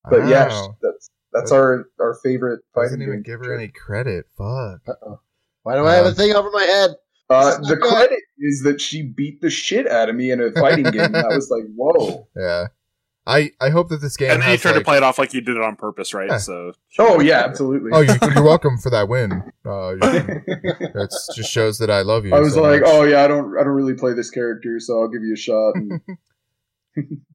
But 0.09 0.27
yeah, 0.27 0.47
Wow. 0.49 0.75
that's 0.81 1.09
that's 1.31 1.51
our 1.51 1.85
our 1.99 2.15
favorite 2.23 2.61
doesn't 2.75 2.89
fighting 2.99 3.07
even 3.07 3.23
give 3.23 3.39
her 3.39 3.55
any 3.55 3.69
credit. 3.69 4.25
Fuck. 4.37 4.81
Uh-oh. 4.87 5.19
Why 5.63 5.75
do 5.75 5.85
I 5.85 5.93
have 5.95 6.05
a 6.05 6.09
Um, 6.09 6.15
thing 6.15 6.33
over 6.35 6.49
my 6.51 6.63
head? 6.63 6.91
Uh, 7.29 7.57
the 7.61 7.77
credit 7.77 8.19
is 8.37 8.61
that 8.63 8.81
she 8.81 9.01
beat 9.01 9.39
the 9.41 9.49
shit 9.49 9.87
out 9.87 10.09
of 10.09 10.15
me 10.15 10.29
in 10.29 10.41
a 10.41 10.51
fighting 10.51 10.83
game. 10.91 11.15
I 11.15 11.27
was 11.33 11.49
like, 11.49 11.63
"Whoa." 11.75 12.27
Yeah. 12.35 12.67
I 13.25 13.51
I 13.61 13.69
hope 13.69 13.87
that 13.89 14.01
this 14.01 14.17
game. 14.17 14.31
and 14.31 14.41
then 14.41 14.47
you 14.49 14.51
has, 14.53 14.61
tried 14.61 14.71
like- 14.71 14.79
to 14.81 14.85
play 14.85 14.97
it 14.97 15.03
off 15.03 15.17
like 15.17 15.33
you 15.33 15.39
did 15.41 15.55
it 15.55 15.61
on 15.63 15.75
purpose, 15.77 16.13
right? 16.13 16.29
Yeah. 16.29 16.37
So 16.37 16.73
Oh 16.99 17.21
yeah, 17.21 17.43
absolutely. 17.45 17.91
Oh, 17.93 18.01
you, 18.01 18.13
you're 18.35 18.43
welcome 18.43 18.77
for 18.77 18.89
that 18.89 19.07
win. 19.07 19.31
Uh, 19.65 19.91
you- 19.91 19.99
it 20.47 21.09
just 21.35 21.49
shows 21.49 21.77
that 21.77 21.89
I 21.89 22.01
love 22.01 22.25
you. 22.25 22.35
I 22.35 22.39
was 22.39 22.55
so 22.55 22.61
like, 22.61 22.81
much. 22.81 22.89
oh 22.91 23.03
yeah, 23.03 23.23
I 23.23 23.27
don't, 23.27 23.57
I 23.57 23.63
don't 23.63 23.73
really 23.73 23.93
play 23.93 24.13
this 24.13 24.29
character, 24.29 24.79
so 24.79 25.01
I'll 25.01 25.07
give 25.07 25.23
you 25.23 25.33
a 25.33 25.37
shot. 25.37 25.75
And, 25.75 26.01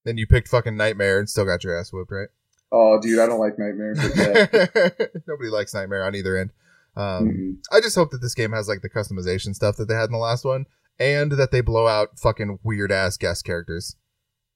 Then 0.04 0.18
you 0.18 0.26
picked 0.26 0.48
fucking 0.48 0.76
Nightmare 0.76 1.18
and 1.18 1.28
still 1.28 1.44
got 1.44 1.64
your 1.64 1.76
ass 1.78 1.92
whooped, 1.92 2.12
right? 2.12 2.28
oh, 2.70 3.00
dude, 3.00 3.18
I 3.18 3.26
don't 3.26 3.40
like 3.40 3.58
Nightmare. 3.58 3.94
Yeah. 3.96 5.06
Nobody 5.26 5.48
likes 5.48 5.72
Nightmare 5.72 6.04
on 6.04 6.14
either 6.14 6.36
end. 6.36 6.50
Um, 6.96 7.28
Mhm. 7.28 7.56
I 7.72 7.80
just 7.80 7.96
hope 7.96 8.10
that 8.10 8.18
this 8.20 8.34
game 8.34 8.52
has 8.52 8.68
like 8.68 8.82
the 8.82 8.90
customization 8.90 9.54
stuff 9.54 9.76
that 9.78 9.88
they 9.88 9.94
had 9.94 10.04
in 10.06 10.12
the 10.12 10.18
last 10.18 10.44
one, 10.44 10.66
and 10.98 11.32
that 11.32 11.50
they 11.50 11.60
blow 11.62 11.86
out 11.88 12.18
fucking 12.18 12.58
weird 12.62 12.92
ass 12.92 13.16
guest 13.16 13.44
characters. 13.44 13.96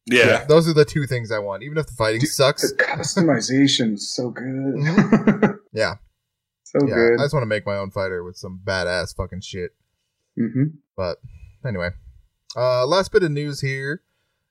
Yeah. 0.06 0.44
those 0.44 0.68
are 0.68 0.74
the 0.74 0.84
two 0.84 1.06
things 1.06 1.30
I 1.30 1.38
want. 1.38 1.62
Even 1.62 1.78
if 1.78 1.86
the 1.86 1.92
fighting 1.92 2.20
Dude, 2.20 2.28
sucks, 2.30 2.62
The 2.70 2.76
customization 2.82 3.94
is 3.94 4.12
so 4.14 4.30
good. 4.30 4.44
Mhm. 4.44 5.58
yeah, 5.72 5.94
so 6.64 6.78
yeah. 6.86 6.94
good. 6.94 7.20
I 7.20 7.24
just 7.24 7.34
want 7.34 7.42
to 7.42 7.48
make 7.48 7.66
my 7.66 7.76
own 7.76 7.90
fighter 7.90 8.22
with 8.24 8.36
some 8.36 8.60
badass 8.64 9.14
fucking 9.16 9.40
shit. 9.42 9.70
hmm 10.36 10.64
But 10.96 11.18
anyway, 11.66 11.90
uh, 12.56 12.86
last 12.86 13.12
bit 13.12 13.22
of 13.22 13.30
news 13.30 13.60
here. 13.60 14.02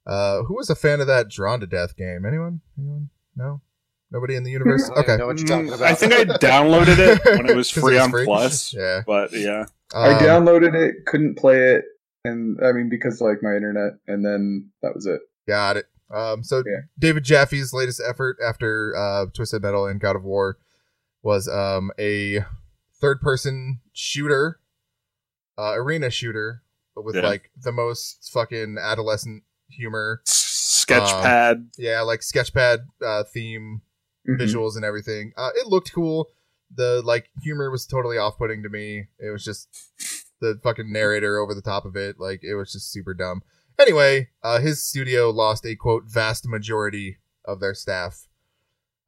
Uh, 0.07 0.41
who 0.43 0.55
was 0.55 0.69
a 0.69 0.75
fan 0.75 0.99
of 0.99 1.07
that 1.07 1.29
Drawn 1.29 1.59
to 1.59 1.67
Death 1.67 1.95
game? 1.95 2.25
Anyone? 2.25 2.61
Anyone? 2.77 3.09
No. 3.35 3.61
Nobody 4.09 4.35
in 4.35 4.43
the 4.43 4.49
universe. 4.51 4.89
I 4.95 4.99
Okay. 5.01 5.15
know 5.17 5.27
what 5.27 5.37
you're 5.37 5.47
talking 5.47 5.67
Mm, 5.69 5.75
about. 5.75 5.87
I 5.87 5.93
think 5.93 6.11
I 6.13 6.23
downloaded 6.25 6.97
it 6.97 7.23
when 7.37 7.47
it 7.47 7.55
was 7.55 7.69
free 7.69 7.93
it 7.93 7.97
was 7.97 8.03
on 8.05 8.09
free? 8.11 8.25
Plus. 8.25 8.73
Yeah. 8.73 9.01
But 9.05 9.31
yeah. 9.33 9.65
I 9.93 10.13
Um, 10.13 10.19
downloaded 10.23 10.73
it, 10.73 11.05
couldn't 11.05 11.37
play 11.37 11.75
it, 11.75 11.85
and 12.25 12.57
I 12.65 12.71
mean 12.71 12.89
because 12.89 13.21
like 13.21 13.43
my 13.43 13.53
internet, 13.55 13.93
and 14.07 14.25
then 14.25 14.71
that 14.81 14.95
was 14.95 15.05
it. 15.05 15.21
Got 15.47 15.77
it. 15.77 15.85
Um, 16.13 16.43
so 16.43 16.57
Yeah. 16.65 16.81
David 16.99 17.23
Jaffe's 17.23 17.73
latest 17.73 18.01
effort 18.07 18.37
after 18.45 18.95
uh, 18.95 19.25
Twisted 19.33 19.61
Metal 19.61 19.85
and 19.85 19.99
God 19.99 20.15
of 20.15 20.23
War 20.23 20.57
was 21.23 21.47
um, 21.47 21.91
a 21.99 22.43
third-person 22.99 23.79
shooter, 23.93 24.59
uh, 25.57 25.73
arena 25.73 26.09
shooter, 26.09 26.63
but 26.95 27.03
with 27.05 27.15
Yeah. 27.15 27.21
like 27.27 27.51
the 27.61 27.71
most 27.71 28.29
fucking 28.33 28.77
adolescent 28.79 29.43
humor. 29.69 30.21
Sketchpad. 30.27 31.67
Yeah, 31.77 32.01
like 32.01 32.21
sketchpad 32.21 32.79
uh, 33.05 33.23
theme 33.23 33.81
Mhm. 34.27 34.39
visuals 34.39 34.75
and 34.75 34.83
everything. 34.85 35.31
Uh, 35.37 35.51
it 35.55 35.67
looked 35.67 35.93
cool. 35.93 36.29
The 36.75 37.01
like 37.03 37.29
humor 37.41 37.69
was 37.71 37.85
totally 37.85 38.17
off-putting 38.17 38.63
to 38.63 38.69
me. 38.69 39.07
It 39.19 39.29
was 39.31 39.43
just 39.43 39.67
the 40.41 40.59
fucking 40.63 40.91
narrator 40.91 41.37
over 41.37 41.53
the 41.53 41.61
top 41.61 41.85
of 41.85 41.95
it. 41.95 42.19
Like 42.19 42.41
it 42.43 42.55
was 42.55 42.71
just 42.71 42.91
super 42.91 43.13
dumb. 43.13 43.43
Anyway, 43.79 44.29
uh, 44.43 44.59
his 44.59 44.83
studio 44.83 45.29
lost 45.29 45.65
a 45.65 45.75
quote 45.75 46.03
vast 46.05 46.47
majority 46.47 47.17
of 47.45 47.59
their 47.59 47.73
staff. 47.73 48.27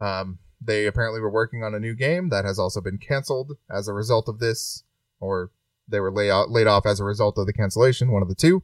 Um, 0.02 0.40
they 0.60 0.86
apparently 0.86 1.20
were 1.22 1.30
working 1.32 1.64
on 1.64 1.74
a 1.76 1.80
new 1.80 1.94
game 1.96 2.30
that 2.30 2.46
has 2.46 2.58
also 2.58 2.82
been 2.82 2.98
canceled 2.98 3.58
as 3.70 3.88
a 3.88 3.94
result 3.94 4.28
of 4.28 4.40
this, 4.40 4.84
or 5.20 5.52
they 5.88 6.00
were 6.00 6.12
lay 6.12 6.32
out, 6.32 6.50
laid 6.50 6.68
off 6.68 6.86
as 6.86 7.00
a 7.00 7.04
result 7.04 7.38
of 7.38 7.46
the 7.46 7.54
cancellation. 7.54 8.12
One 8.12 8.22
of 8.22 8.30
the 8.30 8.36
two. 8.36 8.64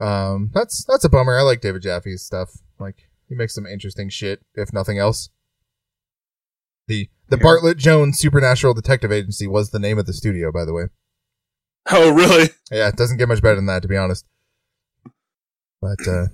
Um, 0.00 0.50
that's 0.54 0.84
that's 0.84 1.04
a 1.04 1.10
bummer. 1.10 1.38
I 1.38 1.42
like 1.42 1.60
David 1.60 1.82
Jaffe's 1.82 2.22
stuff. 2.22 2.50
Like 2.78 3.08
he 3.28 3.34
makes 3.34 3.54
some 3.54 3.66
interesting 3.66 4.08
shit, 4.08 4.40
if 4.54 4.72
nothing 4.72 4.98
else. 4.98 5.28
The 6.86 7.08
the 7.28 7.36
Yeah. 7.36 7.42
Bartlett 7.42 7.76
Jones 7.78 8.18
Supernatural 8.18 8.74
Detective 8.74 9.12
Agency 9.12 9.46
was 9.46 9.70
the 9.70 9.78
name 9.78 9.98
of 9.98 10.06
the 10.06 10.12
studio, 10.14 10.50
by 10.50 10.64
the 10.64 10.72
way. 10.72 10.84
Oh, 11.90 12.10
really? 12.12 12.50
Yeah, 12.70 12.88
it 12.88 12.96
doesn't 12.96 13.16
get 13.18 13.28
much 13.28 13.42
better 13.42 13.56
than 13.56 13.66
that, 13.66 13.82
to 13.82 13.88
be 13.88 13.96
honest. 13.96 14.24
But 15.80 16.06
uh, 16.06 16.26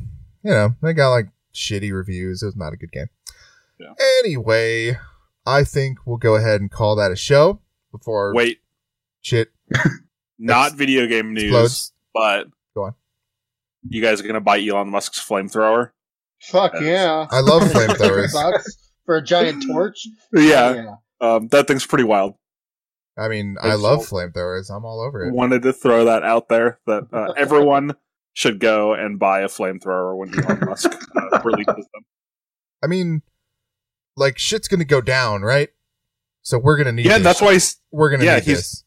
you 0.43 0.51
know, 0.51 0.75
they 0.83 0.93
got 0.93 1.11
like 1.11 1.29
shitty 1.55 1.93
reviews. 1.93 2.43
It 2.43 2.47
was 2.47 2.57
not 2.57 2.73
a 2.73 2.77
good 2.77 2.93
game. 2.93 3.09
Yeah. 3.79 3.93
Anyway, 4.21 4.97
I 5.47 5.65
think 5.65 5.99
we'll 6.07 6.17
go 6.17 6.35
ahead 6.37 6.61
and 6.61 6.71
call 6.71 6.97
that 6.97 7.13
a 7.13 7.17
show 7.17 7.61
before 7.93 8.35
Wait, 8.35 8.59
shit 9.21 9.49
not 10.39 10.69
Ex- 10.69 10.75
video 10.77 11.07
game 11.07 11.33
news, 11.35 11.45
explodes. 11.55 11.93
but 12.15 12.47
Go 12.75 12.85
on. 12.85 12.95
You 13.89 14.03
guys 14.03 14.21
are 14.21 14.27
gonna 14.27 14.41
buy 14.41 14.61
Elon 14.61 14.89
Musk's 14.91 15.21
flamethrower? 15.25 15.91
Fuck 16.43 16.73
Yes. 16.75 16.83
yeah. 16.83 17.27
I 17.31 17.41
love 17.41 17.63
flamethrowers. 17.73 18.33
For 19.05 19.17
a 19.17 19.23
giant 19.23 19.65
torch. 19.67 20.07
Yeah, 20.35 20.97
um, 21.21 21.49
that 21.49 21.69
thing's 21.69 21.87
pretty 21.87 22.05
wild. 22.05 22.35
I 23.19 23.29
mean, 23.29 23.57
I 23.63 23.75
Like, 23.75 23.79
love 23.79 24.03
so- 24.05 24.17
flamethrowers. 24.17 24.75
I'm 24.75 24.85
all 24.85 25.01
over 25.01 25.25
it. 25.25 25.33
Wanted 25.33 25.63
to 25.63 25.73
throw 25.73 26.05
that 26.07 26.23
out 26.25 26.49
there 26.49 26.81
that 26.87 27.05
uh, 27.13 27.33
everyone 27.37 27.95
should 28.37 28.61
go 28.61 28.93
and 28.93 29.19
buy 29.19 29.41
a 29.41 29.47
flamethrower 29.49 30.15
when 30.15 30.29
Elon 30.39 30.61
Musk 30.69 30.93
uh, 31.17 31.41
releases 31.43 31.87
them. 31.95 32.05
I 32.85 32.87
mean, 32.87 33.23
like 34.15 34.37
shit's 34.37 34.69
gonna 34.69 34.85
go 34.85 35.01
down, 35.01 35.41
right? 35.41 35.71
So 36.43 36.59
we're 36.59 36.77
gonna 36.77 36.93
need. 36.93 37.07
Yeah, 37.07 37.15
this. 37.15 37.25
that's 37.25 37.41
why 37.41 37.55
he's, 37.55 37.81
we're 37.91 38.11
gonna 38.11 38.25
yeah, 38.27 38.35
need 38.37 38.45
he's- 38.45 38.59
this. 38.59 38.83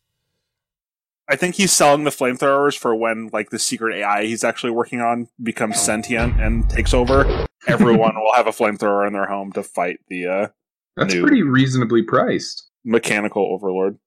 I 1.32 1.36
think 1.36 1.56
he's 1.56 1.72
selling 1.72 2.04
the 2.06 2.10
flamethrowers 2.12 2.76
for 2.78 2.95
when 2.95 3.30
like 3.34 3.50
the 3.52 3.60
secret 3.60 3.95
AI 3.97 4.26
he's 4.26 4.43
actually 4.43 4.72
working 4.72 5.00
on 5.02 5.28
becomes 5.41 5.80
sentient 5.80 6.39
and 6.39 6.68
takes 6.70 6.93
over. 6.93 7.45
Everyone 7.68 8.16
will 8.16 8.34
have 8.36 8.47
a 8.47 8.52
flamethrower 8.52 9.06
in 9.06 9.14
their 9.14 9.28
home 9.28 9.52
to 9.54 9.62
fight 9.64 9.97
the 10.10 10.26
uh, 10.28 10.47
That's 10.95 11.14
New. 11.14 11.22
pretty 11.24 11.41
reasonably 11.43 12.02
priced. 12.04 12.68
mechanical 12.84 13.45
overlord. 13.52 13.97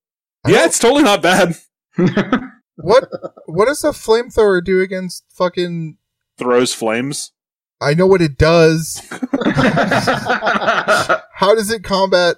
Yeah, 0.49 0.65
it's 0.65 0.79
totally 0.81 1.03
not 1.05 1.21
bad. 1.23 1.57
What 2.77 3.09
what 3.47 3.67
does 3.67 3.85
a 3.85 3.89
flamethrower 3.91 4.63
do 4.65 4.81
against 4.81 5.25
fucking? 5.31 5.99
Throws 6.39 6.73
flames. 6.75 7.33
I 7.81 7.95
know 7.95 8.07
what 8.07 8.23
it 8.23 8.39
does. 8.39 9.03
How 11.35 11.55
does 11.55 11.71
it 11.71 11.83
combat 11.83 12.37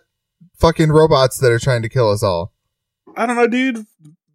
fucking 0.57 0.91
robots 0.91 1.39
that 1.39 1.51
are 1.53 1.59
trying 1.59 1.83
to 1.83 1.89
kill 1.89 2.11
us 2.11 2.23
all? 2.23 2.53
I 3.17 3.27
don't 3.27 3.37
know, 3.37 3.47
dude. 3.47 3.87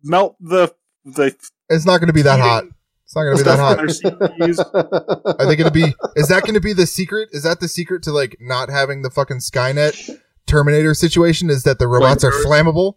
Melt 0.03 0.35
the 0.39 0.73
the 1.03 1.35
It's 1.69 1.85
not 1.85 1.97
going 1.97 2.07
to 2.07 2.13
be 2.13 2.21
that 2.23 2.39
hot. 2.39 2.65
It's 3.05 3.15
not 3.15 3.23
going 3.23 3.37
to 3.37 3.43
be 3.43 3.49
that 3.49 3.55
stuff 3.55 3.69
on 3.69 3.77
hot. 3.77 4.37
their 4.37 4.47
CPUs. 4.47 5.39
Are 5.39 5.45
they 5.47 5.55
going 5.55 5.67
to 5.67 5.71
be? 5.71 5.93
Is 6.15 6.27
that 6.27 6.43
going 6.43 6.53
to 6.53 6.61
be 6.61 6.73
the 6.73 6.85
secret? 6.87 7.29
Is 7.31 7.43
that 7.43 7.59
the 7.59 7.67
secret 7.67 8.03
to 8.03 8.11
like 8.11 8.37
not 8.39 8.69
having 8.69 9.01
the 9.01 9.09
fucking 9.09 9.37
Skynet 9.39 10.19
Terminator 10.45 10.93
situation? 10.93 11.49
Is 11.49 11.63
that 11.63 11.79
the 11.79 11.87
robots 11.87 12.23
are 12.23 12.31
flammable? 12.31 12.95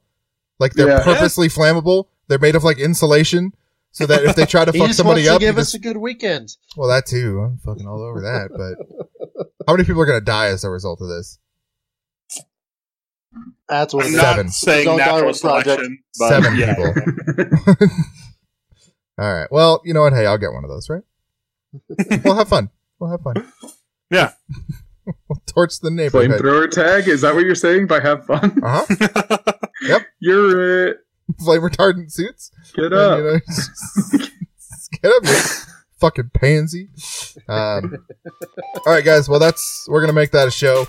Like 0.59 0.75
they're 0.75 0.89
Yeah. 0.89 1.03
purposely 1.03 1.49
flammable. 1.49 2.07
They're 2.29 2.39
made 2.39 2.55
of 2.55 2.65
like 2.65 2.79
insulation, 2.79 3.53
so 3.91 4.07
that 4.07 4.25
if 4.25 4.37
they 4.37 4.47
try 4.47 4.65
to 4.65 4.73
he 4.73 4.79
fuck 4.79 4.89
just 4.89 4.97
somebody 4.99 5.21
wants 5.23 5.29
to 5.29 5.35
up, 5.35 5.41
give 5.41 5.59
us 5.59 5.73
just- 5.73 5.75
a 5.75 5.79
good 5.81 5.97
weekend. 5.99 6.49
well, 6.77 6.89
that 6.89 7.07
too. 7.07 7.41
I'm 7.41 7.59
fucking 7.59 7.87
all 7.87 8.03
over 8.03 8.21
that. 8.21 8.51
But 8.51 9.47
how 9.67 9.75
many 9.75 9.85
people 9.85 10.01
are 10.03 10.07
going 10.07 10.21
to 10.21 10.25
die 10.25 10.47
as 10.47 10.65
a 10.65 10.71
result 10.71 11.01
of 11.01 11.09
this? 11.09 11.39
That's 13.69 13.95
what 13.95 14.05
I'm 14.07 14.13
it 14.13 14.17
not 14.17 14.23
Seven. 14.25 14.49
saying 14.51 14.85
Don't 14.85 14.99
die 14.99 15.07
natural 15.07 15.29
with 15.29 15.41
Project. 15.41 15.65
selection, 15.81 15.99
but 16.19 16.29
Seven 16.29 16.57
yeah. 16.59 16.75
people. 16.75 17.89
all 19.19 19.33
right. 19.35 19.49
Well, 19.51 19.81
you 19.85 19.95
know 19.95 20.03
what? 20.03 20.13
Hey, 20.13 20.27
I'll 20.27 20.37
get 20.39 20.53
one 20.53 20.65
of 20.65 20.71
those. 20.71 20.91
Right? 20.91 21.03
we'll 22.25 22.37
have 22.37 22.49
fun. 22.49 22.69
We'll 22.99 23.11
have 23.11 23.23
fun. 23.23 23.51
Yeah. 24.11 24.33
we'll 25.07 25.43
torch 25.47 25.81
the 25.81 25.91
neighborhood. 25.91 26.31
Flamethrower 26.43 26.71
tag? 26.71 27.09
Is 27.09 27.23
that 27.23 27.35
what 27.35 27.45
you're 27.47 27.55
saying 27.55 27.87
by 27.87 28.01
have 28.01 28.27
fun? 28.27 28.63
Uh 28.63 28.85
huh. 28.87 29.99
You're 30.21 30.89
it. 30.89 30.97
Flame 31.45 31.61
retardant 31.63 32.13
suits. 32.13 32.51
Get 32.75 32.87
And, 32.87 32.95
up. 32.95 33.19
you 33.19 33.25
know, 33.25 33.39
get 35.03 35.13
up, 35.13 35.25
you 35.25 35.39
fucking 36.01 36.31
pansy. 36.35 36.89
Um, 37.49 38.05
all 38.87 38.93
right, 38.93 39.05
guys. 39.05 39.29
Well, 39.29 39.39
that's 39.41 39.87
we're 39.89 40.01
gonna 40.01 40.13
make 40.13 40.31
that 40.33 40.49
a 40.49 40.51
show 40.51 40.87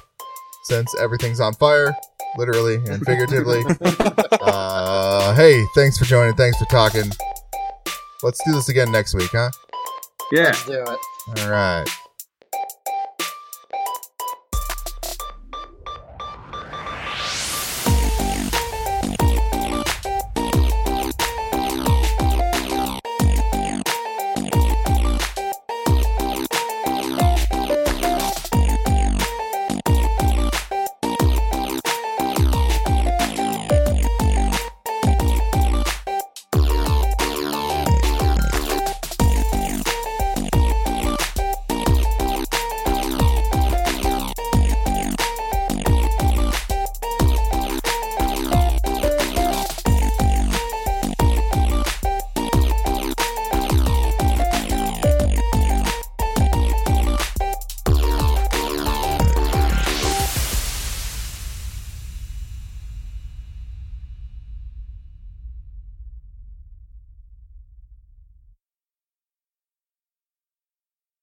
since 0.66 0.94
everything's 1.00 1.40
on 1.40 1.54
fire, 1.54 1.96
literally 2.38 2.76
and 2.76 3.06
figuratively. 3.06 3.64
uh, 4.42 5.36
hey, 5.36 5.64
thanks 5.76 5.98
for 5.98 6.06
joining. 6.06 6.36
Thanks 6.36 6.58
for 6.58 6.66
talking. 6.66 7.12
Let's 8.24 8.42
do 8.46 8.54
this 8.54 8.70
again 8.70 8.92
next 8.92 9.14
week, 9.14 9.30
huh? 9.32 9.52
Yeah. 10.32 10.44
Let's 10.46 10.66
do 10.66 10.74
it. 10.82 11.40
All 11.42 11.50
right. 11.50 11.86